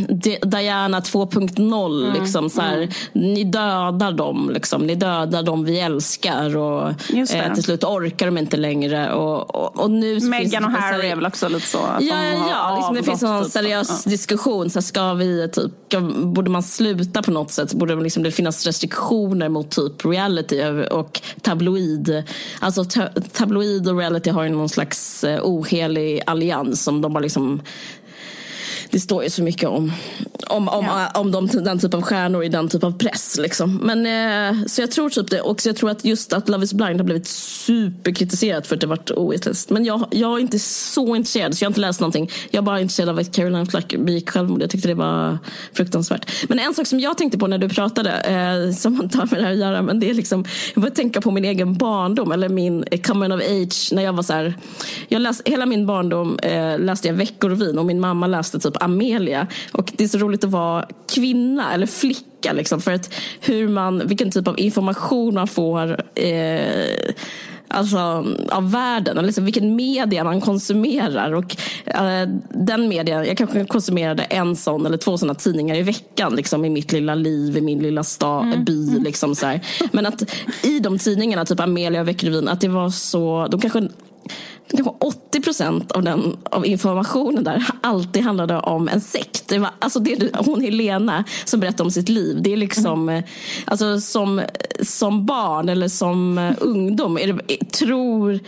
Di- 0.08 0.38
Diana 0.42 1.00
2.0. 1.00 2.02
Mm, 2.08 2.22
Liksom, 2.22 2.50
så 2.50 2.60
här, 2.60 2.88
Ni 3.12 3.44
dödar 3.44 4.12
dem, 4.12 4.50
liksom. 4.54 4.86
ni 4.86 4.94
dödar 4.94 5.42
dem 5.42 5.64
vi 5.64 5.80
älskar. 5.80 6.56
Och, 6.56 6.88
eh, 6.88 7.54
till 7.54 7.62
slut 7.66 7.85
orkar 7.85 8.26
de 8.26 8.38
inte 8.38 8.57
längre. 8.57 9.12
Och, 9.12 9.55
och, 9.55 9.81
och 9.81 9.90
nu 9.90 10.20
Meghan 10.20 10.64
och 10.64 10.70
det- 10.70 10.79
Harry 10.79 11.09
är 11.09 11.16
väl 11.16 11.26
också 11.26 11.48
lite 11.48 11.66
så. 11.66 11.79
Att 11.79 12.02
Ja, 12.02 12.14
ja, 12.24 12.38
har 12.38 12.50
ja. 12.50 12.76
Liksom, 12.76 12.94
det 12.94 13.02
finns 13.02 13.22
en 13.22 13.42
typ. 13.42 13.52
seriös 13.52 14.02
Ja. 14.05 14.11
diskussion. 14.11 14.70
Så 14.70 14.79
här, 14.79 14.83
ska 14.85 15.14
vi, 15.14 15.48
typ, 15.52 15.72
ska, 15.88 16.00
borde 16.24 16.50
man 16.50 16.62
sluta 16.62 17.22
på 17.22 17.31
något 17.31 17.50
sätt? 17.50 17.72
Borde 17.74 17.94
liksom, 17.96 18.22
det 18.22 18.31
finnas 18.31 18.66
restriktioner 18.66 19.48
mot 19.48 19.70
typ 19.70 20.05
reality 20.05 20.64
och 20.90 21.20
tabloid? 21.42 22.22
Alltså 22.61 22.85
ta, 22.85 23.07
tabloid 23.33 23.88
och 23.88 23.98
reality 23.98 24.31
har 24.31 24.42
ju 24.42 24.48
någon 24.50 24.68
slags 24.68 25.24
eh, 25.24 25.40
ohelig 25.42 26.22
allians 26.26 26.83
som 26.85 27.00
de 27.00 27.12
bara 27.12 27.20
liksom 27.20 27.62
det 28.90 29.01
står 29.01 29.25
ju 29.25 29.31
så 29.31 29.42
mycket 29.42 29.68
om, 29.68 29.92
om, 30.46 30.68
om, 30.68 30.85
Ja. 30.85 31.11
om 31.14 31.33
de, 31.33 31.46
den 31.46 31.79
typ 31.79 31.94
av 31.94 32.03
stjärnor 32.03 32.44
i 32.44 32.49
den 32.49 32.68
typ 32.68 32.85
av 32.85 32.99
press. 32.99 33.38
Liksom. 33.42 33.77
Men, 33.77 34.07
eh, 34.07 34.66
så 34.66 34.81
jag 34.81 34.90
tror 34.90 35.11
typ 35.11 35.31
det. 35.31 35.40
Och 35.40 35.61
så 35.61 35.68
jag 35.68 35.77
tror 35.77 35.90
att 35.90 36.05
just 36.05 36.33
att 36.33 36.49
Love 36.49 36.64
is 36.64 36.72
blind 36.72 37.01
har 37.01 37.05
blivit 37.05 37.27
superkritiserat 37.27 38.66
för 38.66 38.75
att 38.75 38.81
det 38.81 38.87
varit 38.87 39.11
oetiskt. 39.11 39.70
Men 39.70 39.85
jag, 39.85 40.07
jag 40.11 40.35
är 40.37 40.38
inte 40.38 40.59
så 40.59 41.16
intresserad, 41.16 41.57
så 41.57 41.64
jag 41.64 41.66
har 41.66 41.70
inte 41.70 41.81
läst 41.81 42.01
någonting. 42.01 42.31
Jag 42.51 42.59
är 42.59 42.62
bara 42.62 42.81
intresserad 42.81 43.09
av 43.09 43.18
att 43.18 43.33
Caroline 43.37 43.66
Flack 43.66 43.94
begick 43.99 44.31
självmord. 44.31 44.62
Jag 44.62 44.70
tyckte 44.70 44.88
det 44.88 44.94
var 44.94 45.38
fruktansvärt. 45.72 46.31
Men 46.49 46.59
en 46.59 46.75
sak 46.75 46.87
som 46.87 47.01
jag 47.01 47.18
tänkte 47.18 47.38
på 47.38 47.46
när 47.46 47.59
du 47.59 47.68
pratade, 47.68 48.11
eh, 48.20 48.75
som 48.75 49.03
inte 49.03 49.18
har 49.18 49.27
med 49.27 49.40
det 49.40 49.44
här 49.44 49.53
att 49.53 49.59
göra, 49.59 49.83
men 49.83 50.01
det 50.01 50.11
är 50.11 50.14
liksom, 50.14 50.44
jag 50.75 50.83
började 50.83 50.96
tänka 50.96 51.20
på 51.20 51.31
min 51.31 51.44
egen 51.44 51.75
barndom, 51.75 52.33
eller 52.33 52.49
min 52.49 52.85
eh, 52.90 53.01
coming 53.01 53.33
of 53.33 53.40
age, 53.40 53.88
när 53.92 54.03
jag 54.03 54.12
var 54.12 54.22
så 54.22 54.33
här, 54.33 54.55
jag 55.09 55.22
läste, 55.22 55.51
hela 55.51 55.66
min 55.66 55.87
barndom 55.87 56.38
eh, 56.38 56.79
läste 56.79 57.09
jag 57.09 57.14
Veckorevyn 57.14 57.79
och 57.79 57.87
min 57.87 58.01
mamma 58.01 58.27
läste 58.27 58.59
typ 58.59 58.75
Amelia. 58.80 59.46
Och 59.72 59.92
det 59.96 60.04
är 60.04 60.08
så 60.08 60.18
roligt 60.18 60.44
att 60.44 60.50
vara 60.50 60.88
kvinna 61.14 61.74
eller 61.74 61.86
flicka 61.86 62.52
liksom, 62.52 62.80
för 62.80 62.92
att 62.92 63.14
hur 63.40 63.68
man, 63.68 64.06
vilken 64.06 64.30
typ 64.30 64.48
av 64.48 64.60
information 64.60 65.34
man 65.34 65.48
får 65.48 66.00
eh, 66.14 67.12
Alltså 67.68 68.24
av 68.48 68.70
världen, 68.70 69.18
eller 69.18 69.26
liksom 69.26 69.44
vilken 69.44 69.76
media 69.76 70.24
man 70.24 70.40
konsumerar. 70.40 71.32
Och 71.32 71.56
eh, 71.84 72.28
den 72.51 72.88
media, 72.88 73.26
jag 73.26 73.36
kanske 73.36 73.64
konsumerade 73.64 74.22
en 74.22 74.57
sån 74.57 74.86
eller 74.86 74.96
två 74.96 75.18
såna 75.18 75.34
tidningar 75.34 75.74
i 75.74 75.82
veckan 75.82 76.36
liksom, 76.36 76.64
i 76.64 76.70
mitt 76.70 76.92
lilla 76.92 77.14
liv, 77.14 77.57
i 77.57 77.61
min 77.61 77.78
lilla 77.78 78.05
sta, 78.05 78.53
by. 78.66 78.98
Liksom, 78.98 79.34
så 79.34 79.46
här. 79.46 79.61
Men 79.92 80.07
att 80.07 80.22
i 80.62 80.80
de 80.80 80.98
tidningarna, 80.98 81.44
typ 81.44 81.61
Amelia 81.61 82.01
och 82.01 82.09
Veckorevyn, 82.09 82.48
att 82.48 82.61
det 82.61 82.68
var 82.68 82.90
så, 82.90 83.46
de 83.51 83.61
kanske 83.61 83.88
kanske 84.70 84.90
80 85.00 85.40
procent 85.40 85.92
av, 85.92 86.02
den, 86.02 86.36
av 86.44 86.66
informationen 86.66 87.44
där 87.44 87.66
alltid 87.80 88.22
handlade 88.22 88.58
om 88.58 88.88
en 88.88 89.00
sekt. 89.00 89.48
Det 89.48 89.58
var, 89.58 89.70
alltså 89.78 90.00
det, 90.00 90.36
hon 90.36 90.60
Helena 90.60 91.24
som 91.44 91.60
berättar 91.60 91.84
om 91.84 91.90
sitt 91.90 92.08
liv, 92.08 92.42
det 92.42 92.52
är 92.52 92.56
liksom, 92.56 93.08
eh, 93.08 93.24
alltså 93.64 94.00
som, 94.00 94.42
som 94.82 95.26
barn 95.26 95.68
eller 95.68 95.88
som 95.88 96.38
eh, 96.38 96.52
ungdom, 96.60 97.18
är 97.18 97.32
det, 97.32 97.70
tror 97.70 98.40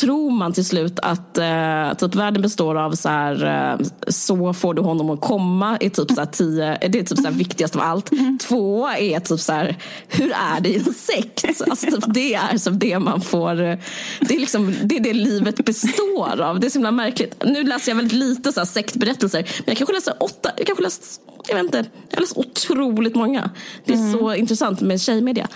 tror 0.00 0.30
man 0.30 0.52
till 0.52 0.64
slut 0.64 0.98
att 0.98 1.38
eh, 1.38 1.94
typ 1.98 2.14
världen 2.14 2.42
består 2.42 2.74
av 2.74 2.92
så 2.92 3.08
här, 3.08 3.44
eh, 3.44 3.86
så 4.08 4.52
får 4.52 4.74
du 4.74 4.82
honom 4.82 5.10
att 5.10 5.20
komma 5.20 5.76
är 5.80 5.88
typ 5.88 6.10
så 6.10 6.20
här 6.20 6.26
tio, 6.26 6.78
det 6.88 6.98
är 6.98 7.02
typ 7.02 7.18
så 7.18 7.24
här 7.24 7.30
viktigast 7.30 7.76
av 7.76 7.82
allt. 7.82 8.10
Två 8.40 8.88
är 8.88 9.20
typ 9.20 9.40
så 9.40 9.52
här, 9.52 9.76
hur 10.08 10.32
är 10.32 10.60
det 10.60 10.68
i 10.68 10.76
en 10.76 10.94
sekt? 10.94 11.44
Alltså 11.70 11.86
typ 11.86 12.14
det 12.14 12.34
är 12.34 12.58
som 12.58 12.78
det 12.78 12.98
man 12.98 13.20
får, 13.20 13.62
eh, 13.62 13.78
det 14.20 14.34
är 14.34 14.40
liksom 14.40 14.74
det, 14.82 14.96
är 14.96 15.00
det 15.00 15.12
livet 15.34 15.64
består 15.64 16.40
av. 16.40 16.60
Det 16.60 16.66
är 16.66 16.70
så 16.70 16.78
himla 16.78 16.90
märkligt. 16.90 17.44
Nu 17.44 17.62
läser 17.62 17.92
jag 17.92 17.96
väldigt 17.96 18.18
lite 18.18 18.52
så 18.52 18.60
här 18.60 18.66
sektberättelser, 18.66 19.38
men 19.38 19.64
jag 19.66 19.76
kanske 19.76 19.94
läser 19.94 20.22
åtta, 20.22 20.50
jag 20.56 20.66
kanske 20.66 20.82
läst, 20.82 21.20
jag 21.48 21.54
vet 21.54 21.64
inte, 21.64 21.84
jag 22.10 22.20
läst 22.20 22.36
otroligt 22.36 23.14
många. 23.14 23.50
Det 23.84 23.92
är 23.92 24.12
så 24.12 24.34
intressant 24.34 24.80
med 24.80 25.00
tjejmedia. 25.00 25.48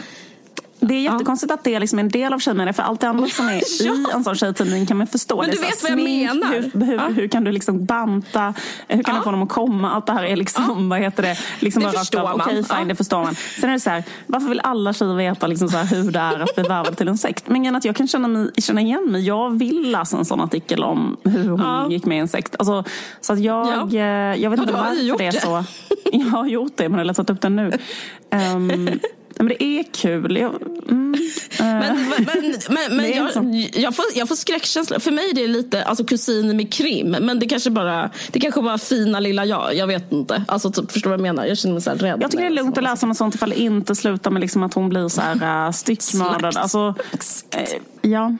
Det 0.80 0.94
är 0.94 1.00
jättekonstigt 1.00 1.52
att 1.52 1.64
det 1.64 1.74
är 1.74 1.80
liksom 1.80 1.98
en 1.98 2.08
del 2.08 2.32
av 2.32 2.38
tjejmedia 2.38 2.72
för 2.72 2.82
allt 2.82 3.00
det 3.00 3.08
andra 3.08 3.26
som 3.26 3.48
är 3.48 3.82
i 3.82 4.04
en 4.14 4.24
sån 4.24 4.34
tjejtidning 4.34 4.86
kan 4.86 4.96
man 4.96 5.06
förstå. 5.06 5.36
Men 5.40 5.50
det 5.50 5.56
du 5.56 5.62
vet 5.62 5.82
vad 5.82 5.90
jag 5.92 5.98
smink, 5.98 6.32
menar. 6.32 6.52
Hur, 6.54 6.86
hur, 6.86 6.94
Ja. 6.94 7.08
hur 7.08 7.28
kan 7.28 7.44
du 7.44 7.52
liksom 7.52 7.84
banta? 7.84 8.54
Hur 8.88 9.02
kan 9.02 9.14
Ja. 9.14 9.20
du 9.20 9.24
få 9.24 9.30
dem 9.30 9.42
att 9.42 9.48
komma? 9.48 9.90
Allt 9.90 10.06
det 10.06 10.12
här 10.12 10.24
är 10.24 10.36
liksom, 10.36 10.88
vad 10.88 10.98
heter 11.00 11.22
det? 11.22 11.38
Liksom 11.60 11.82
Det 11.82 11.90
förstår 11.92 12.22
man. 12.22 12.40
Okej, 12.40 12.64
fine, 12.64 12.76
Ja. 12.78 12.84
det 12.84 12.94
förstår 12.94 13.22
man. 13.24 13.34
Sen 13.60 13.68
är 13.68 13.72
det 13.74 13.80
så 13.80 13.90
här, 13.90 14.04
varför 14.26 14.48
vill 14.48 14.60
alla 14.60 14.92
tjejer 14.92 15.14
veta 15.14 15.46
liksom 15.46 15.68
så 15.68 15.76
här, 15.76 15.86
hur 15.96 16.10
det 16.12 16.18
är 16.18 16.40
att 16.40 16.54
bli 16.54 16.64
värvad 16.64 16.96
till 16.96 17.08
en 17.08 17.18
sekt? 17.18 17.48
Men 17.48 17.66
är 17.66 17.76
att 17.78 17.84
jag 17.84 17.96
kan 17.96 18.08
känna, 18.08 18.28
mig, 18.28 18.50
känna 18.58 18.80
igen 18.80 19.04
mig. 19.12 19.26
Jag 19.26 19.58
vill 19.58 19.90
läsa 19.92 20.16
en 20.18 20.24
sån 20.24 20.40
artikel 20.40 20.82
om 20.84 21.16
hur 21.24 21.48
hon 21.48 21.60
Ja. 21.60 21.90
gick 21.90 22.04
med 22.04 22.16
i 22.16 22.20
en 22.20 22.28
sekt. 22.28 22.56
Alltså, 22.58 22.84
så 23.20 23.32
att 23.32 23.40
jag, 23.40 23.92
Ja. 23.92 23.98
eh, 23.98 24.42
jag 24.42 24.50
vet 24.50 24.58
Ja, 24.58 24.62
inte 24.62 24.72
varför 24.72 25.18
det 25.18 25.26
är 25.26 25.30
så. 25.32 25.64
Jag 26.12 26.26
har 26.26 26.46
gjort 26.46 26.72
det, 26.76 26.82
men 26.88 26.92
jag 26.92 26.98
har 26.98 27.04
läst 27.04 27.30
upp 27.30 27.40
den 27.40 27.56
nu. 27.56 27.72
Ehm, 28.30 28.88
men 29.36 29.48
det 29.48 29.62
är 29.62 29.82
kul. 29.82 30.36
Jag, 30.36 30.62
mm, 30.88 31.14
eh. 31.60 31.66
Men, 31.68 31.96
men, 32.26 32.54
men, 32.68 32.96
men, 32.96 33.10
jag, 33.16 33.70
jag, 33.74 33.96
får, 33.96 34.04
jag 34.14 34.28
får 34.28 34.36
skräckkänsla. 34.36 35.00
För 35.00 35.10
mig 35.10 35.30
är 35.30 35.34
det 35.34 35.46
lite 35.46 35.84
alltså, 35.84 36.04
kusin 36.04 36.56
med 36.56 36.72
krim. 36.72 37.16
Men 37.20 37.38
det 37.38 37.46
kanske 37.46 37.70
bara 37.70 38.10
det 38.30 38.40
kanske 38.40 38.62
bara 38.62 38.78
fina 38.78 39.20
lilla 39.20 39.44
jag. 39.44 39.74
Jag 39.74 39.86
vet 39.86 40.12
inte. 40.12 40.44
Alltså, 40.48 40.70
typ, 40.70 40.92
förstår 40.92 41.10
du 41.10 41.16
vad 41.16 41.26
jag 41.26 41.34
menar? 41.34 41.46
Jag 41.46 41.58
känner 41.58 41.72
mig 41.72 41.82
så 41.82 41.90
rädd. 41.90 42.18
Jag 42.22 42.30
tycker 42.30 42.44
det 42.44 42.50
är 42.50 42.54
lugnt 42.54 42.78
att 42.78 42.84
läsa 42.84 43.06
om 43.06 43.14
sånt 43.14 43.34
ifall 43.34 43.50
det 43.50 43.60
inte 43.60 43.94
slutar 43.94 44.30
med 44.30 44.40
liksom 44.40 44.62
att 44.62 44.74
hon 44.74 44.88
blir 44.88 45.08
så 45.08 45.20
här 45.20 45.66
uh, 45.66 45.72
styckmördad. 45.72 46.56
Alltså, 46.56 46.94
eh, 47.50 48.10
ja. 48.10 48.36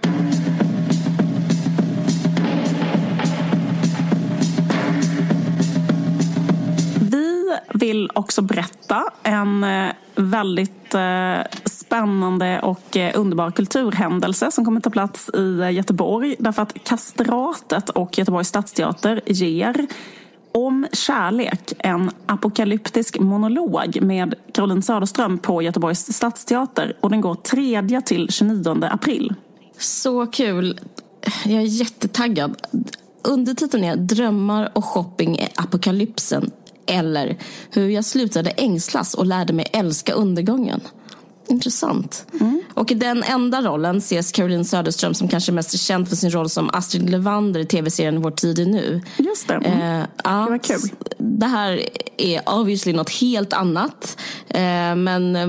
Vill 7.75 8.11
också 8.15 8.43
berätta 8.43 9.05
en 9.23 9.65
eh, 9.65 9.93
väldigt 10.15 10.95
eh, 10.95 11.39
spännande 11.65 12.61
och 12.61 12.97
eh, 12.97 13.13
underbar 13.15 13.51
kulturhändelse 13.51 14.51
som 14.51 14.65
kommer 14.65 14.81
ta 14.81 14.91
plats 14.91 15.31
i 15.35 15.63
Göteborg. 15.71 16.37
Därför 16.39 16.63
att 16.63 16.85
Kastratet 16.85 17.89
och 17.89 18.19
Göteborgs 18.19 18.49
stadsteater 18.49 19.21
ger 19.27 19.87
om 20.53 20.87
kärlek, 20.93 21.73
en 21.79 22.11
apokalyptisk 22.27 23.19
monolog 23.19 23.99
med 24.03 24.35
Caroline 24.53 24.83
Söderström 24.83 25.39
på 25.39 25.63
Göteborgs 25.63 26.13
stadsteater. 26.13 26.97
Och 27.01 27.11
den 27.11 27.21
går 27.21 27.35
3 27.35 28.01
till 28.01 28.29
29 28.31 28.85
april. 28.91 29.35
Så 29.79 30.27
kul. 30.27 30.81
Jag 31.45 31.63
är 31.63 31.67
jättetaggad. 31.67 32.57
Undertiteln 33.23 33.85
är 33.85 33.97
Drömmar 33.97 34.71
och 34.73 34.85
shopping 34.85 35.39
i 35.39 35.49
apokalypsen. 35.57 36.51
Eller 36.89 37.39
Hur 37.71 37.89
jag 37.89 38.05
slutade 38.05 38.51
ängslas 38.51 39.15
och 39.15 39.27
lärde 39.27 39.53
mig 39.53 39.67
älska 39.73 40.13
undergången. 40.13 40.81
Intressant. 41.51 42.27
Och 42.75 42.91
i 42.91 42.95
den 42.95 43.23
enda 43.23 43.63
rollen 43.63 43.99
ses 43.99 44.33
Caroline 44.33 44.65
Söderström 44.65 45.15
som 45.15 45.29
kanske 45.29 45.53
mest 45.53 45.75
är 45.75 45.79
känd 45.79 46.09
för 46.09 46.17
sin 46.17 46.31
roll 46.31 46.49
som 46.49 46.71
Astrid 46.73 47.11
Levander 47.11 47.61
i 47.61 47.67
tv-serien 47.67 48.23
Vår 48.23 48.31
tid 48.31 48.59
är 48.59 48.67
nu. 48.67 49.01
Just 49.17 49.49
det. 49.49 49.55
Mm. 49.55 50.01
Eh, 50.01 50.07
ja, 50.25 50.31
Det 50.45 50.51
var 50.51 50.59
kul. 50.59 50.81
Det 51.19 51.47
här 51.47 51.81
är 52.17 52.43
obviously 52.47 52.93
något 52.93 53.11
helt 53.11 53.53
annat. 53.53 54.19
Eh, 54.49 54.95
men 54.97 55.37
eh, 55.37 55.49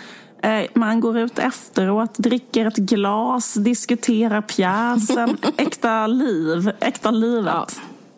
Eh, 0.45 0.65
Man 0.73 0.99
går 0.99 1.17
ut 1.17 1.39
efteråt, 1.39 2.13
dricker 2.17 2.65
ett 2.65 2.75
glas, 2.75 3.53
diskuterar 3.53 4.41
pjäsen. 4.41 5.37
Äkta 5.57 6.07
liv, 6.07 6.71
äkta 6.79 7.11
livet. 7.11 7.53
Ja. 7.53 7.67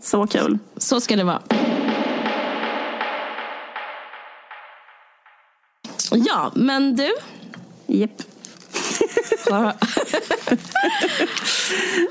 Så 0.02 0.28
kul. 0.28 0.58
Så 0.78 1.02
ska 1.02 1.16
det 1.16 1.24
vara. 1.24 1.42
Ja, 6.12 6.52
men 6.56 6.96
du. 6.96 7.10
Japp. 7.88 8.22
Har, 9.50 9.74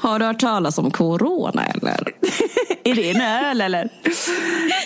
har 0.02 0.18
du 0.18 0.24
hört 0.24 0.40
talas 0.40 0.78
om 0.78 0.90
corona 0.90 1.66
eller? 1.66 2.14
Är 2.84 2.94
det 2.94 3.10
en 3.10 3.20
öl 3.20 3.60
eller? 3.60 3.88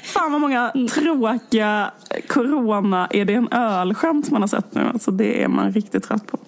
Fan 0.05 0.33
vad 0.33 0.41
många 0.41 0.73
tråkiga 0.95 1.91
corona, 2.29 3.09
är 3.11 3.25
det 3.25 3.35
en 3.35 3.49
öl-skämt 3.53 4.31
man 4.31 4.43
har 4.43 4.49
sett 4.49 4.75
nu. 4.75 4.81
Alltså 4.93 5.11
det 5.11 5.43
är 5.43 5.49
man 5.49 5.73
riktigt 5.73 6.09
trött 6.09 6.27
på. 6.27 6.39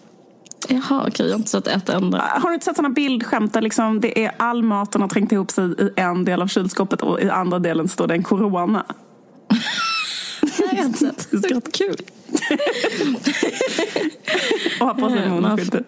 Jaha, 0.68 1.04
okej, 1.08 1.26
jag 1.26 1.32
har 1.32 1.38
inte 1.38 1.50
sett 1.50 1.66
ett 1.66 1.88
enda. 1.88 2.18
Har 2.18 2.48
du 2.48 2.54
inte 2.54 2.64
sett 2.64 2.76
sådana 2.76 2.94
bildskämt 2.94 3.52
där 3.52 3.60
liksom 3.60 4.00
det 4.00 4.24
är 4.24 4.32
all 4.36 4.62
maten 4.62 5.00
har 5.00 5.08
trängt 5.08 5.32
ihop 5.32 5.50
sig 5.50 5.64
i 5.64 5.90
en 5.96 6.24
del 6.24 6.42
av 6.42 6.46
kylskåpet 6.46 7.02
och 7.02 7.20
i 7.20 7.30
andra 7.30 7.58
delen 7.58 7.88
står 7.88 8.06
det 8.06 8.14
en 8.14 8.22
corona? 8.22 8.84
Nej, 10.42 10.68
jag 10.70 10.76
har 10.76 10.84
inte 10.84 10.98
sett. 10.98 11.28
Det 11.30 11.50
är 11.50 11.60
kul. 11.72 11.96
Har 14.94 15.00
på 15.00 15.10
sig 15.10 15.28
man 15.28 15.42
munskydd 15.42 15.72
typ. 15.72 15.86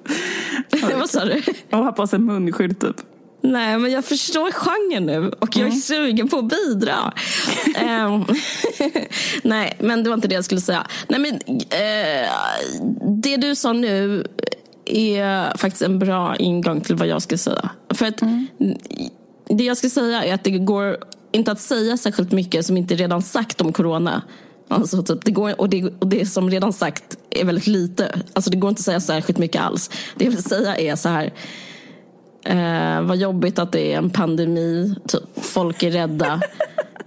Vad 0.98 1.10
sa 1.10 1.24
du? 1.24 1.42
Och 1.70 1.78
har 1.78 1.92
på 1.92 2.06
sig 2.06 2.18
munskydd 2.18 2.80
typ. 2.80 2.96
Nej, 3.40 3.78
men 3.78 3.92
jag 3.92 4.04
förstår 4.04 4.50
genren 4.52 5.06
nu 5.06 5.32
och 5.38 5.56
jag 5.56 5.66
är 5.68 5.72
sugen 5.72 6.28
på 6.28 6.38
att 6.38 6.48
bidra. 6.48 7.12
Ehm, 7.76 8.24
Nej, 9.42 9.76
men 9.80 10.02
det 10.02 10.10
var 10.10 10.14
inte 10.14 10.28
det 10.28 10.34
jag 10.34 10.44
skulle 10.44 10.60
säga. 10.60 10.86
Nej, 11.08 11.20
men, 11.20 11.34
eh, 11.58 12.28
det 13.22 13.36
du 13.36 13.54
sa 13.54 13.72
nu 13.72 14.26
är 14.86 15.56
faktiskt 15.56 15.82
en 15.82 15.98
bra 15.98 16.36
ingång 16.36 16.80
till 16.80 16.96
vad 16.96 17.08
jag 17.08 17.22
ska 17.22 17.38
säga. 17.38 17.70
För 17.94 18.06
att 18.06 18.20
Det 19.48 19.64
jag 19.64 19.76
ska 19.76 19.90
säga 19.90 20.24
är 20.24 20.34
att 20.34 20.44
det 20.44 20.50
går 20.50 20.96
inte 21.32 21.52
att 21.52 21.60
säga 21.60 21.96
särskilt 21.96 22.32
mycket 22.32 22.66
som 22.66 22.76
inte 22.76 22.94
redan 22.94 23.22
sagt 23.22 23.60
om 23.60 23.72
corona. 23.72 24.22
Alltså, 24.68 25.02
typ, 25.02 25.24
det 25.24 25.30
går, 25.30 25.60
och, 25.60 25.68
det, 25.68 25.84
och 25.98 26.06
det 26.06 26.26
som 26.26 26.50
redan 26.50 26.72
sagt 26.72 27.18
är 27.30 27.44
väldigt 27.44 27.66
lite. 27.66 28.20
Alltså, 28.32 28.50
det 28.50 28.56
går 28.56 28.68
inte 28.68 28.80
att 28.80 28.84
säga 28.84 29.00
särskilt 29.00 29.38
mycket 29.38 29.62
alls. 29.62 29.90
Det 30.16 30.24
jag 30.24 30.32
vill 30.32 30.44
säga 30.44 30.76
är 30.76 30.96
så 30.96 31.08
här. 31.08 31.32
Eh, 32.44 33.02
vad 33.02 33.16
jobbigt 33.16 33.58
att 33.58 33.72
det 33.72 33.92
är 33.92 33.98
en 33.98 34.10
pandemi. 34.10 34.94
Typ, 35.08 35.22
folk 35.36 35.82
är 35.82 35.90
rädda. 35.90 36.40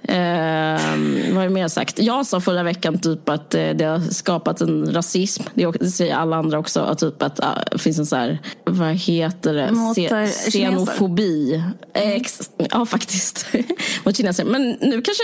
Eh, 0.08 0.80
vad 1.34 1.46
är 1.46 1.50
mer 1.50 1.68
sagt? 1.68 2.00
Jag 2.00 2.26
sa 2.26 2.42
förra 2.42 2.64
veckan 2.64 3.00
typ 3.00 3.30
att 3.30 3.56
eh, 3.56 3.70
det 3.70 3.86
har 3.86 4.00
skapat 4.00 4.62
en 4.62 4.94
rasism. 4.94 5.44
Det 5.54 5.90
säger 5.90 6.16
alla 6.16 6.36
andra 6.36 6.60
också. 6.60 6.80
Att 6.80 7.00
typ 7.00 7.24
att 7.24 7.40
ah, 7.40 7.64
det 7.72 7.78
finns 7.78 8.00
en 8.00 8.06
så 8.06 8.16
här, 8.16 8.40
vad 8.66 8.94
heter 8.94 9.54
det? 9.54 9.94
Se, 9.96 10.06
eh, 10.06 10.30
xenofobi. 10.30 11.64
Ex, 11.94 12.52
ja, 12.58 12.86
faktiskt. 12.86 13.48
Mot 14.04 14.18
kineser. 14.18 14.46
Men 14.46 14.78
nu 14.82 15.02
kanske 15.02 15.24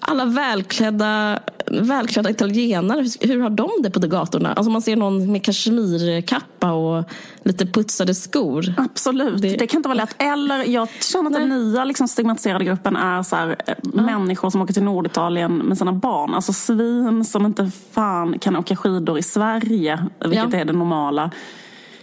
alla 0.00 0.24
välklädda, 0.24 1.38
välklädda 1.66 2.30
italienare, 2.30 3.06
hur, 3.20 3.40
har 3.40 3.50
de 3.50 3.70
det 3.82 3.90
på 3.90 4.00
gatorna? 4.00 4.52
Alltså 4.52 4.70
man 4.70 4.82
ser 4.82 4.96
någon 4.96 5.32
med 5.32 5.44
kashmirkappa 5.44 6.72
och 6.72 7.04
lite 7.42 7.66
putsade 7.66 8.14
skor. 8.14 8.74
Absolut, 8.76 9.42
det, 9.42 9.56
det 9.56 9.66
kan 9.66 9.78
inte 9.78 9.88
vara 9.88 9.96
lätt. 9.96 10.22
Eller 10.22 10.64
jag 10.64 10.88
känner 11.00 11.26
att 11.26 11.32
den 11.32 11.48
nya 11.48 11.84
liksom, 11.84 12.08
stigmatiserade 12.08 12.64
gruppen 12.64 12.96
är 12.96 13.22
så 13.22 13.36
här, 13.36 13.56
eh, 13.66 13.74
människor 14.04 14.50
som 14.50 14.62
åker 14.62 14.74
till 14.74 14.82
Norditalien 14.82 15.56
med 15.56 15.78
sina 15.78 15.92
barn. 15.92 16.34
Alltså 16.34 16.52
svin 16.52 17.24
som 17.24 17.46
inte 17.46 17.70
fan 17.92 18.38
kan 18.38 18.56
åka 18.56 18.76
skidor 18.76 19.18
i 19.18 19.22
Sverige, 19.22 20.06
vilket 20.20 20.52
Ja. 20.52 20.58
är 20.58 20.64
det 20.64 20.72
normala. 20.72 21.30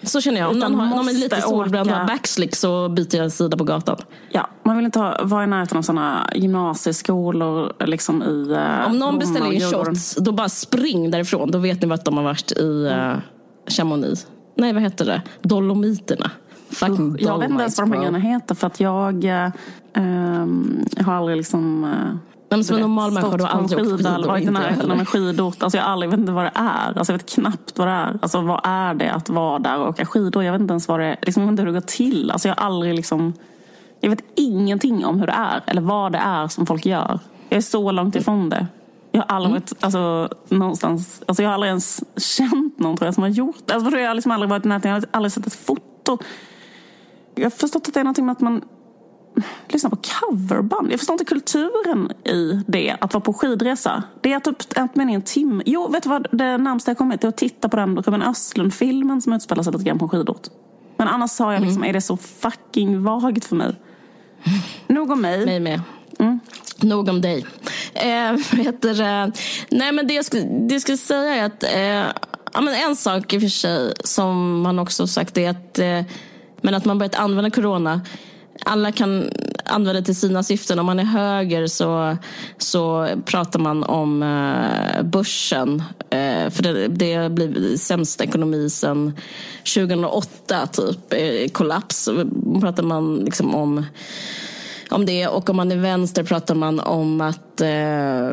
Så 0.03 0.21
känner 0.21 0.39
jag. 0.39 0.51
Om 0.51 0.59
någon, 0.59 0.75
har, 0.75 0.85
någon 0.95 1.09
är 1.09 1.13
lite 1.13 1.41
solbränd 1.41 1.91
och 1.91 2.07
backslick 2.07 2.55
så 2.55 2.89
byter 2.89 3.15
jag 3.15 3.31
sida 3.31 3.57
på 3.57 3.63
gatan. 3.63 3.97
Ja, 4.29 4.49
man 4.63 4.75
vill 4.75 4.85
inte 4.85 4.99
ha, 4.99 5.19
vara 5.23 5.43
i 5.43 5.47
närheten 5.47 5.77
av 5.77 5.81
sådana 5.81 6.29
gymnasieskolor 6.35 7.73
liksom 7.85 8.23
i 8.23 8.51
eh, 8.51 8.87
Om 8.87 8.99
någon 8.99 9.19
beställer 9.19 9.51
in 9.51 9.61
shots, 9.61 10.15
då 10.15 10.31
bara 10.31 10.49
spring 10.49 11.11
därifrån. 11.11 11.51
Då 11.51 11.57
vet 11.57 11.81
ni 11.81 11.87
vart 11.87 12.05
de 12.05 12.17
har 12.17 12.23
varit 12.23 12.51
i 12.51 12.63
uh, 12.63 13.13
Chamonix. 13.67 14.27
Nej, 14.57 14.73
vad 14.73 14.81
heter 14.81 15.05
det? 15.05 15.21
Dolomiterna. 15.41 16.31
Fucking 16.73 17.15
Jag 17.19 17.39
vet 17.39 17.49
inte 17.49 17.61
ens 17.61 17.77
vad 17.77 17.87
de 17.87 17.91
här 17.91 17.99
grejerna 17.99 18.19
heter 18.19 18.55
för 18.55 18.67
att 18.67 18.79
jag 18.79 19.23
jag 20.95 21.05
har 21.05 21.13
aldrig 21.13 21.37
liksom 21.37 21.83
eh, 21.83 21.89
Men 22.49 22.63
som 22.63 22.75
en 22.75 22.81
normal 22.81 23.11
människa 23.11 23.27
har 23.27 23.37
du 23.37 23.43
en 23.43 23.49
aldrig 23.49 23.79
åkt 23.79 23.89
skidor. 23.89 24.15
eller 24.15 24.27
varit 24.27 24.43
i 24.43 24.51
närheten 24.51 24.91
av 24.91 24.99
en 24.99 25.05
skidort. 25.05 25.63
Alltså 25.63 25.77
jag, 25.77 25.85
har 25.85 25.91
aldrig, 25.91 26.11
vet 26.11 26.19
inte 26.19 26.31
vad 26.31 26.45
det 26.45 26.51
är. 26.55 26.97
Alltså 26.97 27.13
jag 27.13 27.17
vet 27.17 27.29
knappt 27.29 27.77
vad 27.77 27.87
det 27.87 27.91
är. 27.91 28.19
Alltså 28.21 28.41
vad 28.41 28.61
är 28.63 28.93
det 28.93 29.13
att 29.13 29.29
vara 29.29 29.59
där 29.59 29.79
och 29.79 29.89
åka 29.89 30.05
skidor? 30.05 30.43
Jag 30.43 30.51
vet 30.51 30.61
inte 30.61 30.71
ens 30.71 30.87
vad 30.87 30.99
det 30.99 31.05
är. 31.05 31.17
Liksom, 31.21 31.43
jag 31.43 31.47
vet 31.47 31.51
inte 31.51 31.61
hur 31.61 31.67
det 31.67 31.79
går 31.79 31.87
till. 31.87 32.31
Alltså 32.31 32.47
jag 32.47 32.55
har 32.55 32.65
aldrig 32.65 32.95
liksom... 32.95 33.33
Jag 33.99 34.09
vet 34.09 34.23
ingenting 34.35 35.05
om 35.05 35.19
hur 35.19 35.27
det 35.27 35.33
är 35.33 35.61
eller 35.65 35.81
vad 35.81 36.11
det 36.11 36.17
är 36.17 36.47
som 36.47 36.65
folk 36.65 36.85
gör. 36.85 37.19
Jag 37.49 37.57
är 37.57 37.61
så 37.61 37.91
långt 37.91 38.15
ifrån 38.15 38.49
det. 38.49 38.67
Jag 39.11 39.21
har 39.21 39.35
aldrig 39.35 39.53
varit 39.53 39.73
alltså, 39.79 40.29
någonstans... 40.49 41.21
Alltså 41.25 41.43
jag 41.43 41.49
har 41.49 41.53
aldrig 41.53 41.69
ens 41.69 42.03
känt 42.37 42.79
någon 42.79 42.97
tror 42.97 43.07
jag, 43.07 43.13
som 43.13 43.23
har 43.23 43.29
gjort 43.29 43.57
det. 43.65 43.73
Alltså, 43.73 43.97
jag 43.97 44.07
har 44.07 44.15
liksom 44.15 44.31
aldrig 44.31 44.49
varit 44.49 44.65
i 44.65 44.67
närheten. 44.67 44.91
Jag 44.91 44.97
har 44.97 45.07
aldrig 45.11 45.31
sett 45.31 45.47
ett 45.47 45.53
foto. 45.53 46.17
Jag 47.35 47.45
har 47.45 47.49
förstått 47.49 47.87
att 47.87 47.93
det 47.93 47.99
är 47.99 48.03
någonting 48.03 48.25
med 48.25 48.33
att 48.33 48.41
man 48.41 48.61
lyssnar 49.67 49.89
på 49.89 49.97
coverband. 50.19 50.91
Jag 50.91 50.99
förstår 50.99 51.13
inte 51.13 51.25
kulturen 51.25 52.11
i 52.25 52.63
det, 52.67 52.95
att 53.01 53.13
vara 53.13 53.21
på 53.21 53.33
skidresa. 53.33 54.03
Det 54.21 54.33
är 54.33 54.39
typ 54.39 54.57
att 54.75 54.95
man 54.95 55.09
är 55.09 55.15
en 55.15 55.21
timme. 55.21 55.63
Jo, 55.65 55.87
vet 55.87 56.03
du 56.03 56.09
vad? 56.09 56.27
Det 56.31 56.57
närmaste 56.57 56.91
jag 56.91 56.97
kommit 56.97 57.23
är 57.23 57.27
att 57.27 57.37
titta 57.37 57.69
på 57.69 57.77
den 57.77 57.97
Ruben 57.97 58.21
Östlund-filmen 58.21 59.21
som 59.21 59.33
utspelar 59.33 59.63
sig 59.63 59.73
lite 59.73 59.85
grann 59.85 59.99
på 59.99 60.05
en 60.05 60.09
skidort. 60.09 60.47
Men 60.97 61.07
annars 61.07 61.39
har 61.39 61.53
jag 61.53 61.61
liksom, 61.61 61.83
är 61.83 61.93
det 61.93 62.01
så 62.01 62.17
fucking 62.17 63.03
vagt 63.03 63.45
för 63.45 63.55
mig. 63.55 63.75
Nog 64.87 65.11
om 65.11 65.21
mig. 65.21 65.45
Mig 65.45 65.59
med. 65.59 65.81
Mm. 66.19 66.39
Nog 66.81 67.09
om 67.09 67.21
dig. 67.21 67.45
Eh, 67.93 68.37
heter 68.51 68.93
det? 68.93 69.31
Nej, 69.69 69.91
men 69.91 70.07
det 70.07 70.13
jag 70.13 70.25
skulle, 70.25 70.43
det 70.43 70.73
jag 70.75 70.81
skulle 70.81 70.97
säga 70.97 71.35
är 71.35 71.45
att 71.45 71.63
eh, 71.63 72.13
ja, 72.53 72.61
men 72.61 72.73
en 72.89 72.95
sak 72.95 73.33
i 73.33 73.37
och 73.37 73.41
för 73.41 73.49
sig 73.49 73.93
som 74.03 74.61
man 74.61 74.79
också 74.79 75.07
sagt 75.07 75.37
är 75.37 75.49
att, 75.49 75.79
eh, 75.79 76.01
men 76.63 76.73
att 76.73 76.85
man 76.85 76.97
börjat 76.97 77.15
använda 77.15 77.49
corona 77.49 78.01
alla 78.65 78.91
kan 78.91 79.29
använda 79.65 79.99
det 79.99 80.05
till 80.05 80.15
sina 80.15 80.43
syften. 80.43 80.79
Om 80.79 80.85
man 80.85 80.99
är 80.99 81.03
höger 81.03 81.67
så, 81.67 82.17
så 82.57 83.09
pratar 83.25 83.59
man 83.59 83.83
om 83.83 84.23
eh, 84.23 85.03
börsen. 85.03 85.83
Eh, 86.09 86.49
för 86.49 86.63
det, 86.63 86.87
det 86.87 87.13
har 87.13 87.29
blivit 87.29 87.81
sämst 87.81 88.21
ekonomi 88.21 88.69
sedan 88.69 89.13
2008, 89.75 90.67
typ. 90.67 91.13
Eh, 91.13 91.49
kollaps. 91.51 92.09
Då 92.31 92.59
pratar 92.59 92.83
man 92.83 93.15
liksom 93.15 93.55
om 93.55 93.85
om 94.89 95.05
det. 95.05 95.27
Och 95.27 95.49
om 95.49 95.55
man 95.55 95.71
är 95.71 95.77
vänster 95.77 96.23
pratar 96.23 96.55
man 96.55 96.79
om 96.79 97.21
att 97.21 97.61
eh, 97.61 98.31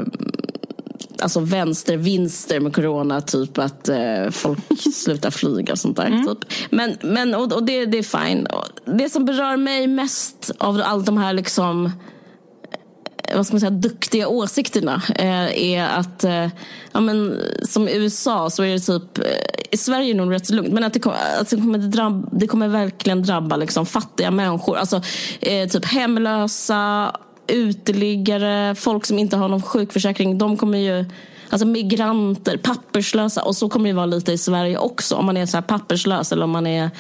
alltså 1.21 1.41
vänstervinster 1.41 2.61
med 2.61 2.75
corona, 2.75 3.21
typ 3.21 3.59
att 3.59 3.89
eh, 3.89 4.31
folk 4.31 4.59
slutar 4.95 5.31
flyga 5.31 5.73
och 5.73 5.79
sånt 5.79 5.97
där. 5.97 6.25
Typ. 6.27 6.53
Men, 6.71 6.97
men, 7.03 7.35
och, 7.35 7.53
och 7.53 7.63
det, 7.63 7.87
det 7.87 7.99
är 7.99 8.27
fine. 8.27 8.47
Det 8.85 9.11
som 9.11 9.25
berör 9.25 9.57
mig 9.57 9.87
mest 9.87 10.51
av 10.59 10.83
allt 10.85 11.07
de 11.07 11.19
här 11.19 11.33
liksom 11.33 11.87
eh, 11.87 13.37
vad 13.37 13.47
ska 13.47 13.55
man 13.55 13.61
säga, 13.61 13.71
duktiga 13.71 14.29
åsikterna 14.29 15.03
eh, 15.17 15.63
är 15.63 15.89
att, 15.89 16.25
eh, 16.25 16.49
ja, 16.93 17.01
men, 17.01 17.43
som 17.63 17.89
i 17.89 17.97
USA 17.97 18.51
så 18.51 18.63
är 18.63 18.73
det 18.73 18.81
typ, 18.81 19.19
eh, 19.19 19.25
i 19.71 19.77
Sverige 19.77 20.11
är 20.11 20.15
det 20.15 20.21
nog 20.21 20.33
rätt 20.33 20.47
så 20.47 20.55
lugnt, 20.55 20.73
men 20.73 20.85
att 20.85 20.93
det, 20.93 21.01
kommer, 21.01 21.19
alltså, 21.39 21.57
det, 21.57 21.63
kommer, 21.63 21.79
drabba, 21.79 22.29
det 22.33 22.47
kommer 22.47 22.69
verkligen 22.69 23.23
drabba 23.23 23.57
liksom, 23.57 23.87
fattiga 23.87 24.31
människor. 24.31 24.77
Alltså 24.77 25.03
eh, 25.41 25.69
typ 25.69 25.85
hemlösa, 25.85 27.13
uteliggare, 27.51 28.75
folk 28.75 29.07
som 29.07 29.19
inte 29.19 29.37
har 29.37 29.49
någon 29.49 29.63
sjukförsäkring. 29.63 30.39
De 30.39 30.57
kommer 30.57 30.79
ju, 30.79 31.05
alltså 31.51 31.67
migranter, 31.67 32.57
papperslösa 32.57 33.43
och 33.43 33.57
så 33.57 33.69
kommer 33.69 33.89
det 33.89 33.95
vara 33.95 34.07
lite 34.07 34.33
i 34.33 34.39
Sverige 34.39 34.79
också. 34.79 35.15
Om 35.15 35.27
man 35.27 35.37
är 35.37 35.47
så 35.47 35.57
här 35.57 35.63
papperslös 35.63 36.33
eller 36.33 36.45
om 36.45 36.51
man 36.51 36.67
är 36.67 36.91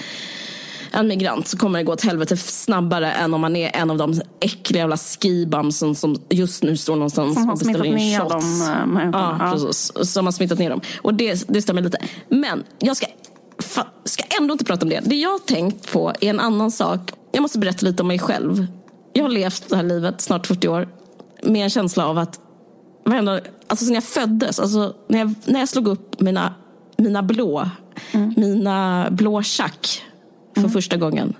en 0.92 1.08
migrant 1.08 1.48
så 1.48 1.56
kommer 1.58 1.78
det 1.78 1.84
gå 1.84 1.92
åt 1.92 2.04
helvete 2.04 2.36
snabbare 2.36 3.12
än 3.12 3.34
om 3.34 3.40
man 3.40 3.56
är 3.56 3.76
en 3.76 3.90
av 3.90 3.96
de 3.98 4.20
äckliga 4.40 4.80
jävla 4.82 4.96
skibamsen 4.96 5.94
som 5.94 6.16
just 6.30 6.62
nu 6.62 6.76
står 6.76 6.94
någonstans 6.96 7.34
Som 7.34 7.44
har 7.46 7.52
och 7.52 7.58
beställer 7.58 7.78
smittat 7.84 8.00
in 8.00 8.06
ner 8.08 8.20
shots. 8.20 8.30
dem, 8.32 8.62
eh, 8.70 8.86
människorna. 8.86 9.36
Ja, 9.40 9.46
Ja. 9.46 9.52
precis. 9.52 9.92
Som 10.12 10.24
har 10.26 10.32
smittat 10.32 10.58
ner 10.58 10.70
dem. 10.70 10.80
Och 11.02 11.14
det, 11.14 11.44
det 11.48 11.62
stämmer 11.62 11.82
lite. 11.82 11.98
Men 12.28 12.64
jag 12.78 12.96
ska, 12.96 13.06
fa, 13.62 13.86
ska 14.04 14.24
ändå 14.40 14.52
inte 14.52 14.64
prata 14.64 14.82
om 14.82 14.88
det. 14.88 15.00
Det 15.04 15.16
jag 15.16 15.30
har 15.30 15.38
tänkt 15.38 15.92
på 15.92 16.12
är 16.20 16.30
en 16.30 16.40
annan 16.40 16.70
sak. 16.70 17.00
Jag 17.32 17.42
måste 17.42 17.58
berätta 17.58 17.86
lite 17.86 18.02
om 18.02 18.08
mig 18.08 18.18
själv. 18.18 18.66
Jag 19.12 19.24
har 19.24 19.30
levt 19.30 19.68
det 19.68 19.76
här 19.76 19.82
livet, 19.82 20.20
snart 20.20 20.46
40 20.46 20.68
år, 20.68 20.88
med 21.42 21.64
en 21.64 21.70
känsla 21.70 22.06
av 22.06 22.18
att 22.18 22.40
varenda, 23.04 23.40
alltså 23.66 23.84
sen 23.84 23.94
jag 23.94 24.04
föddes, 24.04 24.58
alltså 24.58 24.94
när 25.08 25.18
jag, 25.18 25.34
när 25.44 25.60
jag 25.60 25.68
slog 25.68 25.88
upp 25.88 26.20
mina, 26.20 26.54
mina 26.96 27.22
blå, 27.22 27.68
mina 28.36 29.08
blå 29.10 29.42
tjack 29.42 30.02
för 30.54 30.68
första 30.68 30.96
gången. 30.96 31.34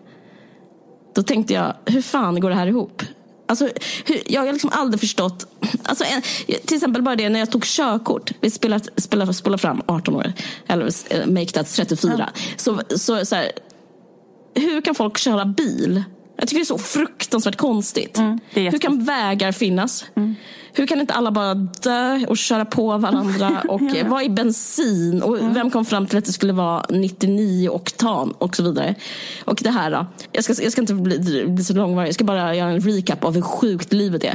Då 1.14 1.22
tänkte 1.22 1.54
jag, 1.54 1.74
hur 1.86 2.02
fan 2.02 2.40
går 2.40 2.50
det 2.50 2.56
här 2.56 2.66
ihop? 2.66 3.02
Alltså, 3.46 3.68
hur, 4.04 4.22
jag 4.26 4.40
har 4.40 4.52
liksom 4.52 4.70
aldrig 4.72 5.00
förstått. 5.00 5.46
Alltså, 5.82 6.04
en, 6.04 6.22
till 6.66 6.76
exempel 6.76 7.02
bara 7.02 7.16
det 7.16 7.28
när 7.28 7.38
jag 7.38 7.50
tog 7.50 7.64
körkort. 7.64 8.32
Vi 8.40 8.50
spelar, 8.50 8.80
spelar, 9.00 9.32
spelar 9.32 9.58
fram 9.58 9.82
18 9.86 10.16
år. 10.16 10.32
Eller 10.66 10.90
eh, 11.10 11.26
make 11.26 11.46
that 11.46 11.74
34. 11.74 12.30
Så, 12.56 12.80
så, 12.96 13.24
så 13.26 13.36
här, 13.36 13.52
hur 14.54 14.80
kan 14.80 14.94
folk 14.94 15.18
köra 15.18 15.44
bil? 15.44 16.04
Jag 16.40 16.48
tycker 16.48 16.60
det 16.60 16.62
är 16.62 16.64
så 16.64 16.78
fruktansvärt 16.78 17.56
konstigt. 17.56 18.18
är 18.18 18.70
hur 18.70 18.78
kan 18.78 19.04
vägar 19.04 19.52
finnas? 19.52 20.04
Hur 20.72 20.86
kan 20.86 21.00
inte 21.00 21.14
alla 21.14 21.30
bara 21.30 21.54
dö 21.54 22.26
och 22.28 22.38
köra 22.38 22.64
på 22.64 22.98
varandra? 22.98 23.62
Och 23.68 23.82
eh, 23.96 24.08
vad 24.08 24.22
är 24.22 24.28
bensin? 24.28 25.22
Och 25.22 25.56
vem 25.56 25.70
kom 25.70 25.84
fram 25.84 26.06
till 26.06 26.18
att 26.18 26.24
det 26.24 26.32
skulle 26.32 26.52
vara 26.52 26.84
99 26.88 27.68
oktan? 27.68 28.34
Och 28.38 28.56
så 28.56 28.62
vidare. 28.62 28.94
Och 29.44 29.60
det 29.62 29.70
här 29.70 29.90
då. 29.90 30.06
Jag 30.32 30.44
ska, 30.44 30.62
jag 30.62 30.72
ska 30.72 30.80
inte 30.80 30.94
bli, 30.94 31.46
bli 31.46 31.64
så 31.64 31.74
långvarig. 31.74 32.08
Jag 32.08 32.14
ska 32.14 32.24
bara 32.24 32.54
göra 32.54 32.70
en 32.70 32.80
recap 32.80 33.24
av 33.24 33.34
hur 33.34 33.42
sjukt 33.42 33.92
livet 33.92 34.24
är. 34.24 34.34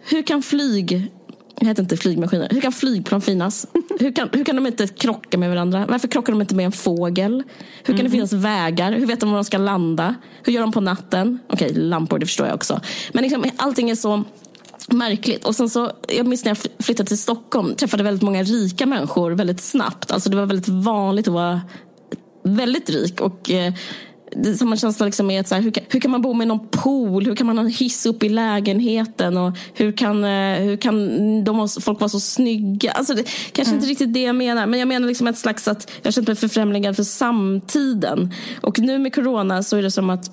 Hur 0.00 0.22
kan 0.22 0.42
flyg 0.42 1.10
det 1.56 1.66
heter 1.66 1.82
inte 1.82 1.96
flygmaskiner. 1.96 2.48
Hur 2.50 2.60
kan 2.60 2.72
flygplan 2.72 3.20
finnas? 3.20 3.66
Hur 4.00 4.12
kan, 4.12 4.28
hur 4.32 4.44
kan 4.44 4.56
de 4.56 4.66
inte 4.66 4.86
krocka 4.86 5.38
med 5.38 5.50
varandra? 5.50 5.86
Varför 5.88 6.08
krockar 6.08 6.32
de 6.32 6.40
inte 6.40 6.54
med 6.54 6.66
en 6.66 6.72
fågel? 6.72 7.42
Hur 7.84 7.94
kan 7.94 8.04
det 8.04 8.10
finnas 8.10 8.32
vägar? 8.32 8.92
Hur 8.92 9.06
vet 9.06 9.20
de 9.20 9.30
var 9.30 9.36
de 9.36 9.44
ska 9.44 9.58
landa? 9.58 10.14
Hur 10.42 10.52
gör 10.52 10.60
de 10.60 10.72
på 10.72 10.80
natten? 10.80 11.38
Okej, 11.48 11.74
lampor, 11.74 12.18
det 12.18 12.26
förstår 12.26 12.46
jag 12.46 12.54
också. 12.54 12.80
Men 13.12 13.22
liksom, 13.22 13.44
allting 13.56 13.90
är 13.90 13.94
så 13.94 14.24
märkligt. 14.88 15.44
Och 15.44 15.56
sen 15.56 15.70
så, 15.70 15.92
jag 16.08 16.26
minns 16.26 16.44
när 16.44 16.50
jag 16.50 16.58
fly- 16.58 16.70
flyttade 16.78 17.08
till 17.08 17.18
Stockholm, 17.18 17.74
träffade 17.74 18.02
väldigt 18.02 18.22
många 18.22 18.42
rika 18.42 18.86
människor 18.86 19.30
väldigt 19.30 19.60
snabbt. 19.60 20.10
Alltså 20.10 20.30
det 20.30 20.36
var 20.36 20.46
väldigt 20.46 20.68
vanligt 20.68 21.28
att 21.28 21.34
vara 21.34 21.60
väldigt 22.44 22.90
rik. 22.90 23.20
Och 23.20 23.50
eh, 23.50 23.72
samma 24.58 24.76
känsla 24.76 25.06
liksom 25.06 25.30
är 25.30 25.40
att 25.40 25.48
så 25.48 25.54
här, 25.54 25.62
hur, 25.62 25.70
kan, 25.70 25.84
hur 25.88 26.00
kan 26.00 26.10
man 26.10 26.22
bo 26.22 26.32
med 26.32 26.48
någon 26.48 26.68
pool? 26.68 27.26
Hur 27.26 27.34
kan 27.34 27.46
man 27.46 27.58
ha 27.58 27.64
en 27.64 27.70
hiss 27.70 28.06
upp 28.06 28.22
i 28.22 28.28
lägenheten? 28.28 29.36
Och 29.36 29.56
hur 29.74 29.92
kan, 29.92 30.24
eh, 30.24 30.58
hur 30.58 30.76
kan 30.76 31.44
de, 31.44 31.68
folk 31.68 32.00
vara 32.00 32.08
så 32.08 32.20
snygga? 32.20 32.92
Alltså 32.92 33.14
det, 33.14 33.24
kanske 33.52 33.74
inte 33.74 33.86
riktigt 33.86 34.14
det 34.14 34.22
jag 34.22 34.36
menar. 34.36 34.66
Men 34.66 34.78
jag 34.78 34.88
menar 34.88 35.08
liksom 35.08 35.26
ett 35.26 35.38
slags 35.38 35.68
att 35.68 35.90
jag 36.02 36.06
har 36.06 36.12
känt 36.12 36.26
mig 36.26 36.36
förfrämligad 36.36 36.96
för 36.96 37.04
samtiden. 37.04 38.34
Och 38.60 38.78
nu 38.78 38.98
med 38.98 39.14
corona 39.14 39.62
så 39.62 39.76
är 39.76 39.82
det 39.82 39.90
som 39.90 40.10
att 40.10 40.30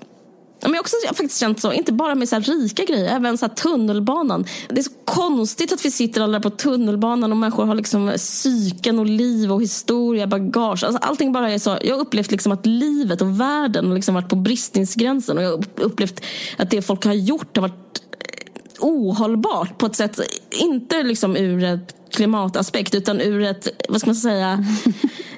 men 0.61 0.71
jag 0.71 0.77
har 0.77 0.81
också 0.81 0.95
jag 1.03 1.09
har 1.09 1.15
faktiskt 1.15 1.39
känt 1.39 1.61
så, 1.61 1.73
inte 1.73 1.93
bara 1.93 2.15
med 2.15 2.29
så 2.29 2.35
här 2.35 2.41
rika 2.41 2.83
grejer, 2.83 3.15
även 3.15 3.37
så 3.37 3.45
här 3.45 3.53
tunnelbanan. 3.53 4.45
Det 4.69 4.79
är 4.79 4.83
så 4.83 4.91
konstigt 5.05 5.73
att 5.73 5.85
vi 5.85 5.91
sitter 5.91 6.21
alla 6.21 6.39
på 6.39 6.49
tunnelbanan 6.49 7.31
och 7.31 7.37
människor 7.37 7.65
har 7.65 7.75
liksom 7.75 8.13
psyken 8.17 8.99
och 8.99 9.05
liv 9.05 9.51
och 9.51 9.61
historia, 9.61 10.27
bagage. 10.27 10.83
Alltså 10.83 10.97
allting 11.01 11.31
bara 11.31 11.51
är 11.51 11.59
så. 11.59 11.77
Jag 11.81 11.95
har 11.95 12.01
upplevt 12.01 12.31
liksom 12.31 12.51
att 12.51 12.65
livet 12.65 13.21
och 13.21 13.39
världen 13.39 13.87
har 13.87 13.95
liksom 13.95 14.15
varit 14.15 14.29
på 14.29 14.35
bristningsgränsen 14.35 15.37
och 15.37 15.43
jag 15.43 15.49
har 15.49 15.63
upplevt 15.75 16.25
att 16.57 16.69
det 16.69 16.81
folk 16.81 17.05
har 17.05 17.13
gjort 17.13 17.57
har 17.57 17.61
varit 17.61 18.01
eh, 18.11 18.85
ohållbart 18.85 19.77
på 19.77 19.85
ett 19.85 19.95
sätt, 19.95 20.19
inte 20.49 21.03
liksom 21.03 21.37
ur 21.37 21.63
ett 21.63 21.98
klimataspekt 22.11 22.95
utan 22.95 23.21
ur 23.21 23.41
ett, 23.43 23.67
vad 23.89 23.99
ska 24.01 24.07
man 24.09 24.15
säga, 24.15 24.63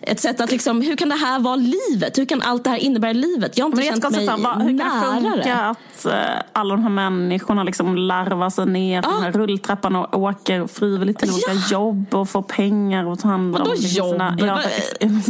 ett 0.02 0.20
sätt 0.20 0.42
att 0.42 0.52
liksom, 0.52 0.82
hur 0.82 0.96
kan 0.96 1.10
det 1.10 1.16
här 1.16 1.40
vara 1.40 1.56
livet? 1.56 2.18
Hur 2.18 2.26
kan 2.26 2.42
allt 2.42 2.64
det 2.64 2.70
här 2.70 2.78
innebära 2.78 3.14
livet? 3.14 3.58
Jag 3.58 3.66
har 3.66 3.70
inte 3.70 3.82
känt 3.84 4.04
mig 4.04 4.14
säga, 4.14 4.32
hur 4.36 4.78
kan 4.78 4.78
det 4.78 5.30
funka 5.32 5.56
att 5.56 6.06
eh, 6.06 6.14
alla 6.54 6.76
de 6.76 6.84
här 6.84 6.90
människorna 6.90 7.64
liksom 7.64 7.96
larvar 7.98 8.50
sig 8.50 8.66
ner 8.66 9.02
på 9.02 9.10
den 9.12 9.22
här 9.24 9.32
rulltrappan 9.32 9.96
och 9.96 10.20
åker 10.20 10.68
frivilligt 10.68 11.20
till 11.20 11.30
olika 11.32 11.52
Ja. 11.54 11.62
jobb 11.72 12.06
och 12.16 12.30
får 12.30 12.42
pengar 12.42 13.06
och 13.06 13.20
tar 13.20 13.30
hand 13.30 13.56
om 13.56 13.68
liksom 13.72 13.90
jobb? 13.98 14.12
sina- 14.12 14.38
ja, 14.40 14.60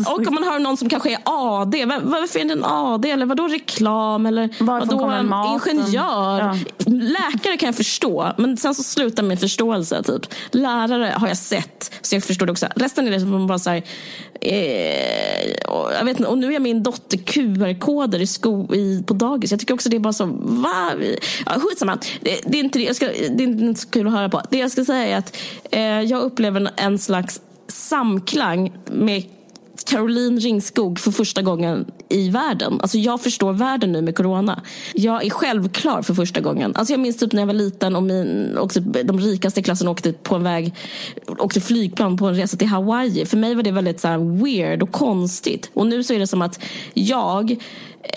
och 0.14 0.28
om 0.28 0.34
man 0.34 0.44
hör 0.44 0.60
någon 0.60 0.78
som 0.78 0.89
kanske 0.89 1.12
är 1.12 1.20
AD, 1.26 1.86
va- 1.86 2.00
varför 2.04 2.39
är 2.39 2.46
det 2.46 2.54
en 2.54 2.66
AD? 2.66 3.06
Eller 3.12 3.26
vadå 3.26 3.48
reklam? 3.48 4.26
Eller 4.26 4.50
Varifrån 4.64 4.98
vadå 4.98 5.10
en 5.12 5.30
maten? 5.30 5.78
ingenjör? 5.78 6.39
Ja. 6.39 6.56
Läkare 6.86 7.58
kan 7.58 7.68
jag 7.68 7.76
förstå, 7.76 8.32
men 8.38 8.58
sen 8.58 8.76
så 8.76 8.84
slutar 8.84 9.24
min 9.24 9.38
förståelse. 9.38 10.04
Typ. 10.04 10.22
Lärare 10.52 11.14
har 11.18 11.28
jag 11.28 11.30
sett, 11.36 11.91
så 12.01 12.15
jag 12.15 12.23
förstår 12.23 12.45
det 12.45 12.51
också. 12.51 12.67
Resten 12.75 13.07
är 13.07 13.11
liksom 13.11 13.47
bara 13.47 13.59
så 13.59 13.69
här, 13.69 13.84
eh, 14.41 15.67
och, 15.67 15.93
jag 15.93 16.05
vet 16.05 16.19
inte, 16.19 16.29
och 16.29 16.38
nu 16.38 16.55
är 16.55 16.59
min 16.59 16.84
dotter 16.84 17.17
QR-koder 17.17 18.21
i 18.21 18.27
sko, 18.27 18.75
i, 18.75 19.03
på 19.07 19.13
dagis. 19.13 19.51
Jag 19.51 19.59
tycker 19.59 19.73
också 19.73 19.89
det 19.89 19.95
är 19.95 19.99
bara 19.99 20.13
så, 20.13 20.25
va? 20.41 20.91
Ja, 21.45 21.51
skitsamma. 21.59 21.97
Det, 22.21 22.41
det, 22.45 22.57
är 22.57 22.63
inte, 22.63 22.79
jag 22.79 22.95
ska, 22.95 23.05
det 23.05 23.43
är 23.43 23.47
inte 23.47 23.82
så 23.82 23.89
kul 23.89 24.07
att 24.07 24.13
höra 24.13 24.29
på. 24.29 24.41
Det 24.49 24.57
jag 24.57 24.71
ska 24.71 24.86
säga 24.86 25.07
är 25.07 25.17
att 25.17 25.38
eh, 25.71 25.82
jag 25.82 26.21
upplever 26.21 26.61
en, 26.61 26.69
en 26.75 26.99
slags 26.99 27.41
samklang 27.67 28.73
med 28.86 29.23
Caroline 29.92 30.39
Ringskog 30.39 31.00
för 31.00 31.12
första 31.12 31.42
gången 31.42 31.86
i 32.10 32.30
världen. 32.30 32.82
Alltså 32.82 32.98
jag 32.98 33.22
förstår 33.22 33.54
världen 33.54 33.92
nu 33.92 34.02
med 34.02 34.18
corona. 34.18 34.62
Jag 34.94 35.26
är 35.26 35.30
självklar 35.30 36.02
för 36.02 36.14
första 36.14 36.42
gången. 36.42 36.76
Alltså 36.76 36.94
jag 36.94 37.00
minns 37.00 37.18
typ 37.18 37.34
när 37.34 37.42
jag 37.42 37.48
var 37.48 37.54
liten 37.54 37.96
och 37.96 38.04
min, 38.04 38.58
också 38.58 38.80
de 38.80 39.20
rikaste 39.20 39.60
i 39.60 39.64
klassen 39.64 39.88
åkte 39.88 40.14
på 40.14 40.36
en 40.36 40.44
väg, 40.44 40.74
åkte 41.28 41.62
flygplan 41.62 42.18
på 42.18 42.26
en 42.26 42.36
resa 42.36 42.58
till 42.58 42.68
Hawaii. 42.68 43.26
För 43.26 43.38
mig 43.38 43.56
var 43.56 43.64
det 43.64 43.72
väldigt 43.72 44.00
så 44.00 44.08
här 44.08 44.44
weird 44.44 44.84
och 44.84 44.92
konstigt. 44.92 45.70
Och 45.74 45.88
nu 45.88 46.04
så 46.04 46.14
är 46.14 46.20
det 46.20 46.28
som 46.28 46.42
att 46.42 46.60
jag 46.94 47.56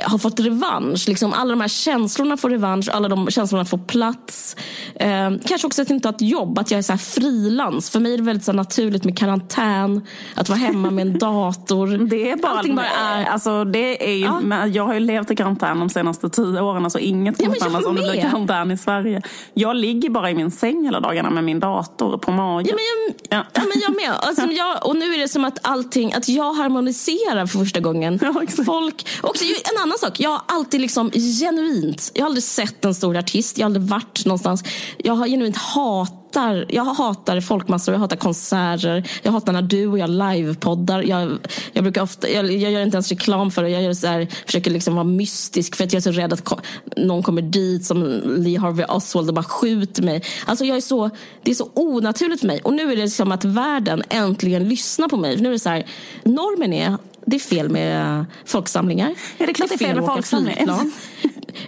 har 0.05 0.19
fått 0.19 0.41
revansch. 0.41 1.09
Liksom 1.09 1.33
alla 1.33 1.51
de 1.51 1.61
här 1.61 1.69
känslorna 1.69 2.37
får 2.37 2.51
revansch, 2.51 2.89
alla 2.93 3.09
de 3.09 3.31
känslorna 3.31 3.65
får 3.65 3.79
plats. 3.79 4.57
Eh, 4.95 5.31
kanske 5.47 5.67
också 5.67 5.83
att 5.83 5.89
jag 5.91 5.97
inte 5.97 6.09
har 6.09 6.15
ett 6.15 6.21
jobb, 6.23 6.59
att 6.59 6.71
jag 6.71 6.79
är 6.79 6.83
så 6.83 6.97
frilans. 6.99 7.91
För 7.91 8.01
mig 8.01 8.15
är 8.15 8.19
det 8.19 8.25
väldigt 8.25 8.45
så 8.45 8.53
naturligt 8.53 9.05
med 9.05 9.19
karantän, 9.19 10.07
att 10.35 10.49
vara 10.49 10.59
hemma 10.59 10.91
med 10.91 11.07
en 11.07 11.19
dator. 11.19 11.87
Det 12.09 12.31
är 12.31 12.37
bara, 12.37 12.53
Allting 12.53 12.77
bara 12.77 12.87
är... 12.87 13.25
alltså, 13.25 13.65
det 13.65 14.11
är 14.11 14.15
ju, 14.17 14.25
Ja. 14.51 14.67
jag 14.67 14.85
har 14.87 14.95
ju 14.95 15.01
levt 15.01 15.31
i 15.31 15.37
karantän 15.37 15.79
de 15.81 15.89
senaste 15.89 16.29
tio 16.31 16.61
åren. 16.61 16.85
Alltså 16.85 16.99
inget 16.99 17.43
Ja, 17.43 17.53
förändras 17.53 17.85
om 17.87 17.97
det 17.97 18.03
blir 18.03 18.23
karantän 18.23 18.71
i 18.71 18.79
Sverige. 18.79 19.23
Jag 19.55 19.77
ligger 19.77 20.11
bara 20.11 20.31
i 20.31 20.35
min 20.35 20.51
säng 20.51 20.85
hela 20.85 21.01
dagarna 21.01 21.31
med 21.31 21.45
min 21.45 21.61
dator 21.61 22.19
på 22.19 22.31
magen. 22.33 22.67
Ja, 22.71 22.75
men 22.75 22.85
jag, 22.85 23.39
Ja. 23.39 23.47
ja. 23.53 23.61
men 23.63 23.81
jag 23.83 23.97
med. 23.97 24.19
Alltså, 24.21 24.47
jag, 24.47 24.87
och 24.87 24.97
nu 24.97 25.15
är 25.15 25.19
det 25.19 25.29
som 25.29 25.45
att 25.45 25.59
allting, 25.63 26.13
att 26.13 26.29
jag 26.29 26.53
harmoniserar 26.53 27.47
för 27.47 27.59
första 27.59 27.81
gången. 27.81 28.19
Ja. 28.35 28.65
Folk, 28.65 29.07
ju 29.45 29.55
en 29.77 29.83
annan 29.83 29.99
sak, 29.99 30.21
jag 30.21 30.31
har 30.31 30.43
alltid 30.47 30.81
liksom 30.81 31.11
genuint, 31.11 32.11
jag 32.15 32.23
har 32.23 32.27
aldrig 32.27 32.43
sett 32.43 32.85
en 32.85 32.95
stor 32.95 33.17
artist, 33.17 33.59
jag 33.59 33.65
har 33.65 33.69
aldrig 33.69 33.87
varit 33.87 34.25
någonstans. 34.25 34.65
Jag 34.97 35.15
har 35.15 35.27
genuint 35.27 35.57
hatar, 35.57 36.67
jag 36.69 36.85
hatar 36.85 37.41
folkmassor, 37.41 37.95
jag 37.95 38.01
hatar 38.01 38.17
konserter, 38.17 39.11
jag 39.23 39.33
hatar 39.33 39.53
när 39.53 39.63
du 39.63 39.87
och 39.87 39.99
jag 39.99 40.11
livepoddar. 40.11 41.03
Jag, 41.03 41.39
jag, 41.73 41.85
brukar 41.85 42.03
ofta, 42.03 42.29
jag, 42.29 42.53
jag 42.53 42.73
gör 42.73 42.83
inte 42.83 42.97
ens 42.97 43.09
reklam 43.09 43.51
för 43.51 43.63
det, 43.63 43.69
jag 43.69 43.83
gör 43.83 43.93
så 43.93 44.07
här, 44.07 44.29
försöker 44.47 44.71
liksom 44.71 44.95
vara 44.95 45.05
mystisk 45.05 45.77
för 45.77 45.85
att 45.85 45.93
jag 45.93 46.01
är 46.01 46.13
så 46.13 46.21
rädd 46.21 46.33
att 46.33 46.45
ko- 46.45 46.61
någon 46.97 47.23
kommer 47.23 47.43
dit 47.43 47.85
som 47.85 48.03
Lee 48.39 48.59
Harvey 48.59 48.87
Oswald 48.89 49.29
och 49.29 49.35
bara 49.35 49.45
skjuter 49.45 50.03
mig. 50.03 50.23
Alltså 50.47 50.65
jag 50.65 50.77
är 50.77 50.81
så, 50.81 51.11
det 51.43 51.51
är 51.51 51.55
så 51.55 51.71
onaturligt 51.75 52.41
för 52.41 52.47
mig. 52.47 52.61
Och 52.65 52.73
nu 52.75 52.93
är 52.93 52.97
det 52.97 53.09
som 53.09 53.33
att 53.33 53.45
världen 53.45 54.03
äntligen 54.09 54.69
lyssnar 54.69 55.09
på 55.09 55.17
mig. 55.17 55.37
För 55.37 55.43
nu 55.43 55.49
är 55.49 55.53
det 55.53 55.59
så 55.59 55.69
här, 55.69 55.87
normen 56.25 56.73
är 56.73 56.97
det 57.27 57.37
är 57.37 57.41
fel 57.41 57.69
med 57.69 58.25
folksamlingar. 58.45 59.15
Ja, 59.39 59.47
det 59.47 59.53
är 59.53 59.55
klart 59.55 59.69
det 59.69 59.75
är 59.75 59.87
fel 59.87 59.97
med 59.97 60.07
folksamlingar. 60.07 60.81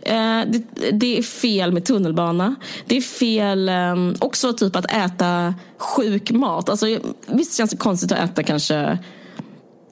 Eh, 0.02 0.40
det, 0.46 0.90
det 0.92 1.18
är 1.18 1.22
fel 1.22 1.72
med 1.72 1.84
tunnelbana. 1.84 2.54
Det 2.86 2.96
är 2.96 3.00
fel 3.00 3.68
eh, 3.68 3.94
också 4.18 4.52
typ 4.52 4.76
att 4.76 4.92
äta 4.92 5.54
sjuk 5.78 6.30
mat. 6.30 6.68
Alltså, 6.68 6.86
visst 7.26 7.56
känns 7.56 7.70
det 7.70 7.76
konstigt 7.76 8.12
att 8.12 8.18
äta 8.30 8.42
kanske 8.42 8.98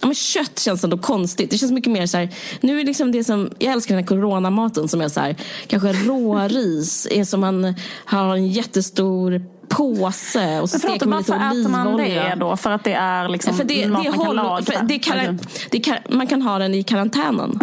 Ja, 0.01 0.07
men 0.07 0.15
kött 0.15 0.59
känns 0.59 0.85
ändå 0.85 0.99
konstigt. 0.99 1.51
Det 1.51 1.59
känns 1.59 1.73
mycket 1.73 1.93
mer 1.93 2.07
så 2.07 2.17
här, 2.17 2.29
nu 2.61 2.81
är 2.81 2.85
liksom 2.85 3.13
det 3.13 3.25
som, 3.25 3.51
jag 3.59 3.73
älskar 3.73 3.95
den 3.95 4.05
här 4.05 4.09
coronamaten 4.09 4.89
som 4.89 5.01
är 5.01 5.09
så 5.09 5.21
här, 5.21 5.37
kanske 5.67 5.93
råris, 5.93 7.09
är 7.11 7.25
som 7.25 7.41
man 7.41 7.75
har 8.05 8.37
en 8.37 8.49
jättestor 8.49 9.43
påse 9.69 10.61
och 10.61 10.71
så 10.71 10.79
steker 10.79 11.07
man 11.07 11.19
lite 11.19 11.33
varför 11.33 11.61
äter 11.61 11.69
man 11.69 11.87
olivolja. 11.87 12.29
det 12.29 12.35
då? 12.41 12.57
För 12.57 12.71
att 12.71 12.85
det 12.85 12.93
är 12.93 13.29
liksom 13.29 13.55
För 13.55 13.65
det, 13.65 13.89
mat 13.89 14.05
det 14.05 14.11
man 14.11 14.25
kan 14.27 14.65
för 14.65 14.85
det 14.85 14.99
kan, 14.99 15.39
det 15.71 15.81
kan, 15.81 15.97
man 16.09 16.27
kan 16.27 16.43
ha 16.43 16.59
den 16.59 16.75
i 16.75 16.83
karantänen. 16.83 17.59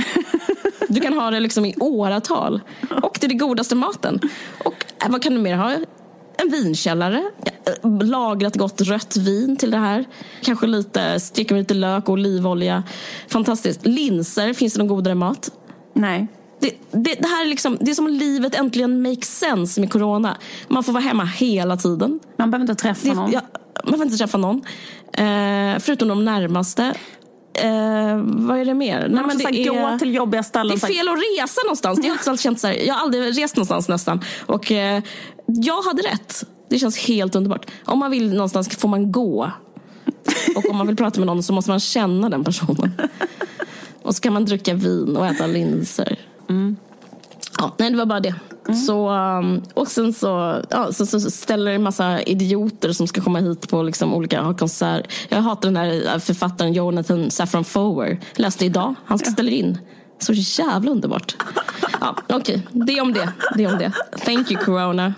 Du 0.87 0.99
kan 0.99 1.13
ha 1.13 1.31
det 1.31 1.39
liksom 1.39 1.65
i 1.65 1.75
åratal. 1.79 2.61
Och 3.03 3.17
det 3.19 3.25
är 3.25 3.29
det 3.29 3.35
godaste 3.35 3.75
maten. 3.75 4.19
Och 4.65 4.85
äh, 5.05 5.09
vad 5.11 5.23
kan 5.23 5.33
du 5.33 5.39
mer 5.39 5.55
ha? 5.55 5.71
En 6.37 6.49
vinkällare. 6.51 7.23
äh, 7.83 8.03
Lagrat 8.03 8.55
gott 8.55 8.81
rött 8.81 9.17
vin 9.17 9.57
till 9.57 9.71
det 9.71 9.77
här. 9.77 10.05
Kanske 10.41 10.67
lite, 10.67 11.19
steka 11.19 11.53
med 11.53 11.61
lite 11.61 11.73
lök 11.73 12.09
och 12.09 12.13
olivolja. 12.13 12.83
Fantastiskt. 13.27 13.85
Linser, 13.85 14.53
finns 14.53 14.73
det 14.73 14.79
någon 14.79 14.87
godare 14.87 15.15
mat? 15.15 15.51
Nej. 15.93 16.27
Det, 16.61 16.71
det, 16.91 17.15
det 17.19 17.27
här 17.27 17.45
är 17.45 17.49
liksom, 17.49 17.77
det 17.81 17.91
är 17.91 17.95
som 17.95 18.07
livet 18.07 18.55
äntligen 18.55 19.01
makes 19.01 19.39
sense 19.39 19.81
med 19.81 19.91
corona. 19.91 20.37
Man 20.67 20.83
får 20.83 20.93
vara 20.93 21.03
hemma 21.03 21.25
hela 21.25 21.77
tiden. 21.77 22.19
Man 22.37 22.51
behöver 22.51 22.71
inte 22.71 22.81
träffa 22.83 23.07
Det, 23.07 23.13
någon. 23.15 23.31
ja, 23.31 23.41
man 23.83 23.93
får 23.93 24.03
inte 24.05 24.17
träffa 24.17 24.37
någon. 24.37 24.61
Eh, 25.13 25.79
förutom 25.79 26.07
de 26.07 26.25
närmaste. 26.25 26.83
Eh, 27.53 28.21
vad 28.23 28.59
är 28.59 28.65
det 28.65 28.73
mer? 28.73 28.99
Nej, 28.99 29.09
Man 29.09 29.23
måste 29.23 29.51
det 29.51 29.67
är, 29.67 29.91
gå 29.91 29.99
till 29.99 30.15
jobbiga 30.15 30.43
ställen. 30.43 30.77
det 30.81 30.87
är 30.87 30.93
fel 30.93 31.07
att 31.07 31.17
resa 31.43 31.61
någonstans. 31.65 32.01
Det 32.01 32.07
har 32.07 32.17
jag 32.25 32.31
alltid 32.31 32.59
så 32.59 32.67
här, 32.67 32.73
jag 32.87 32.93
har 32.93 33.01
aldrig 33.01 33.37
rest 33.43 33.55
någonstans 33.55 33.87
nästan. 33.89 34.21
Och 34.45 34.71
eh, 34.71 35.03
jag 35.45 35.81
hade 35.81 36.01
rätt. 36.01 36.43
Det 36.69 36.79
känns 36.79 36.97
helt 36.97 37.35
underbart. 37.35 37.65
Om 37.85 37.99
man 37.99 38.11
vill 38.11 38.33
någonstans 38.33 38.69
får 38.77 38.87
man 38.89 39.11
gå. 39.11 39.51
Och 40.55 40.69
om 40.69 40.77
man 40.77 40.87
vill 40.87 40.95
prata 40.95 41.19
med 41.19 41.27
någon 41.27 41.43
så 41.43 41.53
måste 41.53 41.71
man 41.71 41.79
känna 41.79 42.29
den 42.29 42.43
personen. 42.43 42.91
Och 44.03 44.15
så 44.15 44.21
kan 44.21 44.33
man 44.33 44.45
dricka 44.45 44.73
vin 44.73 45.17
och 45.17 45.27
äta 45.27 45.47
linser. 45.47 46.19
Ja, 47.57 47.75
nej, 47.77 47.91
det 47.91 47.97
var 47.97 48.05
bara 48.05 48.19
det. 48.19 48.35
Så, 48.87 49.09
um, 49.09 49.61
och 49.73 49.87
sen 49.87 50.13
så, 50.13 50.61
ja, 50.69 50.93
så, 50.93 51.05
så 51.05 51.19
ställer 51.19 51.71
det 51.71 51.75
en 51.75 51.83
massa 51.83 52.21
idioter 52.21 52.91
som 52.91 53.07
ska 53.07 53.21
komma 53.21 53.39
hit 53.39 53.69
på 53.69 53.83
liksom 53.83 54.13
olika 54.13 54.41
ha 54.41 54.53
konsert. 54.53 55.11
Jag 55.29 55.41
hatar 55.41 55.69
den 55.71 55.77
här 55.77 56.19
författaren 56.19 56.73
Jonathan 56.73 57.31
Safran 57.31 57.63
Foer. 57.63 58.19
Läste 58.35 58.65
idag. 58.65 58.95
Han 59.05 59.19
ska 59.19 59.31
ställa 59.31 59.51
in. 59.51 59.77
Så 60.19 60.33
jävla 60.33 60.91
underbart. 60.91 61.35
Ja, 61.99 62.15
Okej, 62.29 62.67
det 62.71 62.97
är 62.97 63.01
om 63.01 63.13
det. 63.13 63.33
det 63.55 63.63
är 63.63 63.73
om 63.73 63.79
det. 63.79 63.91
Thank 64.25 64.51
you 64.51 64.63
corona. 64.65 65.13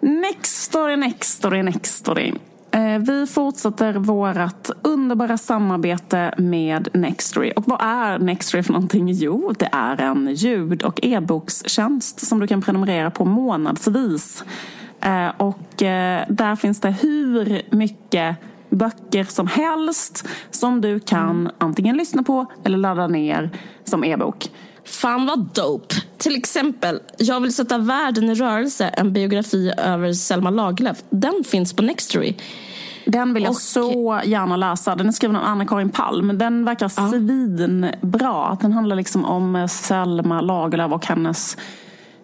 Next 0.00 0.62
story, 0.62 0.96
next 0.96 1.30
story, 1.30 1.62
next 1.62 1.94
story. 1.94 2.32
Eh, 2.74 2.98
vi 2.98 3.26
fortsätter 3.26 3.92
vårt 3.94 4.70
underbara 4.82 5.38
samarbete 5.38 6.34
med 6.38 6.88
Nextory. 6.92 7.52
Och 7.56 7.64
vad 7.66 7.80
är 7.82 8.18
Nextory 8.18 8.62
för 8.62 8.72
någonting? 8.72 9.08
Jo, 9.08 9.52
det 9.58 9.68
är 9.72 10.00
en 10.00 10.34
ljud 10.34 10.82
och 10.82 11.00
e-bokstjänst 11.02 12.26
som 12.26 12.40
du 12.40 12.46
kan 12.46 12.62
prenumerera 12.62 13.10
på 13.10 13.24
månadsvis. 13.24 14.44
Eh, 15.00 15.28
och 15.36 15.82
eh, 15.82 16.24
där 16.28 16.56
finns 16.56 16.80
det 16.80 16.90
hur 16.90 17.62
mycket 17.70 18.36
böcker 18.70 19.24
som 19.24 19.46
helst 19.46 20.28
som 20.50 20.80
du 20.80 21.00
kan 21.00 21.50
antingen 21.58 21.96
lyssna 21.96 22.22
på 22.22 22.46
eller 22.64 22.78
ladda 22.78 23.06
ner 23.06 23.50
som 23.84 24.04
e-bok. 24.04 24.50
Fan 24.84 25.26
vad 25.26 25.48
dope. 25.54 25.94
Till 26.24 26.36
exempel, 26.36 27.00
Jag 27.18 27.40
vill 27.40 27.54
sätta 27.54 27.78
världen 27.78 28.24
i 28.30 28.34
rörelse, 28.34 28.86
en 28.88 29.12
biografi 29.12 29.72
över 29.78 30.12
Selma 30.12 30.50
Lagerlöf. 30.50 31.02
Den 31.10 31.44
finns 31.46 31.72
på 31.76 31.82
Nextory. 31.82 32.34
Den 33.06 33.34
vill 33.34 33.42
jag 33.42 33.50
Och- 33.50 33.56
så 33.56 34.20
gärna 34.24 34.56
läsa. 34.56 34.96
Den 34.96 35.08
är 35.08 35.12
skriven 35.12 35.36
av 35.36 35.44
Anna-Karin 35.44 35.90
Palm. 35.90 36.38
Den 36.38 36.64
verkar 36.64 36.88
svinbra. 36.88 38.58
Den 38.60 38.72
handlar 38.72 38.96
liksom 38.96 39.24
om 39.24 39.56
eh, 39.56 39.66
Selma 39.66 40.40
Lagerlöf 40.40 40.92
och 40.92 41.06
hennes 41.06 41.56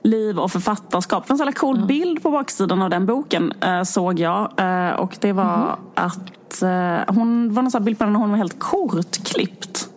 liv 0.03 0.39
och 0.39 0.53
författarskap. 0.53 1.27
Det 1.27 1.31
var 1.31 1.35
en 1.35 1.39
sån 1.39 1.47
här 1.47 1.53
cool 1.55 1.87
bild 1.87 2.23
på 2.23 2.31
baksidan 2.31 2.83
av 2.83 2.91
den 2.91 3.07
boken 3.07 3.53
eh, 3.61 3.83
såg 3.83 4.19
jag. 4.21 4.53
Eh, 4.61 4.91
och 4.95 5.17
det 5.21 5.33
var 5.33 5.57
Mhm. 5.57 5.77
att 5.95 6.63
hon 7.17 7.55
var 7.55 7.63
någon 7.63 7.85
bild 7.85 7.99
på 7.99 8.05
henne 8.05 8.13
när 8.13 8.21
hon 8.21 8.31
var 8.31 8.37
helt 8.37 8.59
kortklippt. 8.59 9.89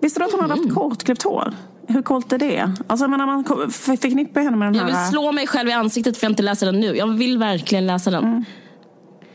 Visste 0.00 0.20
du 0.20 0.24
att 0.24 0.32
hon 0.32 0.40
hade 0.40 0.52
Mm. 0.54 0.64
haft 0.66 0.74
kortklippt 0.74 1.22
hår? 1.22 1.52
Hur 1.88 2.02
coolt 2.02 2.32
är 2.32 2.38
det? 2.38 2.72
Alltså 2.86 3.04
jag 3.04 3.10
menar, 3.10 3.26
man 3.26 3.70
förknippar 3.70 4.40
henne 4.40 4.56
med 4.56 4.68
den 4.68 4.74
Jag 4.74 4.84
här... 4.84 5.02
vill 5.04 5.10
slå 5.10 5.32
mig 5.32 5.46
själv 5.46 5.68
i 5.68 5.72
ansiktet 5.72 6.16
för 6.16 6.24
jag 6.26 6.30
inte 6.32 6.42
läser 6.42 6.66
den 6.66 6.80
nu. 6.80 6.96
Jag 6.96 7.06
vill 7.06 7.38
verkligen 7.38 7.86
läsa 7.86 8.10
den. 8.10 8.44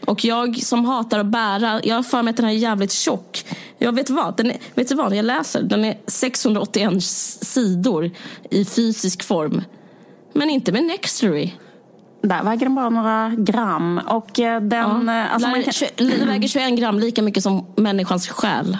Och 0.05 0.25
jag 0.25 0.57
som 0.63 0.85
hatar 0.85 1.19
att 1.19 1.25
bära, 1.25 1.81
jag 1.83 1.95
har 1.95 2.03
för 2.03 2.23
mig 2.23 2.31
att 2.31 2.37
den 2.37 2.45
här 2.45 2.53
är 2.53 2.57
jävligt 2.57 2.91
tjock. 2.91 3.45
Jag 3.77 3.95
vet 3.95 4.09
vad, 4.09 4.37
den 4.37 4.51
är, 4.51 4.57
vet 4.75 4.89
du 4.89 4.95
vad 4.95 5.15
jag 5.15 5.25
läser? 5.25 5.61
Den 5.63 5.85
är 5.85 5.97
681 6.07 7.03
sidor 7.03 8.11
i 8.49 8.65
fysisk 8.65 9.23
form. 9.23 9.61
Men 10.33 10.49
inte 10.49 10.71
med 10.71 10.83
Nextory. 10.83 11.51
Där 12.21 12.43
väger 12.43 12.65
den 12.65 12.75
bara 12.75 12.89
några 12.89 13.29
gram. 13.37 14.01
Och 14.07 14.39
eh, 14.39 14.61
den... 14.61 15.07
Ja. 15.07 15.21
eh, 15.21 15.33
Alltså 15.33 15.49
man 15.49 15.63
kan... 15.63 15.73
Den 15.95 16.27
väger 16.27 16.47
21 16.47 16.79
gram, 16.79 16.99
lika 16.99 17.21
mycket 17.21 17.43
som 17.43 17.65
människans 17.75 18.27
själ. 18.27 18.77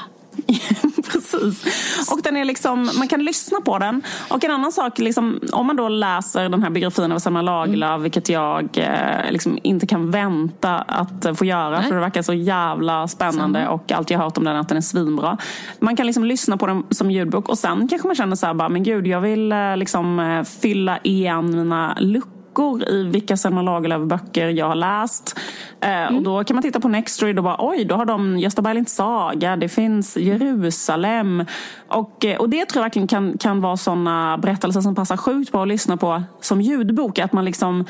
Precis. 1.12 2.12
Och 2.12 2.22
den 2.24 2.38
är 2.38 2.45
liksom, 2.45 2.89
man 2.97 3.08
kan 3.08 3.24
lyssna 3.24 3.62
på 3.62 3.80
den. 3.80 4.02
Och 4.30 4.43
en 4.43 4.52
annan 4.52 4.72
sak, 4.72 5.00
liksom, 5.00 5.39
om 5.52 5.68
man 5.68 5.76
då 5.76 5.89
läser 5.89 6.50
den 6.50 6.64
här 6.64 6.70
biografin 6.70 7.12
av 7.12 7.20
Selma 7.20 7.41
Lagerlöf, 7.41 7.89
mm. 7.89 8.02
vilket 8.02 8.30
jag 8.30 8.70
eh, 8.78 9.32
liksom 9.32 9.60
inte 9.64 9.88
kan 9.88 10.12
vänta 10.12 10.76
att 10.78 11.38
få 11.38 11.45
göra, 11.45 11.80
Nej. 11.80 11.88
för 11.88 11.95
det 11.95 12.02
verkar 12.02 12.22
så 12.22 12.34
jävla 12.34 13.08
spännande 13.08 13.60
Samma. 13.60 13.72
och 13.72 13.91
allt 13.91 14.10
jag 14.10 14.20
har 14.20 14.26
hört 14.26 14.38
om 14.38 14.43
den 14.43 14.56
att 14.56 14.68
den 14.68 14.78
är 14.78 14.82
svinbra. 14.82 15.38
Man 15.80 15.95
kan 15.95 16.06
liksom 16.06 16.26
lyssna 16.26 16.58
på 16.58 16.68
den 16.68 16.84
som 16.89 17.12
ljudbok 17.12 17.50
och 17.50 17.58
sen 17.58 17.88
kanske 17.88 18.08
man 18.08 18.16
känner 18.16 18.36
så 18.36 18.45
här, 18.45 18.54
bara, 18.54 18.70
men 18.70 18.84
gud, 18.84 19.08
jag 19.08 19.22
vill 19.22 19.52
eh, 19.52 19.78
liksom 19.78 20.20
eh, 20.20 20.43
fylla 20.43 21.00
igen 21.04 21.58
mina 21.58 21.97
luckor 22.00 22.38
luckor 22.50 22.89
i 22.89 23.04
vilka 23.04 23.38
Selma 23.38 23.62
Lagerlöf-böcker 23.62 24.50
jag 24.50 24.68
har 24.68 24.76
läst. 24.76 25.39
Eh, 25.82 25.89
mm. 25.89 26.18
Och 26.18 26.24
då 26.24 26.43
kan 26.43 26.56
man 26.56 26.64
titta 26.64 26.80
på 26.80 26.88
Nextory 26.88 27.38
och 27.38 27.43
bara 27.43 27.56
oj, 27.60 27.86
då 27.86 27.95
har 27.95 28.06
de 28.06 28.38
Gösta 28.38 28.62
Berlings 28.62 28.95
saga, 28.95 29.56
det 29.56 29.70
finns 29.70 30.18
Jerusalem. 30.18 31.45
Och, 31.88 32.26
eh, 32.26 32.38
och 32.38 32.50
det 32.50 32.66
tror 32.66 32.80
jag 32.80 32.84
verkligen 32.84 33.08
kan, 33.08 33.38
kan 33.38 33.62
vara 33.62 33.78
sådana 33.78 34.38
berättelser 34.38 34.82
som 34.82 34.95
passar 34.95 35.18
sjukt 35.18 35.52
bra 35.52 35.62
att 35.62 35.68
lyssna 35.68 35.97
på 35.97 36.24
som 36.41 36.62
ljudbok. 36.62 37.20
Att 37.20 37.34
man 37.34 37.45
liksom 37.45 37.86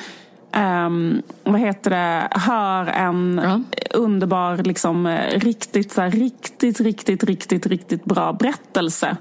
Um, 0.57 1.22
vad 1.43 1.60
heter 1.60 1.89
det, 1.89 2.28
hör 2.32 2.86
en 2.86 3.41
ja. 3.43 3.60
underbar, 3.97 4.57
liksom, 4.57 5.05
eh, 5.05 5.39
riktigt, 5.39 5.91
så 5.91 6.01
här, 6.01 6.12
riktigt, 6.12 6.80
riktigt, 6.80 7.24
riktigt, 7.24 7.66
riktigt 7.66 8.05
bra 8.05 8.34
berättelse. 8.34 9.18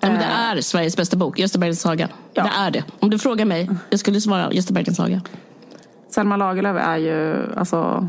Ja, 0.00 0.08
men 0.08 0.18
det 0.18 0.24
eh. 0.24 0.50
är 0.50 0.60
Sveriges 0.60 0.96
bästa 0.96 1.16
bok, 1.16 1.38
Gösta 1.38 1.58
Berlings 1.58 1.80
saga. 1.80 2.08
Ja. 2.34 2.42
Det 2.42 2.50
är 2.50 2.70
det. 2.70 2.84
Om 3.00 3.10
du 3.10 3.18
frågar 3.18 3.44
mig, 3.44 3.70
jag 3.90 4.00
skulle 4.00 4.20
svara 4.20 4.52
Gösta 4.52 4.72
Berlings 4.72 4.96
saga. 4.96 5.20
Selma 6.10 6.36
Lagerlöf 6.36 6.76
är 6.76 6.96
ju, 6.96 7.46
alltså, 7.56 8.08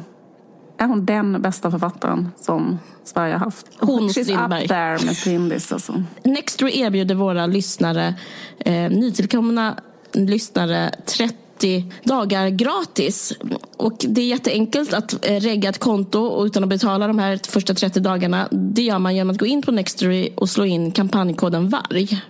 är 0.77 0.85
hon 0.85 1.05
den 1.05 1.41
bästa 1.41 1.71
författaren 1.71 2.31
som 2.41 2.79
Sverige 3.03 3.33
har 3.33 3.39
haft? 3.39 3.65
Hon 3.79 4.09
She's 4.09 4.23
Strindberg. 4.23 4.63
up 4.63 4.69
there 4.69 5.05
med 5.05 5.17
Strindis. 5.17 5.71
Alltså. 5.71 6.03
Nextory 6.23 6.79
erbjuder 6.79 7.15
våra 7.15 7.45
lyssnare, 7.45 8.15
eh, 8.59 8.73
nytillkomna 8.73 9.75
lyssnare, 10.13 10.91
30 11.05 11.35
30 11.61 11.85
dagar 12.03 12.49
gratis. 12.49 13.33
Och 13.77 13.97
det 13.99 14.21
är 14.21 14.25
jätteenkelt 14.25 14.93
att 14.93 15.25
eh, 15.25 15.39
regga 15.39 15.69
ett 15.69 15.79
konto 15.79 16.45
utan 16.45 16.63
att 16.63 16.69
betala 16.69 17.07
de 17.07 17.19
här 17.19 17.39
första 17.51 17.73
30 17.73 17.99
dagarna. 17.99 18.47
Det 18.51 18.81
gör 18.81 18.99
man 18.99 19.15
genom 19.15 19.31
att 19.31 19.39
gå 19.39 19.45
in 19.45 19.61
på 19.61 19.71
Nextory 19.71 20.29
och 20.35 20.49
slå 20.49 20.65
in 20.65 20.91
kampanjkoden 20.91 21.69
VARG. 21.69 22.21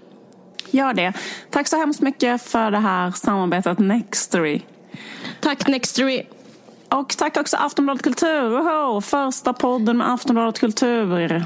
Gör 0.71 0.93
det. 0.93 1.13
Tack 1.49 1.67
så 1.67 1.77
hemskt 1.77 2.01
mycket 2.01 2.41
för 2.41 2.71
det 2.71 2.77
här 2.77 3.11
samarbetet 3.11 3.79
Nextory. 3.79 4.61
Tack 5.41 5.67
Nextory. 5.67 6.23
Och 6.89 7.09
tack 7.17 7.37
också 7.37 7.57
Aftonbladet 7.57 8.03
Kultur. 8.03 8.59
Oho, 8.59 9.01
första 9.01 9.53
podden 9.53 9.97
med 9.97 10.13
Aftonbladet 10.13 10.59
Kultur. 10.59 11.45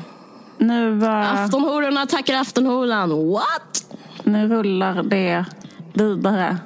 Nu, 0.57 0.91
uh... 1.01 1.43
Aftonhororna 1.43 2.05
tackar 2.05 2.35
Aftonhoran. 2.35 3.31
What? 3.31 3.97
Nu 4.23 4.47
rullar 4.47 5.03
det 5.03 5.45
vidare. 5.93 6.57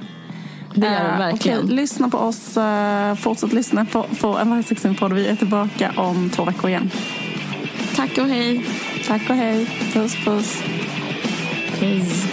Det 0.74 0.88
gör 0.88 1.04
det 1.04 1.10
eh, 1.10 1.18
verkligen. 1.18 1.60
Okej, 1.60 1.76
lyssna 1.76 2.10
på 2.10 2.18
oss. 2.18 2.58
Eh, 2.58 3.16
fortsätt 3.16 3.54
lyssna 3.54 3.86
på, 3.86 4.06
på 4.22 4.28
en 4.28 4.50
varje 4.50 5.14
Vi 5.14 5.28
är 5.28 5.36
tillbaka 5.36 5.94
om 5.98 6.30
två 6.30 6.46
veckor 6.46 6.70
igen. 6.70 6.92
Tack 7.96 8.18
och 8.18 8.28
hej. 8.28 8.66
Tack 9.08 9.30
och 9.30 9.36
hej. 9.36 9.66
Puss 9.94 10.16
puss. 10.26 10.64
Puss. 11.80 12.26